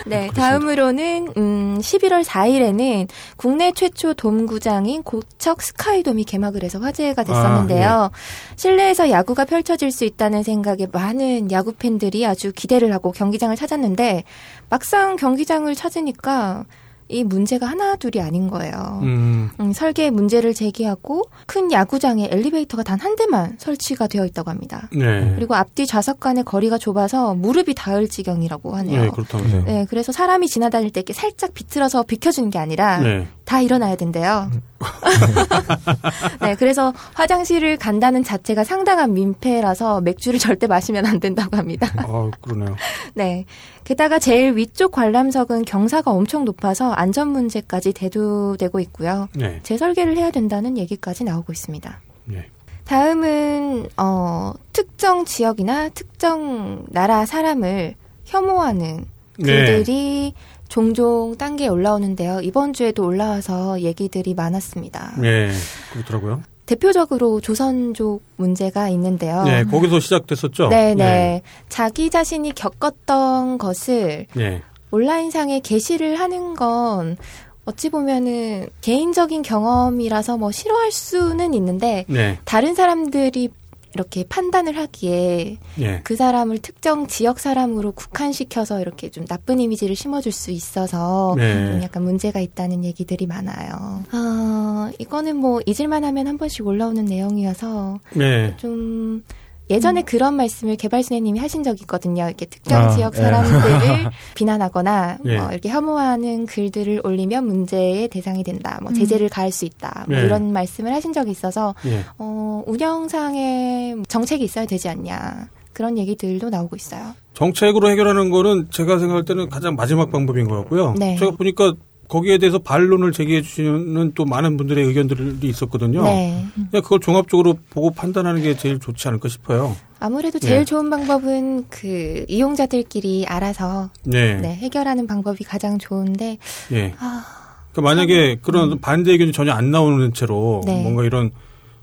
[0.06, 8.10] 네, 다음으로는 음 11월 4일에는 국내 최초 돔구장인 고척 스카이돔이 개막을 해서 화제가 됐었는데요.
[8.56, 14.24] 실내에서 야구가 펼쳐질 수 있다는 생각에 많은 야구 팬들이 아주 기대를 하고 경기장을 찾았는데
[14.68, 16.64] 막상 경기장을 찾으니까
[17.10, 19.00] 이 문제가 하나 둘이 아닌 거예요.
[19.02, 19.50] 음.
[19.58, 24.88] 음, 설계에 문제를 제기하고 큰 야구장에 엘리베이터가 단 한 대만 설치가 되어 있다고 합니다.
[24.92, 25.32] 네.
[25.34, 29.02] 그리고 앞뒤 좌석 간의 거리가 좁아서 무릎이 닿을 지경이라고 하네요.
[29.04, 29.64] 네, 그렇다면서요.
[29.64, 33.26] 네, 그래서 사람이 지나다닐 때 이렇게 살짝 비틀어서 비켜주는 게 아니라 네.
[33.50, 34.48] 다 일어나야 된대요.
[36.40, 41.92] 네, 그래서 화장실을 간다는 자체가 상당한 민폐라서 맥주를 절대 마시면 안 된다고 합니다.
[41.96, 42.76] 아, 그러네요.
[43.14, 43.46] 네.
[43.82, 49.26] 게다가 제일 위쪽 관람석은 경사가 엄청 높아서 안전 문제까지 대두되고 있고요.
[49.34, 49.58] 네.
[49.64, 52.00] 재설계를 해야 된다는 얘기까지 나오고 있습니다.
[52.26, 52.46] 네.
[52.84, 57.96] 다음은 어, 특정 지역이나 특정 나라 사람을
[58.26, 59.06] 혐오하는
[59.38, 59.44] 네.
[59.44, 60.34] 글들이
[60.70, 62.40] 종종 단계에 올라오는데요.
[62.42, 65.14] 이번 주에도 올라와서 얘기들이 많았습니다.
[65.18, 65.50] 네.
[65.92, 66.42] 그렇더라고요.
[66.64, 69.42] 대표적으로 조선족 문제가 있는데요.
[69.42, 70.68] 네, 거기서 시작됐었죠?
[70.68, 71.42] 네, 네.
[71.68, 74.62] 자기 자신이 겪었던 것을 네.
[74.92, 77.16] 온라인상에 게시를 하는 건
[77.64, 82.38] 어찌 보면은 개인적인 경험이라서 뭐 싫어할 수는 있는데 네.
[82.44, 83.48] 다른 사람들이
[83.94, 86.00] 이렇게 판단을 하기에 네.
[86.04, 91.72] 그 사람을 특정 지역 사람으로 국한시켜서 이렇게 좀 나쁜 이미지를 심어줄 수 있어서 네.
[91.72, 94.04] 좀 약간 문제가 있다는 얘기들이 많아요.
[94.12, 98.54] 아, 이거는 뭐 잊을만 하면 한 번씩 올라오는 내용이어서 네.
[98.58, 99.24] 좀
[99.70, 102.26] 예전에 그런 말씀을 개발순애님이 하신 적이 있거든요.
[102.26, 103.22] 이렇게 특정 아, 지역 예.
[103.22, 105.36] 사람들을 비난하거나 예.
[105.38, 108.78] 뭐 이렇게 혐오하는 글들을 올리면 문제의 대상이 된다.
[108.82, 110.06] 뭐 제재를 가할 수 있다.
[110.08, 110.24] 뭐 예.
[110.24, 112.04] 이런 말씀을 하신 적이 있어서 예.
[112.18, 115.48] 어, 운영상에 정책이 있어야 되지 않냐.
[115.72, 117.14] 그런 얘기들도 나오고 있어요.
[117.34, 120.94] 정책으로 해결하는 거는 제가 생각할 때는 가장 마지막 방법인 것 같고요.
[120.98, 121.16] 네.
[121.16, 121.74] 제가 보니까
[122.10, 126.02] 거기에 대해서 반론을 제기해 주시는 또 많은 분들의 의견들이 있었거든요.
[126.02, 126.44] 네.
[126.72, 129.76] 그걸 종합적으로 보고 판단하는 게 제일 좋지 않을까 싶어요.
[130.00, 130.64] 아무래도 제일 예.
[130.64, 134.34] 좋은 방법은 그 이용자들끼리 알아서 네.
[134.34, 136.38] 네, 해결하는 방법이 가장 좋은데
[136.72, 136.94] 예.
[136.98, 137.24] 아,
[137.70, 140.82] 그러니까 만약에 그런 반대 의견이 전혀 안 나오는 채로 네.
[140.82, 141.30] 뭔가 이런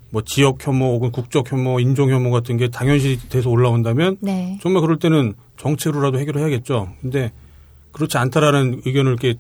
[0.10, 4.60] 뭐 지역 혐오 혹은 국적 혐오, 인종 혐오 같은 게 당연시 돼서 올라온다면 네.
[4.62, 6.90] 정말 그럴 때는 정책으로라도 해결을 해야겠죠.
[7.02, 7.32] 근데
[7.94, 9.36] 그렇지 않다라는 의견을 이렇게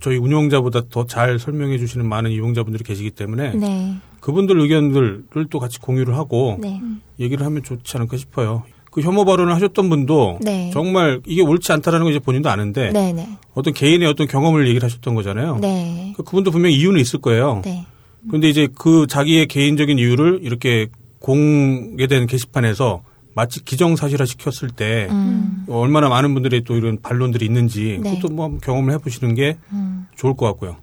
[0.00, 3.96] 저희 운영자보다 더 잘 설명해 주시는 많은 이용자분들이 계시기 때문에 네.
[4.20, 6.80] 그분들 의견들을 또 같이 공유를 하고 네.
[7.18, 8.62] 얘기를 하면 좋지 않을까 싶어요.
[8.90, 10.70] 그 혐오 발언을 하셨던 분도 네.
[10.72, 13.28] 정말 이게 옳지 않다라는 걸 이제 본인도 아는데 네, 네.
[13.54, 15.58] 어떤 개인의 어떤 경험을 얘기를 하셨던 거잖아요.
[15.60, 16.12] 네.
[16.16, 17.62] 그 그분도 분명히 이유는 있을 거예요.
[17.64, 17.86] 네.
[18.26, 20.88] 그런데 이제 그 자기의 개인적인 이유를 이렇게
[21.20, 23.02] 공개된 게시판에서
[23.38, 25.64] 마치 기정사실화 시켰을 때 음.
[25.68, 28.16] 얼마나 많은 분들의 또 이런 반론들이 있는지 네.
[28.16, 30.08] 그것도 뭐 한번 경험을 해보시는 게 음.
[30.16, 30.74] 좋을 것 같고요.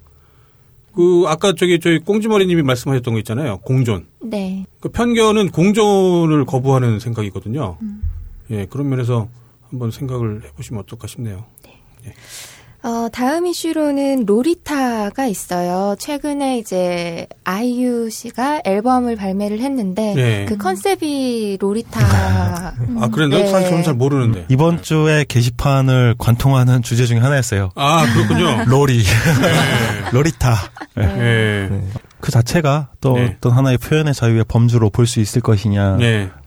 [0.94, 3.58] 그 아까 저기 저희 꽁지머리님이 말씀하셨던 거 있잖아요.
[3.58, 4.08] 공존.
[4.22, 4.66] 네.
[4.80, 7.76] 그 편견은 공존을 거부하는 생각이거든요.
[7.82, 8.02] 음.
[8.52, 9.28] 예, 그런 면에서
[9.70, 11.44] 한번 생각을 해보시면 어떨까 싶네요.
[12.86, 15.96] 어, 다음 이슈로는 로리타가 있어요.
[15.98, 20.46] 최근에 이제 아이유 씨가 앨범을 발매를 했는데 네.
[20.46, 22.00] 그 컨셉이 로리타.
[23.00, 23.42] 아, 그랬나요?
[23.42, 23.48] 네.
[23.48, 24.46] 사실 저는 잘 모르는데.
[24.50, 27.72] 이번 주에 게시판을 관통하는 주제 중에 하나였어요.
[27.74, 28.66] 아, 그렇군요.
[28.70, 30.10] 로리, 네.
[30.14, 30.56] 로리타.
[31.00, 31.70] 예.
[32.22, 33.36] 그 자체가 또 네.
[33.38, 35.98] 어떤 하나의 표현의 자유의 범주로 볼 수 있을 것이냐.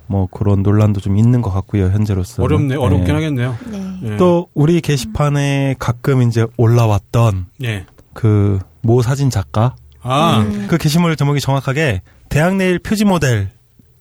[0.08, 0.12] 네.
[0.14, 2.42] 뭐 그런 논란도 좀 있는 것 같고요, 현재로서.
[2.42, 3.56] 어렵네, 어렵긴 하겠네요.
[3.70, 4.00] 네.
[4.12, 4.16] 예.
[4.16, 7.84] 또 우리 게시판에 가끔 이제 올라왔던 예.
[8.14, 10.66] 그모 사진 작가 아, 음.
[10.68, 13.48] 그 게시물 제목이 정확하게 대학 내일 표지 모델을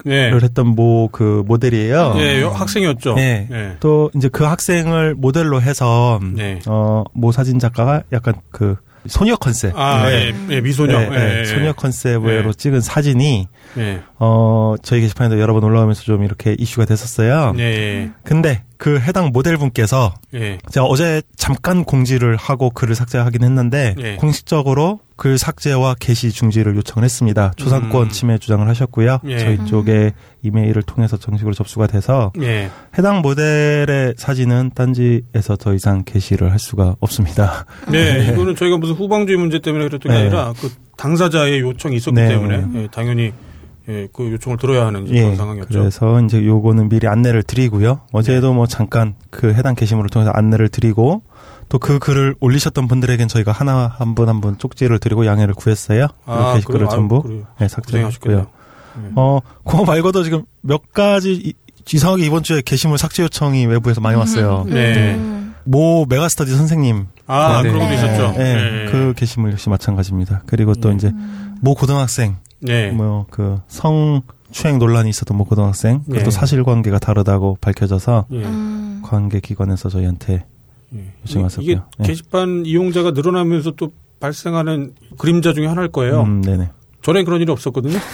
[0.07, 0.31] 예.
[0.41, 2.13] 했던 모 그 모델이에요.
[2.17, 3.15] 예, 여- 학생이었죠.
[3.15, 3.47] 네.
[3.51, 3.75] 예.
[3.79, 6.59] 또 이제 그 학생을 모델로 해서 네.
[6.65, 8.75] 어모 사진 작가가 약간 그
[9.07, 10.33] 소녀 컨셉, 아, 네.
[10.49, 10.99] 예, 예, 미소녀.
[10.99, 11.45] 네, 네, 예, 예.
[11.45, 12.57] 소녀 컨셉으로 네.
[12.57, 13.47] 찍은 사진이
[13.77, 14.01] 예.
[14.19, 17.53] 어 저희 게시판에도 여러 번 올라오면서 좀 이렇게 이슈가 됐었어요.
[17.59, 20.39] 예, 근데 그 해당 모델분께서 예.
[20.39, 20.57] 예.
[20.71, 24.15] 제가 어제 잠깐 공지를 하고 글을 삭제하긴 했는데 예.
[24.15, 27.53] 공식적으로 글 삭제와 게시 중지를 요청을 했습니다.
[27.57, 28.09] 초상권 음.
[28.09, 29.19] 침해 주장을 하셨고요.
[29.25, 29.39] 예.
[29.39, 30.13] 저희 쪽에
[30.43, 32.69] 이메일을 통해서 정식으로 접수가 돼서 예.
[32.97, 37.65] 해당 모델의 사진은 딴지에서 더 이상 게시를 할 수가 없습니다.
[37.91, 40.23] 네, 이거는 저희가 무슨 후방주의 문제 때문에 그랬던 게 네.
[40.25, 42.27] 아니라 그 당사자의 요청이 있었기 네.
[42.27, 43.33] 때문에 예, 당연히
[43.89, 45.69] 예, 그 요청을 들어야 하는 예, 그런 상황이었죠.
[45.79, 48.01] 그래서 이제 요거는 미리 안내를 드리고요.
[48.11, 51.21] 어제도 뭐 잠깐 그 해당 게시물을 통해서 안내를 드리고
[51.69, 56.07] 또 그 글을 올리셨던 분들에겐 저희가 하나 한 분 한분 쪽지를 드리고 양해를 구했어요.
[56.25, 56.89] 그 아, 게시글을 그래요?
[56.89, 57.43] 전부 그래요.
[57.59, 58.07] 네, 삭제했고요.
[58.09, 58.47] 고생하셨겠네요.
[59.15, 61.53] 어, 그거 말고도 지금 몇 가지 이-
[61.93, 64.65] 이상하게 이번 주에 게시물 삭제 요청이 외부에서 많이 왔어요.
[64.67, 65.15] 네.
[65.15, 65.55] 음.
[65.63, 67.71] 모 메가스터디 선생님, 아, 네.
[67.71, 67.95] 그런 네.
[67.95, 68.33] 있었죠.
[68.37, 68.91] 네, 네.
[68.91, 70.43] 그 게시물 역시 마찬가지입니다.
[70.45, 70.95] 그리고 또 네.
[70.95, 71.11] 이제
[71.61, 72.91] 모 고등학생, 네.
[72.91, 74.21] 뭐그 성
[74.51, 76.13] 추행 논란이 있었던 모 고등학생, 네.
[76.15, 78.37] 그것도 사실관계가 다르다고 밝혀져서 예.
[78.37, 79.01] 음.
[79.03, 80.45] 관계 기관에서 저희한테
[80.95, 81.13] 예.
[81.25, 81.71] 요청하셨고요.
[81.71, 82.07] 이게 네.
[82.07, 86.21] 게시판 이용자가 늘어나면서 또 발생하는 그림자 중에 하나일 거예요.
[86.21, 86.69] 음, 네네.
[87.03, 87.99] 전엔 그런 일이 없었거든요.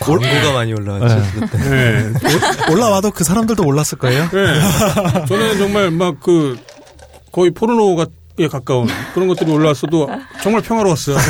[0.00, 1.14] 광고가 많이 올라왔죠.
[1.16, 1.22] 네.
[1.40, 1.58] 그때.
[1.58, 2.72] 네.
[2.72, 4.28] 올라와도 그 사람들도 몰랐을 거예요.
[4.30, 5.26] 네.
[5.26, 6.58] 저는 정말 막 그
[7.32, 8.06] 거의 포르노에
[8.50, 10.08] 가까운 그런 것들이 올라왔어도
[10.42, 11.16] 정말 평화로웠어요.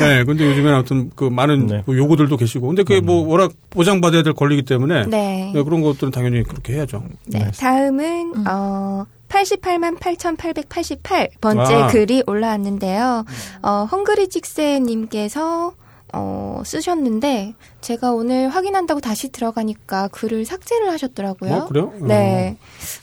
[0.00, 1.82] 네, 근데 요즘에는 아무튼 그 많은 네.
[1.84, 2.68] 그 요구들도 계시고.
[2.68, 5.50] 근데 그게 뭐 워낙 보장받아야 될 권리이기 때문에 네.
[5.54, 7.02] 네, 그런 것들은 당연히 그렇게 해야죠.
[7.26, 7.50] 네.
[7.58, 11.86] 다음은 어 88만 8,888번째 아.
[11.88, 13.24] 글이 올라왔는데요.
[13.62, 15.72] 어 헝그리 직세님께서
[16.12, 21.54] 어 쓰셨는데 제가 오늘 확인한다고 다시 들어가니까 글을 삭제를 하셨더라고요.
[21.54, 21.92] 어, 그래요?
[22.00, 22.56] 네.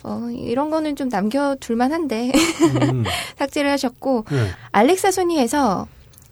[0.04, 2.32] 어, 이런 거는 좀 남겨둘만 한데
[2.84, 3.04] 음.
[3.38, 4.50] 삭제를 하셨고 네.
[4.72, 5.88] 알렉사 소니에서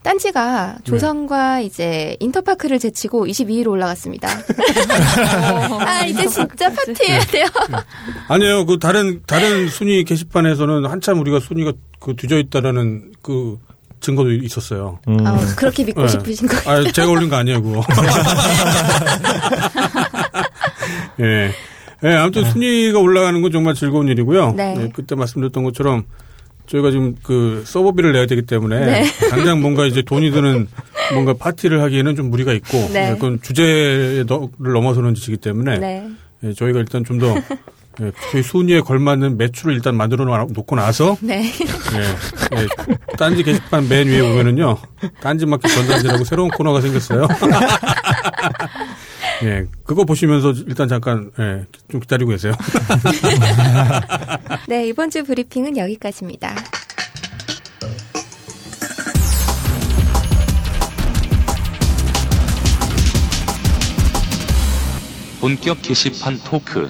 [0.06, 4.30] 딴지가 조선과 이제 인터파크를 제치고 22위로 올라갔습니다.
[5.82, 7.46] 아 이제 진짜 파티해야 돼요.
[8.28, 8.68] 아니에요.
[8.68, 13.58] 그 다른 다른 순위 게시판에서는 한참 우리가 순위가 그 뒤져 있다라는 그
[14.00, 15.00] 증거도 있었어요.
[15.08, 15.26] 음.
[15.26, 16.08] 아, 그렇게 믿고 네.
[16.08, 16.70] 싶으신 거예요?
[16.70, 17.84] 아, 제가 올린 거 아니에요, 그거.
[21.22, 21.52] 예.
[22.04, 24.54] 예, 아무튼 순위가 올라가는 건 정말 즐거운 일이고요.
[24.54, 24.76] 네.
[24.78, 26.04] 예, 그때 말씀드렸던 것처럼
[26.68, 29.04] 저희가 지금 그 서버비를 내야 되기 때문에 네.
[29.30, 30.68] 당장 뭔가 이제 돈이 드는
[31.14, 33.10] 뭔가 파티를 하기에는 좀 무리가 있고 네.
[33.10, 34.26] 예, 그건 주제를
[34.60, 36.08] 넘어서는 짓이기 때문에 네.
[36.44, 37.34] 예, 저희가 일단 좀 더
[38.02, 41.46] 예, 저희 순위에 걸맞는 매출을 일단 만들어 놔- 놓고 나서 네.
[41.46, 42.68] 예, 예,
[43.18, 44.78] 딴지 게시판 맨 위에 보면은요,
[45.22, 47.28] 딴지 마켓 전단지라고 새로운 코너가 생겼어요.
[49.44, 52.54] 예, 그거 보시면서 일단 잠깐, 예, 좀 기다리고 계세요.
[54.68, 56.56] 네, 이번 주 브리핑은 여기까지입니다.
[65.40, 66.90] 본격 게시판 토크.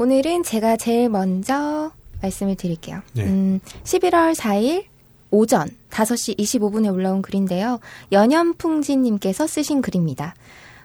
[0.00, 1.90] 오늘은 제가 제일 먼저
[2.22, 3.02] 말씀을 드릴게요.
[3.14, 3.24] 네.
[3.24, 4.84] 음, 11월 4일
[5.32, 7.80] 오전 5시 25분에 올라온 글인데요.
[8.12, 10.36] 연연풍진님께서 쓰신 글입니다.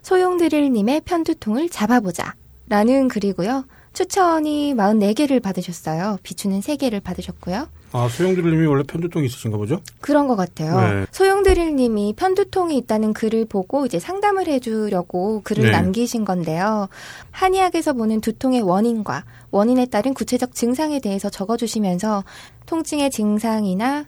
[0.02, 2.34] 소용드릴님의 편두통을 잡아보자.
[2.68, 3.66] 라는 글이고요.
[3.94, 6.18] 추천이 44개를 받으셨어요.
[6.24, 7.68] 비추는 3개를 받으셨고요.
[7.94, 9.80] 아, 소영들님이 원래 편두통이 있으신가 보죠?
[10.02, 10.82] 그런 것 같아요.
[10.82, 11.06] 네.
[11.12, 15.72] 소용드릴님이 편두통이 있다는 글을 보고 이제 상담을 해주려고 글을 네.
[15.72, 16.90] 남기신 건데요.
[17.30, 22.24] 한의학에서 보는 두통의 원인과 원인에 따른 구체적 증상에 대해서 적어주시면서
[22.66, 24.06] 통증의 증상이나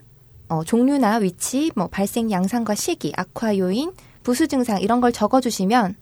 [0.48, 3.92] 어, 종류나 위치, 뭐 발생 양상과 시기, 악화 요인,
[4.24, 5.94] 부수 증상 이런 걸 적어주시면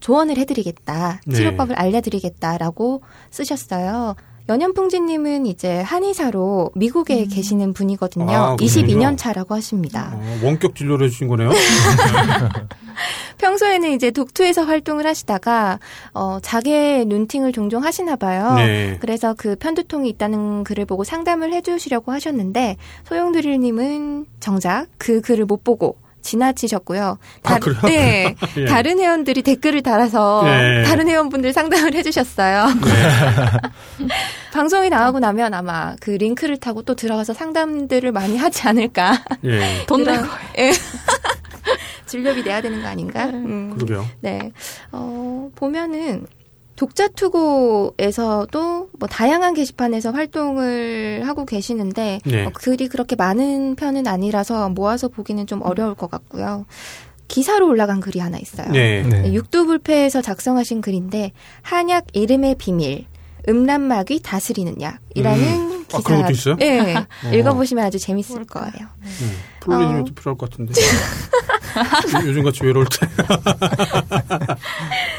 [0.00, 1.34] 조언을 해드리겠다, 네.
[1.34, 4.16] 치료법을 알려드리겠다라고 쓰셨어요.
[4.48, 8.30] 연연풍지님은 이제 한의사로 미국에 계시는 분이거든요.
[8.30, 8.66] 아, 그렇군요.
[8.66, 10.12] 22년 차라고 하십니다.
[10.14, 11.50] 어, 원격 진료를 해주신 거네요.
[13.38, 15.78] 평소에는 이제 독투에서 활동을 하시다가
[16.14, 18.54] 어, 자개 눈팅을 종종 하시나 봐요.
[18.54, 18.96] 네.
[19.00, 25.98] 그래서 그 편두통이 있다는 글을 보고 상담을 해주시려고 하셨는데 소용드릴님은 정작 그 글을 못 보고
[26.28, 27.18] 지나치셨고요.
[27.44, 27.80] 아, 그래요?
[27.84, 28.34] 네.
[28.56, 28.64] 예.
[28.66, 30.82] 다른 회원들이 댓글을 달아서 예.
[30.84, 32.66] 다른 회원분들 상담을 해주셨어요.
[34.52, 39.24] 방송이 나가고 나면 아마 그 링크를 타고 또 들어가서 상담들을 많이 하지 않을까.
[39.44, 40.24] 예, 돈 내고.
[40.58, 40.72] 예.
[42.06, 43.26] 진료비 내야 되는 거 아닌가?
[43.26, 43.74] 음.
[43.74, 44.06] 그러게요.
[44.20, 44.52] 네.
[44.92, 46.26] 어, 보면은
[46.78, 52.44] 독자 투고에서도 뭐 다양한 게시판에서 활동을 하고 계시는데 네.
[52.46, 56.66] 어, 글이 그렇게 많은 편은 아니라서 모아서 보기는 좀 어려울 것 같고요.
[57.26, 58.70] 기사로 올라간 글이 하나 있어요.
[58.70, 59.02] 네.
[59.02, 61.32] 네, 육두불패에서 작성하신 글인데
[61.62, 63.06] 한약 이름의 비밀
[63.48, 65.84] 음란마귀 다스리는 약이라는 음.
[65.92, 66.02] 아, 기사.
[66.02, 66.56] 그런 것도 있어요?
[66.56, 67.32] 네, 어.
[67.32, 68.88] 읽어보시면 아주 재밌을 거예요.
[69.02, 70.14] 음, 플로리님도 어.
[70.14, 70.74] 필요할 것 같은데.
[72.26, 73.06] 요즘 같이 외로울 때.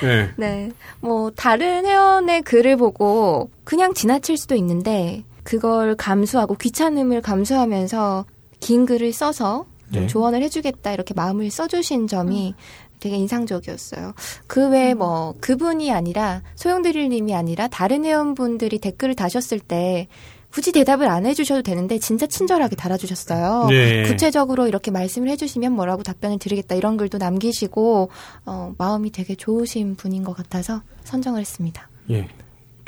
[0.06, 0.32] 네.
[0.38, 0.72] 네.
[1.00, 8.26] 뭐, 다른 회원의 글을 보고 그냥 지나칠 수도 있는데, 그걸 감수하고 귀찮음을 감수하면서
[8.60, 10.08] 긴 글을 써서 좀 네.
[10.08, 12.54] 조언을 해주겠다, 이렇게 마음을 써주신 점이
[13.00, 14.14] 되게 인상적이었어요.
[14.48, 20.08] 그 외에 뭐, 그분이 아니라, 소용드릴 님이 아니라, 다른 회원분들이 댓글을 다셨을 때,
[20.52, 23.68] 굳이 대답을 안 해주셔도 되는데 진짜 친절하게 달아주셨어요.
[23.70, 24.04] 네.
[24.04, 28.10] 구체적으로 이렇게 말씀을 해주시면 뭐라고 답변을 드리겠다 이런 글도 남기시고
[28.46, 31.88] 어, 마음이 되게 좋으신 분인 것 같아서 선정을 했습니다.
[32.10, 32.28] 예.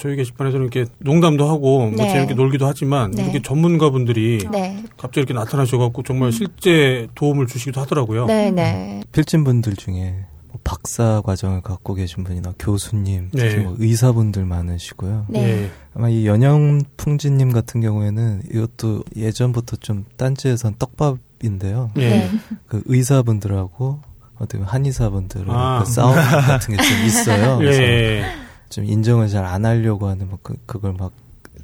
[0.02, 2.12] 저희 게시판에서는 이렇게 농담도 하고 뭐 네.
[2.12, 3.22] 재밌게 놀기도 하지만 네.
[3.22, 4.84] 이렇게 전문가분들이 네.
[4.98, 8.26] 갑자기 이렇게 나타나셔갖고 정말 실제 도움을 주시기도 하더라고요.
[8.26, 9.04] 네, 네.
[9.12, 13.58] 필진 분들 중에 뭐 박사 과정을 갖고 계신 분이나 교수님, 네.
[13.58, 15.28] 뭐 의사분들 많으시고요.
[15.30, 15.40] 네.
[15.66, 15.70] 예.
[15.94, 21.92] 아마 이 연영풍지님 같은 경우에는 이것도 예전부터 좀 딴지에선 떡밥인데요.
[21.98, 22.10] 예.
[22.10, 22.30] 네.
[22.66, 24.00] 그 의사분들하고
[24.38, 25.84] 어떻게 보면 한의사분들은 아.
[25.86, 27.58] 그 싸움 같은 게 좀 있어요.
[27.62, 28.24] 그래서 예.
[28.72, 31.12] 좀 인정을 잘 안 하려고 하는 뭐 그, 그걸 막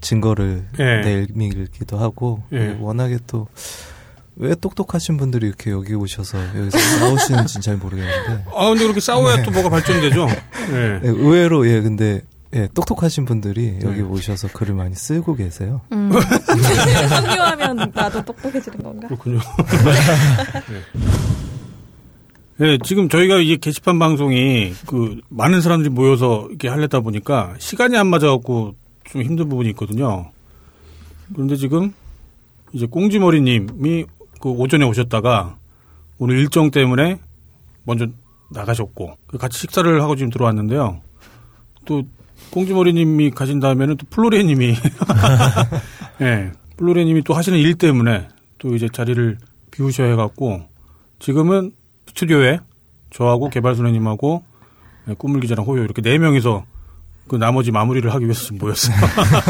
[0.02, 1.02] 증거를 예.
[1.02, 2.78] 내밀기도 하고 예.
[2.80, 3.48] 워낙에 또
[4.40, 9.50] 왜 똑똑하신 분들이 이렇게 여기 오셔서 여기서 싸우시는지 잘 모르겠는데 아 근데 그렇게 싸워야 또
[9.52, 10.28] 뭐가 발전되죠.
[10.74, 11.00] 예.
[11.02, 12.22] 네, 의외로 예 근데
[12.54, 14.02] 예 똑똑하신 분들이 여기 네.
[14.04, 15.82] 오셔서 글을 많이 쓰고 계세요.
[15.92, 16.12] 음.
[17.10, 19.08] 성교하면 나도 똑똑해지는 건가?
[19.08, 19.40] 그렇군요.
[19.40, 21.02] 네.
[22.60, 28.08] 네, 지금 저희가 이제 게시판 방송이 그 많은 사람들이 모여서 이렇게 하려다 보니까 시간이 안
[28.08, 28.74] 맞아갖고
[29.04, 30.32] 좀 힘든 부분이 있거든요.
[31.34, 31.94] 그런데 지금
[32.74, 34.06] 이제 꽁지머리님이
[34.42, 35.56] 그 오전에 오셨다가
[36.18, 37.20] 오늘 일정 때문에
[37.84, 38.08] 먼저
[38.50, 41.00] 나가셨고 그 같이 식사를 하고 지금 들어왔는데요.
[41.86, 42.02] 또
[42.50, 44.74] 꽁지머리님이 가신 다음에는 또 플로레님이
[46.22, 49.38] 예, 플로레님이 또 하시는 일 때문에 또 이제 자리를
[49.70, 50.64] 비우셔야 해갖고
[51.20, 51.72] 지금은
[52.18, 52.60] 스튜디오에
[53.12, 54.44] 저하고 개발소녀님하고
[55.10, 56.66] 예, 꿈물 기자랑 호요 이렇게 네 명이서
[57.28, 58.96] 그 나머지 마무리를 하기 위해서 지금 모였어요.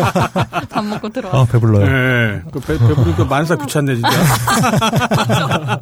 [0.69, 1.41] 밥 먹고 들어와.
[1.41, 1.85] 아, 배불러요.
[1.85, 4.09] 예, 그 배, 배부르니까 만사 귀찮네 진짜.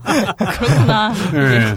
[0.59, 1.13] 그렇구나.
[1.35, 1.75] 예.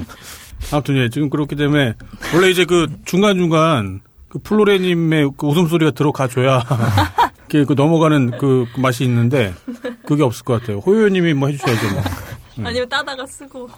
[0.72, 1.94] 아무튼 예, 지금 그렇기 때문에
[2.34, 6.64] 원래 이제 그 중간 중간 그 플로레님의 그 웃음소리가 들어가줘야
[7.48, 9.54] 이렇게 그 넘어가는 그, 그 맛이 있는데
[10.04, 10.78] 그게 없을 것 같아요.
[10.80, 12.02] 호요님이 뭐 해주셔야죠 뭐.
[12.64, 13.68] 아니면 따다가 쓰고.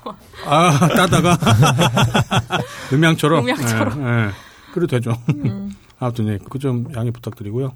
[0.46, 1.36] 아 따다가
[2.92, 3.44] 음향처럼.
[3.44, 4.02] 음향처럼.
[4.02, 4.30] 예, 예.
[4.72, 5.12] 그래도 되죠.
[5.98, 7.74] 아무튼 예, 그 좀 양해 부탁드리고요.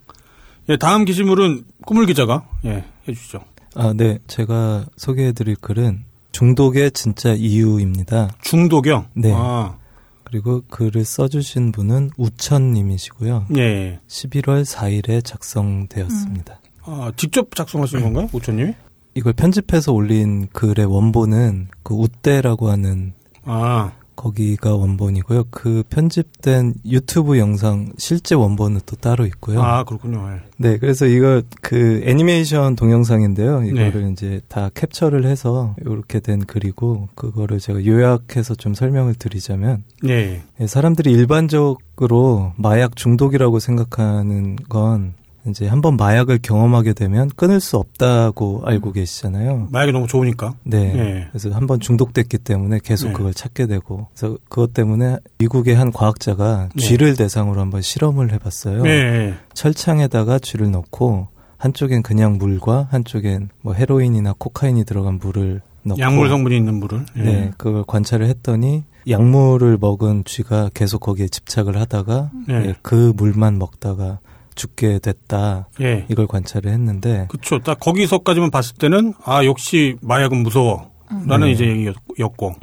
[0.70, 3.40] 예, 다음 게시물은 꾸물 기자가 예 해주시죠.
[3.76, 4.18] 아, 네.
[4.28, 8.30] 제가 소개해드릴 글은 중독의 진짜 이유입니다.
[8.42, 9.06] 중독이요.
[9.14, 9.32] 네.
[9.34, 9.76] 아,
[10.22, 13.46] 그리고 글을 써주신 분은 우천님이시고요.
[13.56, 14.00] 예, 예.
[14.08, 16.60] 11월 4일에 작성되었습니다.
[16.86, 18.74] 아, 직접 작성하신 건가요, 오천님이?
[19.14, 23.12] 이걸 편집해서 올린 글의 원본은 그 우대라고 하는
[23.44, 25.44] 아, 거기가 원본이고요.
[25.50, 29.62] 그 편집된 유튜브 영상 실제 원본은 또 따로 있고요.
[29.62, 30.30] 아 그렇군요.
[30.32, 30.40] 예.
[30.56, 33.64] 네, 그래서 이거 그 애니메이션 동영상인데요.
[33.64, 34.10] 이거를 네.
[34.12, 40.42] 이제 다 캡처를 해서 이렇게 된 글이고 그거를 제가 요약해서 좀 설명을 드리자면 예.
[40.60, 45.14] 예, 사람들이 일반적으로 마약 중독이라고 생각하는 건
[45.46, 49.68] 이제 한번 마약을 경험하게 되면 끊을 수 없다고 알고 계시잖아요.
[49.70, 50.54] 마약이 너무 좋으니까.
[50.62, 50.92] 네.
[50.96, 51.26] 예.
[51.30, 53.12] 그래서 한번 중독됐기 때문에 계속 네.
[53.12, 56.82] 그걸 찾게 되고 그래서 그것 때문에 미국의 한 과학자가 네.
[56.82, 58.86] 쥐를 대상으로 한번 실험을 해봤어요.
[58.86, 58.90] 예.
[58.90, 59.34] 예.
[59.52, 66.56] 철창에다가 쥐를 넣고 한쪽엔 그냥 물과 한쪽엔 뭐 헤로인이나 코카인이 들어간 물을 넣고 약물 성분이
[66.56, 67.04] 있는 물을.
[67.16, 67.22] 예.
[67.22, 72.54] 네, 그걸 관찰을 했더니 약물을 먹은 쥐가 계속 거기에 집착을 하다가 예.
[72.54, 74.18] 예, 그 물만 먹다가
[74.54, 75.68] 죽게 됐다.
[75.80, 76.06] 예.
[76.08, 77.58] 이걸 관찰을 했는데 그쵸.
[77.60, 80.90] 딱 거기서까지만 봤을 때는 아 역시 마약은 무서워.
[81.26, 81.52] 라는 네.
[81.52, 82.54] 이제 얘기였고.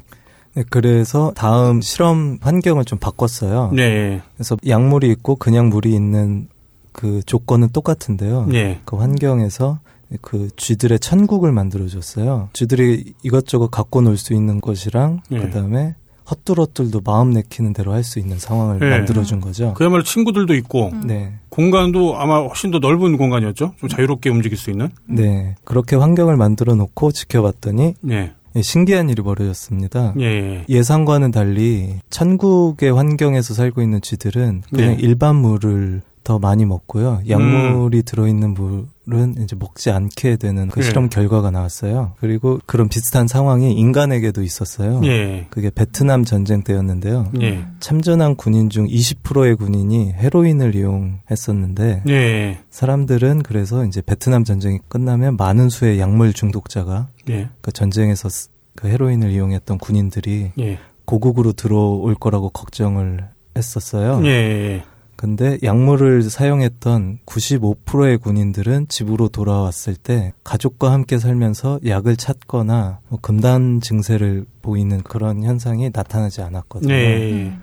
[0.55, 3.71] 네, 그래서 다음 실험 환경을 좀 바꿨어요.
[3.73, 3.83] 네.
[3.83, 4.21] 예.
[4.35, 6.47] 그래서 약물이 있고 그냥 물이 있는
[6.91, 8.49] 그 조건은 똑같은데요.
[8.53, 8.79] 예.
[8.83, 9.79] 그 환경에서
[10.19, 12.49] 그 쥐들의 천국을 만들어줬어요.
[12.51, 15.39] 쥐들이 이것저것 갖고 놀 수 있는 것이랑 예.
[15.39, 15.95] 그다음에
[16.31, 18.89] 헛들헛들도 마음 내키는 대로 할 수 있는 상황을 예.
[18.89, 19.73] 만들어준 거죠.
[19.75, 23.73] 그야말로 친구들도 있고 네, 공간도 아마 훨씬 더 넓은 공간이었죠.
[23.79, 24.89] 좀 자유롭게 움직일 수 있는.
[25.05, 28.31] 네 그렇게 환경을 만들어 놓고 지켜봤더니 예.
[28.55, 30.13] 예, 신기한 일이 벌어졌습니다.
[30.19, 30.23] 예.
[30.25, 30.65] 예.
[30.67, 34.97] 예상과는 달리 천국의 환경에서 살고 있는 쥐들은 그냥 네.
[34.99, 37.21] 일반 물을 더 많이 먹고요.
[37.29, 40.85] 약물이 들어있는 물 은 이제 먹지 않게 되는 그 네.
[40.85, 42.13] 실험 결과가 나왔어요.
[42.19, 45.01] 그리고 그런 비슷한 상황이 인간에게도 있었어요.
[45.05, 45.47] 예.
[45.49, 47.31] 그게 베트남 전쟁 때였는데요.
[47.41, 47.65] 예.
[47.79, 52.59] 참전한 군인 중 20%의 군인이 헤로인을 이용했었는데 예.
[52.69, 57.49] 사람들은 그래서 이제 베트남 전쟁이 끝나면 많은 수의 약물 중독자가 예.
[57.61, 60.79] 그 전쟁에서 쓰- 그 헤로인을 이용했던 군인들이 예.
[61.05, 63.25] 고국으로 들어올 거라고 걱정을
[63.57, 64.21] 했었어요.
[64.25, 64.83] 예.
[65.21, 65.27] 예.
[65.27, 73.81] 근데 약물을 사용했던 95%의 군인들은 집으로 돌아왔을 때 가족과 함께 살면서 약을 찾거나 뭐 금단
[73.81, 76.93] 증세를 보이는 그런 현상이 나타나지 않았거든요.
[76.93, 77.53] 예.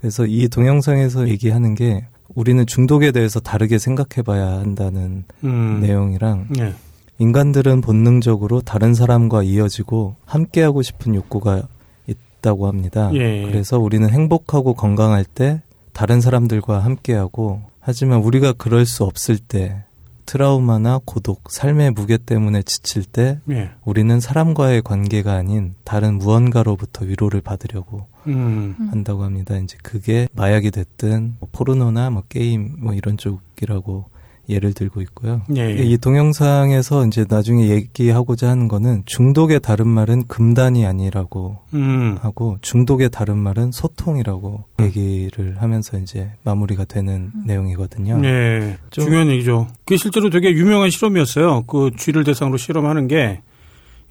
[0.00, 5.80] 그래서 이 동영상에서 얘기하는 게 우리는 중독에 대해서 다르게 생각해 봐야 한다는 음.
[5.82, 6.74] 내용이랑 예.
[7.18, 11.62] 인간들은 본능적으로 다른 사람과 이어지고 함께하고 싶은 욕구가
[12.06, 13.10] 있다고 합니다.
[13.14, 13.42] 예.
[13.42, 15.60] 그래서 우리는 행복하고 건강할 때
[15.92, 19.84] 다른 사람들과 함께하고 하지만 우리가 그럴 수 없을 때
[20.24, 23.70] 트라우마나 고독, 삶의 무게 때문에 지칠 때 예.
[23.84, 28.76] 우리는 사람과의 관계가 아닌 다른 무언가로부터 위로를 받으려고 음.
[28.90, 29.56] 한다고 합니다.
[29.58, 34.11] 이제 그게 마약이 됐든 뭐 포르노나 뭐 게임 뭐 이런 쪽이라고
[34.48, 35.42] 예를 들고 있고요.
[35.56, 35.82] 예, 예.
[35.82, 42.18] 이 동영상에서 이제 나중에 얘기하고자 하는 거는 중독의 다른 말은 금단이 아니라고 음.
[42.20, 48.20] 하고 중독의 다른 말은 소통이라고 얘기를 하면서 이제 마무리가 되는 내용이거든요.
[48.24, 48.78] 예.
[48.90, 49.68] 좀- 중요한 얘기죠.
[49.84, 51.62] 그게 실제로 되게 유명한 실험이었어요.
[51.66, 53.40] 그 쥐를 대상으로 실험하는 게.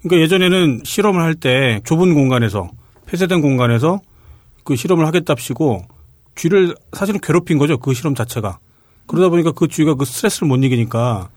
[0.02, 2.70] 그러니까 예전에는 실험을 할 때 좁은 공간에서,
[3.06, 4.00] 폐쇄된 공간에서
[4.64, 5.82] 그 실험을 하겠답시고
[6.34, 7.78] 쥐를 사실은 괴롭힌 거죠.
[7.78, 8.58] 그 실험 자체가.
[9.06, 11.28] 그러다 보니까 그 쥐가 그 스트레스를 못 이기니까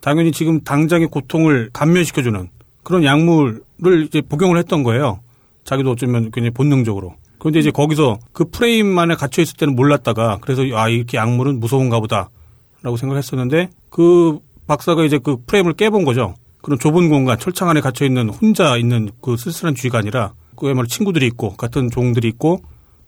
[0.00, 2.48] 당연히 지금 당장의 고통을 감면시켜주는
[2.82, 3.62] 그런 약물을
[4.06, 5.20] 이제 복용을 했던 거예요.
[5.64, 7.14] 자기도 어쩌면 굉장히 본능적으로.
[7.38, 12.96] 그런데 이제 거기서 그 프레임만에 갇혀 있을 때는 몰랐다가 그래서 아 이렇게 약물은 무서운가 보다라고
[12.96, 16.34] 생각했었는데 그 박사가 이제 그 프레임을 깨본 거죠.
[16.62, 21.26] 그런 좁은 공간 철창 안에 갇혀 있는 혼자 있는 그 쓸쓸한 쥐가 아니라 그야말로 친구들이
[21.26, 22.62] 있고 같은 종들이 있고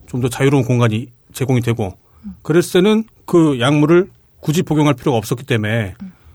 [0.06, 1.96] 좀 더 자유로운 공간이 제공이 되고
[2.42, 4.10] 그랬을 때는 그 약물을
[4.40, 5.94] 굳이 복용할 필요가 없었기 때문에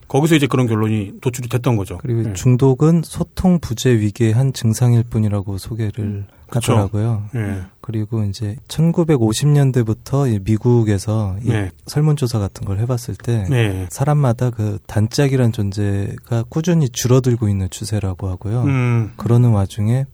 [0.10, 2.00] 거기서 이제 그런 결론이 도출이 됐던 거죠.
[2.00, 2.34] 그리고 예.
[2.34, 6.74] 중독은 소통 부재 위기의 한 증상일 뿐이라고 소개를 그쵸.
[6.74, 7.26] 하더라고요.
[7.36, 7.62] 예.
[7.80, 11.70] 그리고 이제 1950년대부터 미국에서 이 네.
[11.86, 13.86] 설문조사 같은 걸 해봤을 때 네.
[13.92, 18.64] 사람마다 그 단짝이란 존재가 꾸준히 줄어들고 있는 추세라고 하고요.
[18.64, 19.14] 음.
[19.16, 20.08] 그러는 와중에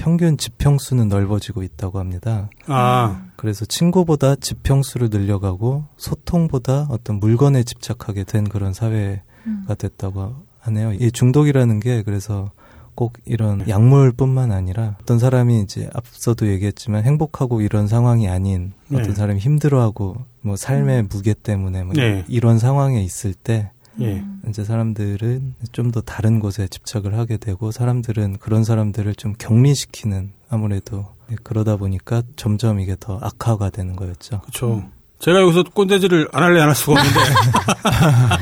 [0.00, 2.48] 평균 지평수는 넓어지고 있다고 합니다.
[2.66, 3.26] 아.
[3.36, 10.94] 그래서 친구보다 지평수를 늘려가고 소통보다 어떤 물건에 집착하게 된 그런 사회가 됐다고 하네요.
[10.94, 12.50] 이 중독이라는 게 그래서
[12.94, 19.00] 꼭 이런 약물뿐만 아니라 어떤 사람이 이제 앞서도 얘기했지만 행복하고 이런 상황이 아닌 네.
[19.00, 22.24] 어떤 사람이 힘들어하고 뭐 삶의 무게 때문에 뭐 네.
[22.26, 23.70] 이런 상황에 있을 때
[24.00, 24.24] 예.
[24.48, 31.08] 이제 사람들은 좀 더 다른 곳에 집착을 하게 되고 사람들은 그런 사람들을 좀 격리시키는 아무래도
[31.32, 34.40] 예, 그러다 보니까 점점 이게 더 악화가 되는 거였죠.
[34.42, 34.84] 그렇죠.
[35.18, 37.20] 제가 여기서 꼰대질을 안 할래 안 할 수가 없는데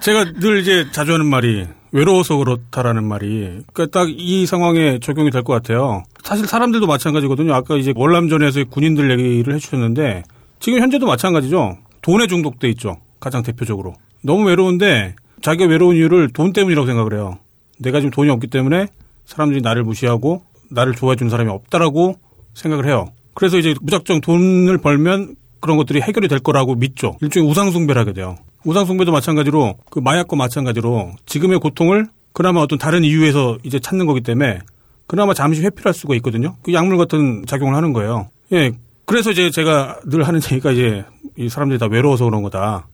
[0.00, 5.42] 제가 늘 이제 자주 하는 말이 외로워서 그렇다라는 말이 그러니까 딱 이 상황에 적용이 될
[5.42, 6.02] 것 같아요.
[6.22, 7.54] 사실 사람들도 마찬가지거든요.
[7.54, 10.24] 아까 이제 월남전에서 군인들 얘기를 해주셨는데
[10.60, 11.78] 지금 현재도 마찬가지죠.
[12.02, 12.98] 돈에 중독돼 있죠.
[13.20, 17.38] 가장 대표적으로 너무 외로운데 자기가 외로운 이유를 돈 때문이라고 생각을 해요.
[17.78, 18.88] 내가 지금 돈이 없기 때문에
[19.24, 22.16] 사람들이 나를 무시하고 나를 좋아해 주는 사람이 없다라고
[22.54, 23.08] 생각을 해요.
[23.34, 27.16] 그래서 이제 무작정 돈을 벌면 그런 것들이 해결이 될 거라고 믿죠.
[27.20, 28.36] 일종의 우상숭배를 하게 돼요.
[28.64, 34.60] 우상숭배도 마찬가지로 그 마약과 마찬가지로 지금의 고통을 그나마 어떤 다른 이유에서 이제 찾는 거기 때문에
[35.06, 36.56] 그나마 잠시 회피할 수가 있거든요.
[36.62, 38.28] 그 약물 같은 작용을 하는 거예요.
[38.52, 38.72] 예.
[39.06, 41.04] 그래서 이제 제가 늘 하는 얘기가 이제
[41.36, 42.86] 이 사람들이 다 외로워서 그런 거다.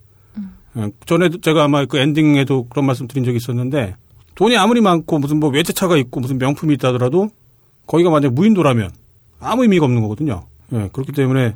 [0.77, 3.97] 예, 전에도 제가 아마 그 엔딩에도 그런 말씀 드린 적이 있었는데
[4.35, 7.29] 돈이 아무리 많고 무슨 뭐 외제차가 있고 무슨 명품이 있다 하더라도
[7.87, 8.91] 거기가 만약 무인도라면
[9.41, 10.45] 아무 의미가 없는 거거든요.
[10.73, 11.55] 예, 그렇기 때문에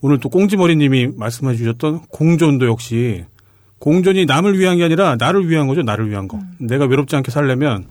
[0.00, 3.24] 오늘 또 꽁지머리님이 말씀해 주셨던 공존도 역시
[3.78, 5.82] 공존이 남을 위한 게 아니라 나를 위한 거죠.
[5.82, 6.38] 나를 위한 거.
[6.58, 7.86] 내가 외롭지 않게 살려면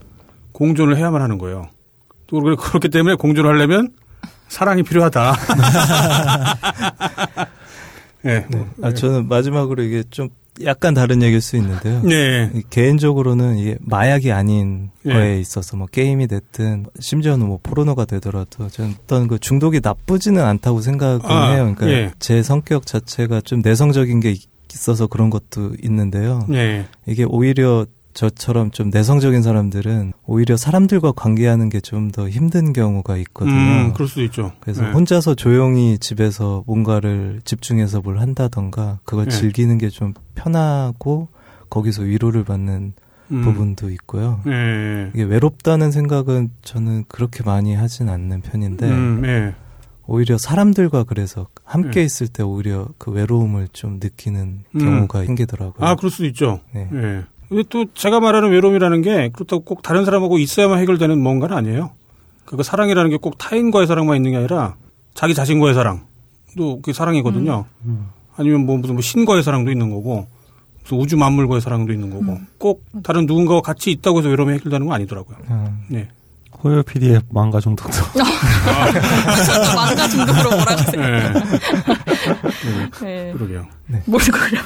[0.51, 1.69] 공존을 해야만 하는 거예요.
[2.27, 3.89] 또 그렇- 그렇기 때문에 공존을 하려면
[4.49, 5.35] 사랑이 필요하다.
[8.27, 8.45] 예.
[8.81, 10.29] 아, 저는 마지막으로 이게 좀
[10.63, 12.01] 약간 다른 얘기일 수 있는데요.
[12.01, 12.49] 네.
[12.53, 15.13] 이 개인적으로는 이게 마약이 아닌 예.
[15.13, 20.81] 거에 있어서 뭐 게임이 됐든 심지어는 뭐 포르노가 되더라도 저는 어떤 그 중독이 나쁘지는 않다고
[20.81, 21.73] 생각은 아, 해요.
[21.75, 22.11] 그러니까 예.
[22.19, 24.35] 제 성격 자체가 좀 내성적인 게
[24.73, 26.45] 있어서 그런 것도 있는데요.
[26.49, 26.85] 네.
[27.05, 27.85] 이게 오히려
[28.17, 33.53] 저처럼 좀 내성적인 사람들은 오히려 사람들과 관계하는 게 좀 더 힘든 경우가 있거든요.
[33.55, 34.53] 음, 그럴 수도 있죠.
[34.59, 34.91] 그래서 네.
[34.91, 39.31] 혼자서 조용히 집에서 뭔가를 집중해서 뭘 한다던가 그걸 네.
[39.31, 41.27] 즐기는 게 좀 편하고
[41.69, 42.93] 거기서 위로를 받는
[43.31, 43.41] 음.
[43.41, 44.41] 부분도 있고요.
[44.47, 45.11] 예.
[45.13, 49.53] 이게 외롭다는 생각은 저는 그렇게 많이 하진 않는 편인데 음, 예.
[50.07, 52.05] 오히려 사람들과 그래서 함께 네.
[52.05, 54.79] 있을 때 오히려 그 외로움을 좀 느끼는 음.
[54.79, 55.85] 경우가 생기더라고요.
[55.87, 56.61] 아, 그럴 수도 있죠.
[56.73, 56.89] 네.
[57.51, 57.55] 예.
[57.55, 61.91] 근데 또 제가 말하는 외로움이라는 게 그렇다고 꼭 다른 사람하고 있어야만 해결되는 뭔가는 아니에요.
[62.45, 64.75] 그 사랑이라는 게 꼭 타인과의 사랑만 있는 게 아니라
[65.13, 67.65] 자기 자신과의 사랑도 그게 사랑이거든요.
[68.37, 70.27] 아니면 뭐 무슨 뭐 신과의 사랑도 있는 거고
[70.83, 74.95] 무슨 우주 만물과의 사랑도 있는 거고 꼭 다른 누군가와 같이 있다고 해서 외로움이 해결되는 건
[74.95, 75.37] 아니더라고요.
[75.49, 76.07] 아, 네.
[76.63, 78.23] 호요 PD의 망가 중독도 저도
[79.75, 81.01] 망가 중독으로 몰아주세요.
[81.01, 81.33] 네.
[83.01, 83.31] 네.
[83.33, 83.67] 그러게요.
[84.05, 84.59] 뭘 그려?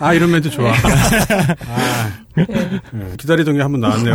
[0.00, 0.72] 아, 이런 멘트 좋아.
[0.72, 4.14] 아, 네, 기다리던 게 한 번 나왔네요.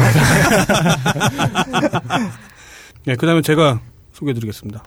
[3.06, 3.80] 네, 그 다음에 제가
[4.14, 4.84] 소개해 드리겠습니다.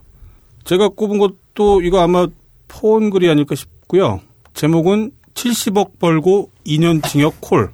[0.64, 2.26] 제가 꼽은 것도 이거 아마
[2.68, 4.20] 포옹글이 아닐까 싶고요.
[4.54, 7.70] 제목은 70억 벌고 2년 징역 콜.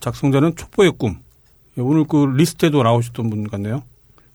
[0.00, 1.18] 작성자는 촉보의 꿈.
[1.76, 3.82] 예, 오늘 그 리스트에도 나오셨던 분 같네요.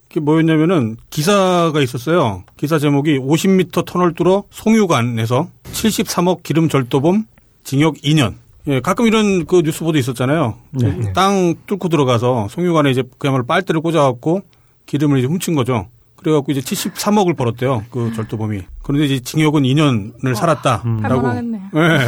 [0.08, 2.44] 그게 뭐였냐면은 기사가 있었어요.
[2.56, 7.26] 기사 제목이 50m 터널 뚫어 송유관에서 73억 기름 절도범
[7.64, 8.36] 징역 2년.
[8.68, 10.56] 예, 가끔 이런 그 뉴스 보도 있었잖아요.
[10.72, 11.14] 네.
[11.14, 14.44] 땅 뚫고 들어가서 송유관에 이제 그야말로 빨대를 꽂아갖고
[14.86, 15.88] 기름을 이제 훔친 거죠.
[16.24, 17.86] 그래갖고 이제 73억을 벌었대요.
[17.92, 18.62] 그 절도범이.
[18.82, 21.04] 그런데 이제 징역은 2년을 살았다라고.
[21.04, 21.58] 할만하겠네.
[21.76, 22.00] 예.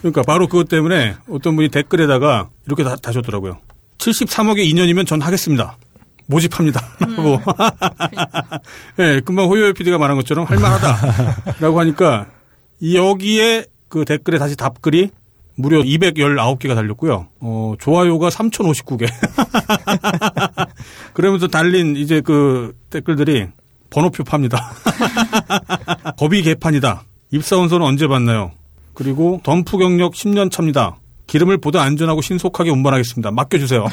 [0.00, 3.58] 그러니까 바로 그것 때문에 어떤 분이 댓글에다가 이렇게 다, 다셨더라고요.
[3.98, 5.76] 73억에 2년이면 전 하겠습니다.
[6.26, 6.80] 모집합니다.
[6.98, 7.40] 하고.
[8.98, 12.26] 예, 금방 호요요 PD가 말한 것처럼 할만하다 라고 하니까
[12.80, 15.10] 이 여기에 그 댓글에 다시 답글이
[15.54, 17.26] 무려 219개가 달렸고요.
[17.40, 19.08] 어, 좋아요가 3,059개.
[21.14, 23.46] 그러면서 달린 이제 그 댓글들이
[23.90, 24.72] 번호표 팝니다.
[26.18, 27.04] 법이 개판이다.
[27.30, 28.52] 입사원서는 언제 받나요?
[28.94, 30.96] 그리고 덤프 경력 10년 차입니다.
[31.26, 33.30] 기름을 보다 안전하고 신속하게 운반하겠습니다.
[33.30, 33.86] 맡겨주세요.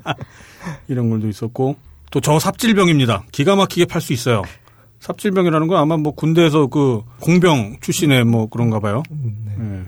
[0.88, 1.76] 이런 글도 있었고
[2.10, 3.24] 또 저 삽질병입니다.
[3.32, 4.42] 기가 막히게 팔 수 있어요.
[5.00, 9.02] 삽질병이라는 건 아마 뭐 군대에서 그 공병 출신의 뭐 그런가 봐요.
[9.58, 9.82] 예.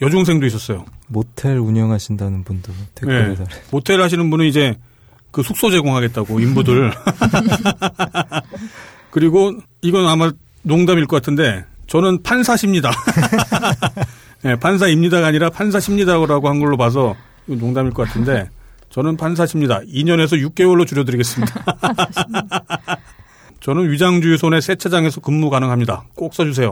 [0.00, 0.84] 여중생도 있었어요.
[1.08, 3.34] 모텔 운영하신다는 분도 댓글에 예.
[3.34, 4.76] 달에 모텔 하시는 분은 이제
[5.30, 6.92] 그 숙소 제공하겠다고 인부들.
[9.10, 10.30] 그리고 이건 아마
[10.62, 12.90] 농담일 것 같은데 저는 판사십니다.
[14.44, 17.16] 예, 판사입니다가 아니라 판사십니다라고 한 걸로 봐서
[17.46, 18.48] 농담일 것 같은데
[18.90, 19.80] 저는 판사십니다.
[19.80, 21.64] 2년에서 6개월로 줄여드리겠습니다.
[23.60, 26.04] 저는 위장주유소내 세차장에서 근무 가능합니다.
[26.14, 26.70] 꼭 써주세요.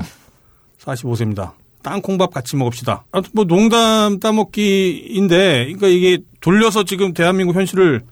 [0.81, 1.53] 45세입니다.
[1.87, 3.05] 땅콩밥 같이 먹읍시다.
[3.13, 8.03] 아무튼 뭐 농담 따먹기인데, 그러니까 이게 돌려서 지금 대한민국 현실을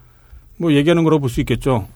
[0.58, 1.88] 뭐 얘기하는 거라고 볼 수 있겠죠.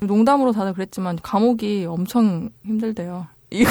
[0.00, 3.26] 농담으로 다들 그랬지만 감옥이 엄청 힘들대요.
[3.50, 3.70] 이거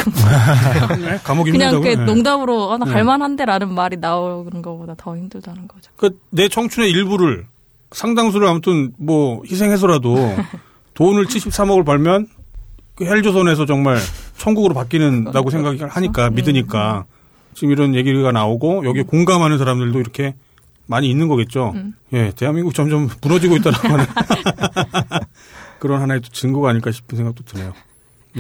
[1.02, 1.82] 네, 감옥 그냥.
[1.82, 2.92] 그 농담으로 아, 나 네.
[2.92, 5.92] 갈만한데라는 말이 나오는 것보다 더 힘들다는 거죠.
[5.98, 7.46] 그내 청춘의 일부를
[7.92, 10.16] 상당수를 아무튼 뭐 희생해서라도
[10.94, 12.28] 돈을 73억을 벌면
[12.96, 13.98] 그 헬조선에서 정말
[14.38, 17.06] 천국으로 바뀌는다고 생각을 하니까 믿으니까
[17.56, 20.36] 지금 이런 얘기가 나오고 여기에 공감하는 사람들도 이렇게
[20.88, 21.72] 많이 있는 거겠죠.
[21.76, 21.94] 음.
[22.14, 24.06] 예, 대한민국 점점 무너지고 있다라고 하는
[25.80, 27.74] 그런 하나의 또 증거가 아닐까 싶은 생각도 드네요.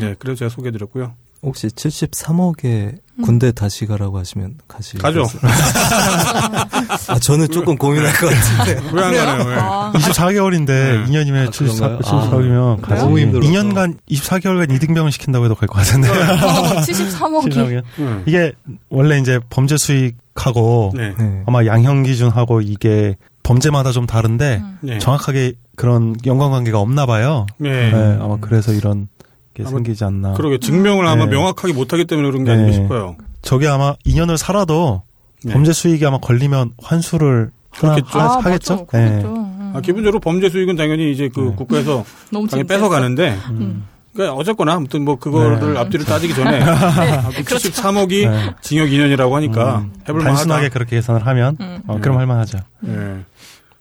[0.01, 1.13] 예, 그래서 제가 소개해드렸고요.
[1.45, 5.23] 혹시 73억에 군대 다시 가라고 하시면 가시 가죠.
[7.07, 8.81] 아 저는 조금 고민할 것 같은데.
[8.93, 9.51] 왜 안 가나요?
[9.51, 9.55] 예.
[9.57, 11.05] 아, 24개월인데 네.
[11.05, 11.99] 2년이면 아, 그런가요?
[11.99, 13.01] 74개월이면 아, 가지.
[13.03, 13.49] 너무 힘들어서.
[13.49, 16.09] 2년간 24개월간 이등병을 시킨다고 해도 갈 것 같은데.
[16.09, 17.83] 73억이 74개월.
[17.99, 18.23] 음.
[18.25, 18.51] 이게
[18.89, 21.13] 원래 이제 범죄 수익하고 네.
[21.17, 21.43] 네.
[21.45, 24.99] 아마 양형 기준하고 이게 범죄마다 좀 다른데 네.
[24.99, 27.45] 정확하게 그런 연관 관계가 없나 봐요.
[27.59, 27.91] 네.
[27.91, 29.14] 네, 아마 그래서 이런 게
[29.63, 30.33] 아마 생기지 않나.
[30.33, 31.31] 그러게 증명을 아마 네.
[31.31, 32.57] 명확하게 못하기 때문에 그런 게 네.
[32.57, 33.15] 아닌가 싶어요.
[33.41, 35.03] 저게 아마 2년을 살아도
[35.43, 35.53] 네.
[35.53, 38.07] 범죄 수익이 아마 걸리면 환수를 그렇겠죠.
[38.19, 38.73] 하나 아, 하겠죠.
[38.75, 38.87] 맞죠.
[38.93, 39.09] 네.
[39.09, 39.27] 그렇죠.
[39.35, 39.73] 음.
[39.75, 41.55] 아, 기본적으로 범죄 수익은 당연히 이제 그 네.
[41.55, 42.67] 국가에서 당연히 재밌었어.
[42.67, 43.85] 뺏어 가는데, 음.
[44.13, 45.79] 그러니까 어쨌거나 아무튼 뭐 그거를 네.
[45.79, 48.53] 앞뒤를 따지기 전에 아, 그 73억이 네.
[48.61, 50.29] 징역 2년이라고 하니까 음, 해볼 만하다.
[50.35, 51.79] 단순하게 그렇게 계산을 하면 음.
[51.87, 52.59] 어, 그럼 할 만하죠.
[52.87, 53.17] 예.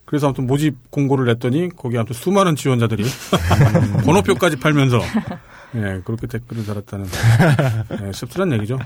[0.04, 3.04] 그래서 아무튼 모집 공고를 냈더니 거기 아무튼 수많은 지원자들이
[4.04, 5.00] 번호표까지 팔면서
[5.76, 7.06] 예 그렇게 댓글을 달았다는
[8.06, 8.78] 예, 씁쓸한 얘기죠.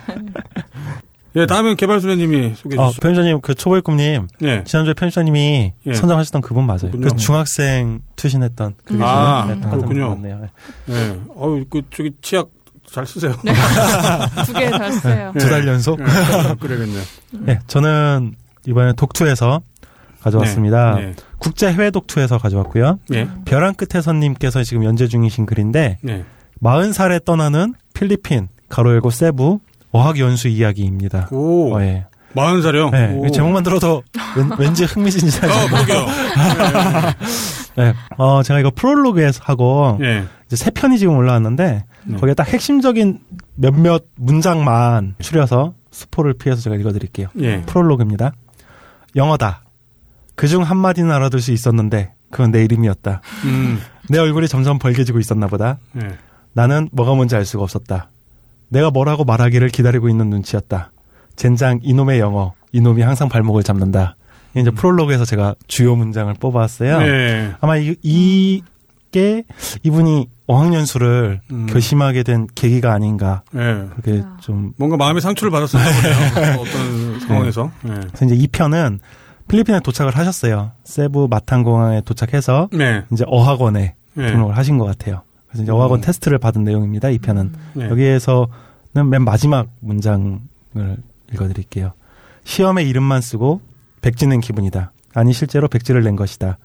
[1.37, 3.01] 예 다음엔 개발소녀님이 소개해 어, 주시죠.
[3.03, 4.65] 편집자님, 그 초보일꿈님, 예.
[4.65, 5.93] 지난주에 편집자님이 예.
[5.95, 6.91] 선정하셨던 그분 맞아요.
[6.91, 7.09] 그렇군요.
[7.09, 10.09] 그 중학생 투신했던 그 아, 네, 그렇군요.
[10.15, 10.49] 맞네요.
[10.89, 11.21] 예.
[11.37, 12.49] 어우 그 저기 치약
[12.91, 13.35] 잘 쓰세요.
[14.47, 15.33] 두개 잘 쓰세요.
[15.39, 16.01] 두 달 연속?
[16.01, 16.05] 예,
[16.59, 17.03] 그래야겠네요.
[17.41, 18.33] 네, 저는
[18.67, 19.61] 이번에 독투에서
[20.23, 20.95] 가져왔습니다.
[20.97, 21.15] 네.
[21.39, 22.99] 국제 해외 독투에서 가져왔고요.
[23.13, 23.29] 예.
[23.45, 26.25] 벼랑 끝에 선님께서 지금 연재 중이신 글인데 네.
[26.63, 29.61] 40살에 떠나는 필리핀 가로 열고 세부
[29.91, 31.29] 어학 연수 이야기입니다.
[31.31, 31.77] 오.
[31.77, 32.07] 어, 예.
[32.35, 32.91] 마흔 살이요?
[32.91, 33.27] 네, 오.
[33.27, 34.03] 이 제목만 들어도
[34.59, 35.53] 왠, 지 흥미진진하죠.
[35.53, 36.07] 아, 그러게요.
[37.77, 37.95] 네.
[38.19, 40.25] 어, 제가 이거 프롤로그에서 하고 예.
[40.47, 42.17] 이제 세 편이 지금 올라왔는데 네.
[42.17, 43.21] 거기에 딱 핵심적인
[43.55, 47.29] 몇몇 문장만 추려서 스포를 피해서 제가 읽어드릴게요.
[47.41, 47.63] 예.
[47.63, 48.33] 프롤로그입니다.
[49.17, 49.63] 영어다.
[50.35, 53.23] 그중 한마디는 알아둘 수 있었는데 그건 내 이름이었다.
[53.45, 53.81] 음.
[54.09, 55.79] 내 얼굴이 점점 벌개지고 있었나 보다.
[56.59, 56.61] 예.
[56.61, 58.11] 나는 뭐가 뭔지 알 수가 없었다.
[58.69, 60.93] 내가 뭐라고 말하기를 기다리고 있는 눈치였다.
[61.37, 62.53] 젠장 이놈의 영어.
[62.73, 64.17] 이놈이 항상 발목을 잡는다.
[64.53, 67.01] 이게 이제 프롤로그에서 제가 주요 문장을 뽑아왔어요.
[67.03, 67.53] 예.
[67.61, 69.45] 아마 이, 이게
[69.83, 71.67] 이분이 어학연수를 음.
[71.67, 73.43] 결심하게 된 계기가 아닌가.
[73.55, 73.87] 예.
[73.91, 74.37] 그렇게 아.
[74.41, 74.73] 좀.
[74.77, 76.61] 뭔가 마음의 상처를 받았었나 보네요.
[76.61, 77.71] 어떤 상황에서.
[77.85, 77.89] 예.
[77.89, 79.01] 그래서 이제 이 편은
[79.49, 80.73] 필리핀에 도착을 하셨어요.
[80.85, 83.05] 세부 마탄 공항에 도착해서 네.
[83.13, 84.27] 이제 어학원에 예.
[84.27, 85.23] 등록을 하신 것 같아요.
[85.59, 86.03] 그래서 이제 어학원 음.
[86.03, 87.11] 테스트를 받은 내용입니다.
[87.11, 87.91] 이 편은 네.
[87.91, 88.47] 여기에서
[88.93, 90.39] 맨 마지막 문장을
[91.33, 91.93] 읽어드릴게요.
[92.45, 93.61] 시험에 이름만 쓰고
[94.01, 94.93] 백지 낸 기분이다.
[95.15, 96.59] 아니 실제로 백지를 낸 것이다.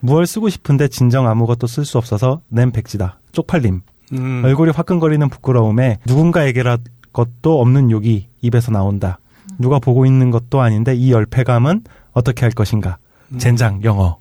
[0.00, 3.18] 무얼 쓰고 싶은데 진정 아무것도 쓸 수 없어서 낸 백지다.
[3.32, 3.80] 쪽팔림.
[4.12, 4.42] 음.
[4.44, 6.78] 얼굴이 화끈거리는 부끄러움에 누군가에게라
[7.12, 9.18] 것도 없는 욕이 입에서 나온다.
[9.58, 12.98] 누가 보고 있는 것도 아닌데 이 열패감은 어떻게 할 것인가.
[13.38, 14.18] 젠장 영어.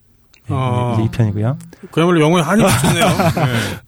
[0.48, 0.94] 네, 아.
[0.95, 1.57] 이제 이 편이고요.
[1.91, 3.06] 그야말로 영어에 한이 붙였네요.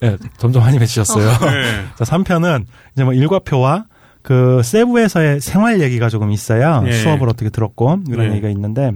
[0.00, 1.28] 네, 점점 많이 맺히셨어요.
[1.30, 1.84] 네.
[1.96, 2.64] 자, 3편은
[2.94, 3.84] 이제 뭐 일과표와
[4.22, 6.82] 그 세부에서의 생활 얘기가 조금 있어요.
[6.86, 6.92] 예.
[6.92, 8.30] 수업을 어떻게 들었고 이런 예.
[8.32, 8.92] 얘기가 있는데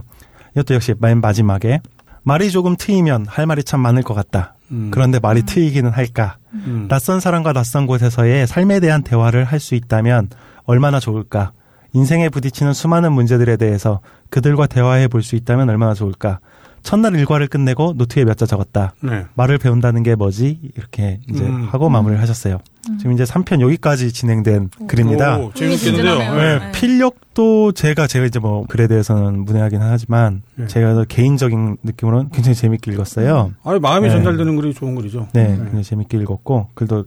[0.53, 1.81] 이것도 역시 맨 마지막에
[2.23, 4.55] 말이 조금 트이면 할 말이 참 많을 것 같다.
[4.73, 4.91] 음.
[4.93, 6.37] 그런데 말이 트이기는 할까?
[6.53, 6.87] 음.
[6.89, 10.31] 낯선 사람과 낯선 곳에서의 삶에 대한 대화를 할 수 있다면
[10.65, 11.53] 얼마나 좋을까?
[11.93, 14.01] 인생에 부딪히는 수많은 문제들에 대해서
[14.31, 16.39] 그들과 대화해 볼 수 있다면 얼마나 좋을까?
[16.83, 18.95] 첫날 일과를 끝내고 노트에 몇 자 적었다.
[19.03, 19.27] 네.
[19.35, 20.61] 말을 배운다는 게 뭐지?
[20.77, 21.69] 이렇게 이제 음.
[21.71, 22.59] 하고 마무리를 하셨어요.
[22.99, 25.39] 지금 이제 3편 여기까지 진행된 글입니다.
[25.39, 26.19] 오, 재밌겠는데요.
[26.19, 26.73] 네, 네.
[26.73, 30.67] 필력도 제가 제가 이제 뭐 글에 대해서는 문외하긴 하지만 네.
[30.67, 33.53] 제가 더 개인적인 느낌으로는 굉장히 재밌게 읽었어요.
[33.63, 34.15] 아, 마음이 네.
[34.15, 35.29] 전달되는 글이 좋은 글이죠.
[35.35, 37.05] 네, 굉장히 재밌게 읽었고 글도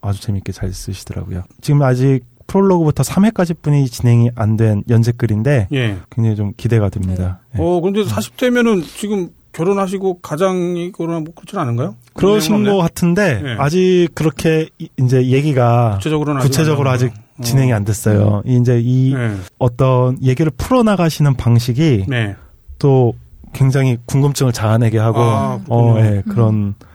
[0.00, 1.44] 아주 재밌게 잘 쓰시더라고요.
[1.60, 5.96] 지금 아직 프롤로그부터 3회까지 뿐이 진행이 안 된 연재 글인데 예.
[6.10, 7.38] 굉장히 좀 기대가 됩니다.
[7.52, 7.62] 네.
[7.62, 11.94] 어, 그런데 40대면은 지금 결혼하시고 가장이 결혼하고 뭐 그렇진 않은가요?
[12.14, 12.76] 그러신 것?
[12.78, 13.56] 같은데 네.
[13.58, 17.22] 아직 그렇게 이- 이제 얘기가 구체적으로는 아직 구체적으로 안 아직 나오네요.
[17.42, 18.42] 진행이 안 됐어요.
[18.46, 19.34] 이 이제 이 네.
[19.58, 22.34] 어떤 얘기를 풀어 나가시는 방식이 네.
[22.78, 23.12] 또
[23.52, 25.96] 굉장히 궁금증을 자아내게 하고 아, 어.
[25.98, 26.86] 예, 그런 야.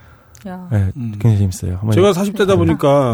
[0.74, 1.12] 예, 음.
[1.14, 1.78] 굉장히 재밌어요.
[1.78, 3.14] 한번 제가 40대다 보니까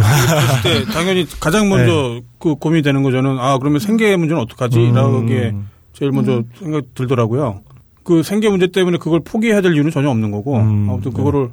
[0.63, 4.79] 그때 당연히 가장 먼저 그 고민이 되는 거 저는 아 그러면 생계 문제는 어떡하지?
[4.79, 5.53] 음, 라는 게
[5.93, 7.61] 제일 먼저 생각 들더라고요.
[8.03, 11.17] 그 생계 문제 때문에 그걸 포기해야 될 이유는 전혀 없는 거고 음, 아무튼 네.
[11.17, 11.49] 그거를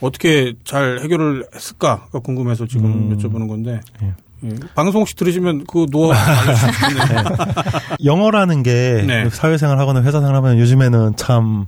[0.00, 3.16] 어떻게 잘 해결을 했을까가 궁금해서 지금 음.
[3.16, 4.12] 여쭤보는 건데 예.
[4.44, 4.54] 예.
[4.74, 7.24] 방송 혹시 들으시면 그 노하우 좋겠네요.
[8.04, 9.30] 영어라는 게 네.
[9.30, 11.66] 사회생활 하거나 회사생활 하면 요즘에는 참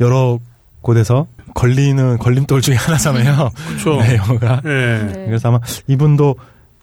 [0.00, 0.40] 여러
[0.82, 3.50] 곳에서 걸리는 걸림돌 중에 하나잖아요.
[3.68, 3.96] 그렇죠.
[4.02, 4.60] 네, 영어가.
[4.66, 4.68] 예.
[4.68, 5.24] 네.
[5.26, 6.36] 그래서 아마 이분도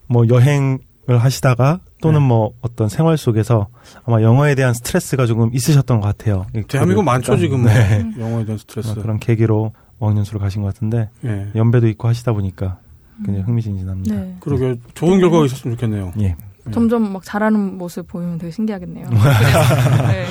[0.08, 2.28] 뭐 여행을 하시다가 또는 네.
[2.28, 3.68] 뭐 어떤 생활 속에서
[4.04, 6.48] 아마 영어에 대한 스트레스가 조금 있으셨던 것 같아요.
[6.68, 8.04] 대한민국 많죠 지금 네.
[8.16, 8.95] 뭐 영어에 대한 스트레스.
[8.95, 11.48] 그런 계기로 어학연수를 가신 것 같은데 예.
[11.56, 12.80] 연배도 있고 하시다 보니까
[13.26, 14.16] 굉장히 흥미진진합니다.
[14.16, 14.36] 네.
[14.40, 16.14] 그러게 좋은 결과가 있었으면 좋겠네요.
[16.20, 16.36] 예.
[16.72, 19.08] 점점 막 잘하는 모습 보이면 되게 신기하겠네요.
[20.10, 20.26] 네.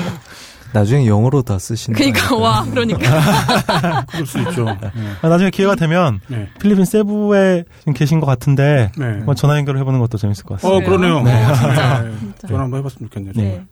[0.73, 4.67] 나중에 영어로 다 쓰시는 그러니까 거와 그러니까 그럴 수 있죠.
[4.69, 4.91] 예.
[5.21, 6.49] 아, 나중에 기회가 되면 네.
[6.61, 9.05] 필리핀 세부에 지금 계신 것 같은데 네.
[9.05, 10.77] 한번 전화 연결을 해보는 것도 재밌을 것 같습니다.
[10.77, 11.23] 어, 그러네요.
[11.23, 11.45] 네.
[11.45, 12.19] 어, 진짜, 네.
[12.19, 12.49] 진짜.
[12.49, 13.33] 전화 한번 해봤으면 좋겠네요.
[13.37, 13.65] 네.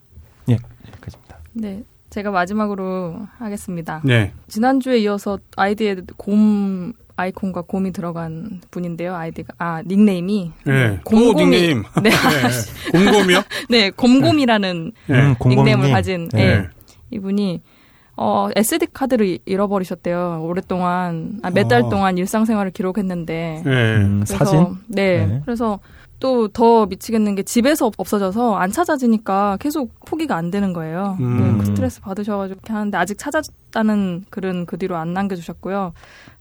[0.50, 0.58] 예,
[0.88, 1.36] 여기까지입니다.
[1.54, 1.82] 네.
[2.10, 4.00] 제가 마지막으로 하겠습니다.
[4.04, 4.32] 네.
[4.48, 9.14] 지난주에 이어서 아이디에 곰 아이콘과 곰이 들어간 분인데요.
[9.14, 10.96] 아이디가 아 닉네임이 네.
[11.04, 11.84] 또 곰곰이 닉네임.
[12.02, 12.90] 네, 네.
[12.92, 13.42] 곰곰이요?
[13.68, 15.14] 네 곰곰이라는 네.
[15.14, 15.36] 음.
[15.46, 16.66] 닉네임을 가진 네.
[17.12, 17.60] 예, 이분이
[18.16, 20.42] 어 SD 카드를 잃어버리셨대요.
[20.44, 21.88] 오랫동안 몇달 아.
[21.88, 23.70] 동안 일상생활을 기록했는데 네.
[23.96, 24.66] 음, 그래서 사진?
[24.88, 25.42] 네, 네.
[25.44, 25.78] 그래서
[26.18, 31.16] 또 더 미치겠는 게 집에서 없- 없어져서 안 찾아지니까 계속 포기가 안 되는 거예요.
[31.18, 31.38] 음.
[31.52, 35.94] 네, 그 스트레스 받으셔가지고 이렇게 하는데 아직 찾았다는 글은 그 뒤로 안 남겨주셨고요.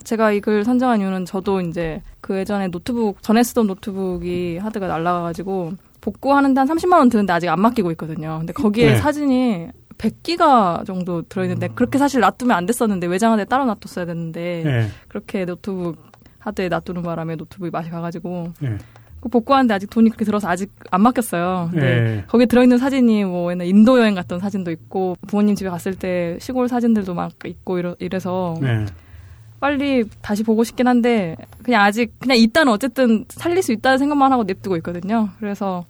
[0.04, 5.72] 제가 이 글 선정한 이유는 저도 이제 그 예전에 노트북 전에 쓰던 노트북이 하드가 날라가가지고
[6.02, 8.36] 복구하는데 한 30만 원 드는데 아직 안 맡기고 있거든요.
[8.40, 8.96] 근데 거기에 네.
[8.98, 9.68] 사진이
[10.00, 14.88] 100기가 정도 들어있는데 그렇게 사실 놔두면 안 됐었는데 외장 하드에 따로 놔뒀어야 됐는데 네.
[15.08, 15.98] 그렇게 노트북
[16.40, 18.78] 하드에 놔두는 바람에 노트북이 맛이 가가지고 네.
[19.20, 21.72] 그 복구하는데 아직 돈이 그렇게 들어서 아직 안 맡겼어요.
[21.74, 22.24] 네.
[22.30, 26.70] 거기에 들어있는 사진이 뭐 옛날 인도 여행 갔던 사진도 있고 부모님 집에 갔을 때 시골
[26.70, 28.86] 사진들도 막 있고 이러, 이래서 네.
[29.60, 34.44] 빨리 다시 보고 싶긴 한데 그냥 아직 그냥 일단 어쨌든 살릴 수 있다는 생각만 하고
[34.44, 35.28] 냅두고 있거든요.
[35.40, 35.84] 그래서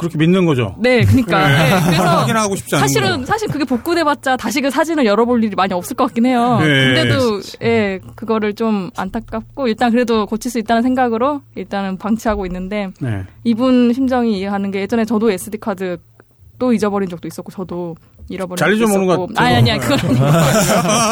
[0.00, 0.74] 그렇게 믿는 거죠.
[0.78, 3.26] 네, 그러니까 네, 그래서 확인하고 싶지 않은 사실은 거.
[3.26, 6.58] 사실 그게 복구돼봤자 다시 그 사진을 열어볼 일이 많이 없을 것 같긴 해요.
[6.60, 6.66] 네.
[6.94, 13.24] 근데도 예 그거를 좀 안타깝고 일단 그래도 고칠 수 있다는 생각으로 일단은 방치하고 있는데 네.
[13.44, 15.98] 이분 심정이 이해하는 게 예전에 저도 SD 카드
[16.58, 17.96] 또 잊어버린 적도 있었고 저도
[18.28, 19.46] 잃어버린 잘 적도 잊어먹는 있었고 것 같아요.
[19.46, 19.98] 아니 아니야 그건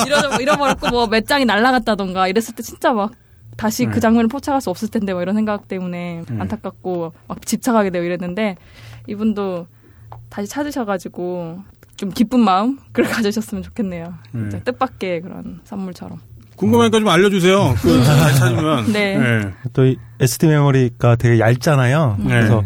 [0.06, 3.10] 아니고 잃어버렸고 뭐 몇 장이 날라갔다던가 이랬을 때 진짜 막
[3.58, 3.92] 다시 네.
[3.92, 6.36] 그 장면을 포착할 수 없을 텐데 뭐 이런 생각 때문에 네.
[6.38, 8.56] 안타깝고 막 집착하게 되고 이랬는데
[9.08, 9.66] 이분도
[10.30, 11.58] 다시 찾으셔가지고
[11.96, 14.14] 좀 기쁜 마음 그걸 가지셨으면 좋겠네요.
[14.30, 14.62] 네.
[14.62, 16.20] 뜻밖의 그런 선물처럼.
[16.54, 17.74] 궁금하니까 좀 알려주세요.
[17.82, 18.90] 그, 잘 찾으면.
[18.92, 19.52] 네.
[19.72, 22.16] 또이 SD 메모리가 되게 얇잖아요.
[22.20, 22.28] 네.
[22.28, 22.64] 그래서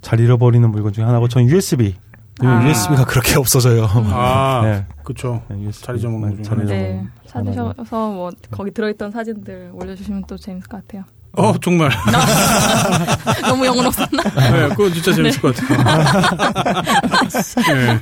[0.00, 1.94] 잘 잃어버리는 물건 중에 하나고 저는 USB.
[2.40, 2.66] 아.
[2.66, 3.86] USB가 그렇게 없어져요.
[3.86, 4.86] 아, 네.
[5.04, 5.42] 그쵸.
[5.50, 7.10] USB 잘 잊어먹는 거잘 중에 잊어먹는 네, 하나고.
[7.34, 11.04] 찾으셔서 뭐 거기 들어있던 사진들 올려주시면 또 재밌을 것 같아요.
[11.36, 11.90] 어, 정말.
[13.42, 14.22] 너무 영혼 없었나?
[14.22, 16.82] 네, 그건 진짜 재밌을 것 같아요.
[17.74, 17.98] 네.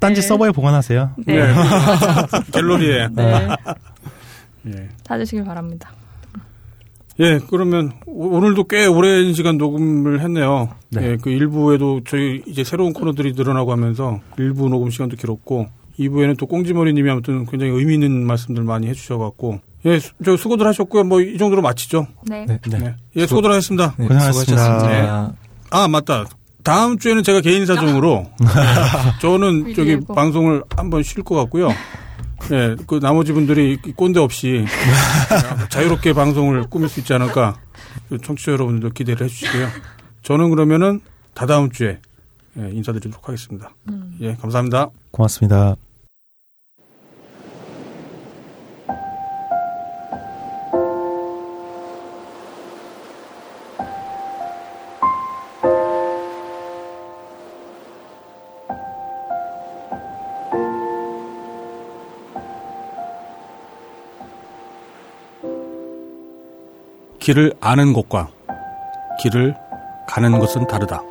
[0.00, 1.12] 딴지 서버에 보관하세요.
[1.24, 1.46] 네.
[1.46, 1.54] 네.
[2.52, 3.08] 갤러리에.
[3.12, 3.48] 네.
[4.66, 4.88] 예.
[5.04, 5.90] 찾으시길 바랍니다.
[7.20, 10.70] 예, 그러면 오- 오늘도 꽤 오랜 시간 녹음을 했네요.
[10.90, 11.02] 네.
[11.12, 15.68] 예, 그 1부에도 저희 이제 새로운 코너들이 늘어나고 하면서 1부 녹음 시간도 길었고
[16.08, 20.66] 2부에는 또 꽁지머리 님이 아무튼 굉장히 의미 있는 말씀들 많이 해주셔갖고 예, 수, 저 수고들
[20.66, 21.04] 하셨고요.
[21.04, 22.06] 뭐 이 정도로 마치죠.
[22.26, 22.46] 네.
[22.46, 22.58] 네.
[22.70, 22.94] 네.
[23.16, 23.94] 예, 수고들 하셨습니다.
[23.98, 24.62] 네, 고생하셨습니다.
[24.62, 25.34] 수고하셨습니다.
[25.70, 26.24] 아, 맞다.
[26.62, 28.26] 다음 주에는 제가 개인 사정으로
[29.20, 29.98] 저는 저기.
[30.00, 31.70] 방송을 한번 쉴 것 같고요.
[32.52, 34.64] 예, 그 나머지 분들이 이 꼰대 없이
[35.70, 37.56] 자유롭게 방송을 꾸밀 수 있지 않을까
[38.08, 39.68] 그 청취자 여러분들도 기대를 해주시고요.
[40.22, 41.00] 저는 그러면은
[41.34, 41.98] 다다음 주에
[42.58, 43.70] 예, 인사드리도록 하겠습니다.
[44.20, 44.88] 예, 감사합니다.
[45.10, 45.76] 고맙습니다.
[67.22, 68.30] 길을 아는 것과
[69.20, 69.54] 길을
[70.08, 71.02] 가는 것은 다르다.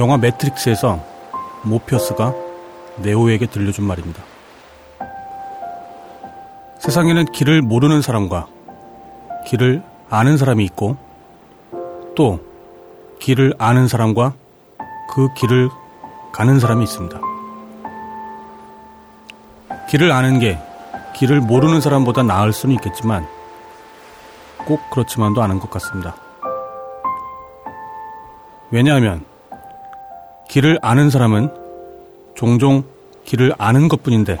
[0.00, 0.98] 영화 매트릭스에서
[1.62, 2.34] 모피어스가
[2.96, 4.20] 네오에게 들려준 말입니다.
[6.80, 8.48] 세상에는 길을 모르는 사람과
[9.46, 10.96] 길을 아는 사람이 있고
[12.16, 12.40] 또
[13.20, 14.32] 길을 아는 사람과
[15.14, 15.70] 그 길을
[16.32, 17.20] 가는 사람이 있습니다.
[19.88, 20.58] 길을 아는 게
[21.14, 23.33] 길을 모르는 사람보다 나을 수는 있겠지만
[24.66, 26.16] 꼭 그렇지만도 않은 것 같습니다.
[28.70, 29.24] 왜냐하면
[30.48, 31.52] 길을 아는 사람은
[32.34, 32.84] 종종
[33.24, 34.38] 길을 아는 것 뿐인데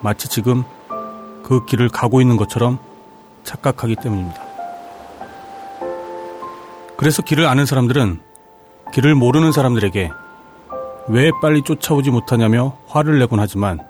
[0.00, 0.64] 마치 지금
[1.42, 2.78] 그 길을 가고 있는 것처럼
[3.44, 4.42] 착각하기 때문입니다.
[6.96, 8.20] 그래서 길을 아는 사람들은
[8.92, 10.10] 길을 모르는 사람들에게
[11.08, 13.80] 왜 빨리 쫓아오지 못하냐며 화를 내곤 하지만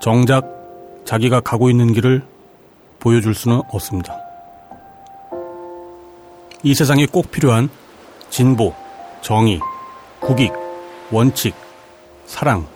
[0.00, 0.44] 정작
[1.04, 2.33] 자기가 가고 있는 길을
[3.04, 4.16] 보여줄 수는 없습니다.
[6.64, 7.68] 이 세상에 꼭 필요한
[8.30, 8.74] 진보,
[9.22, 9.60] 정의,
[10.20, 10.52] 국익,
[11.12, 11.54] 원칙,
[12.26, 12.66] 사랑,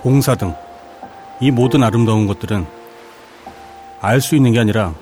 [0.00, 0.54] 봉사 등
[1.40, 2.66] 이 모든 아름다운 것들은
[4.00, 4.94] 알 수 있는 게 아니라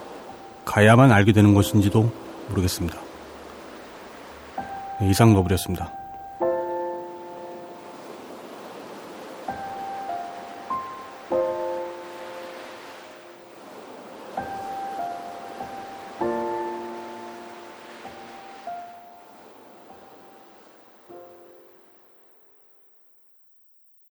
[0.65, 2.11] 가야만 알게 되는 것인지도
[2.49, 2.99] 모르겠습니다.
[5.01, 5.93] 네, 이상 너브렸습니다.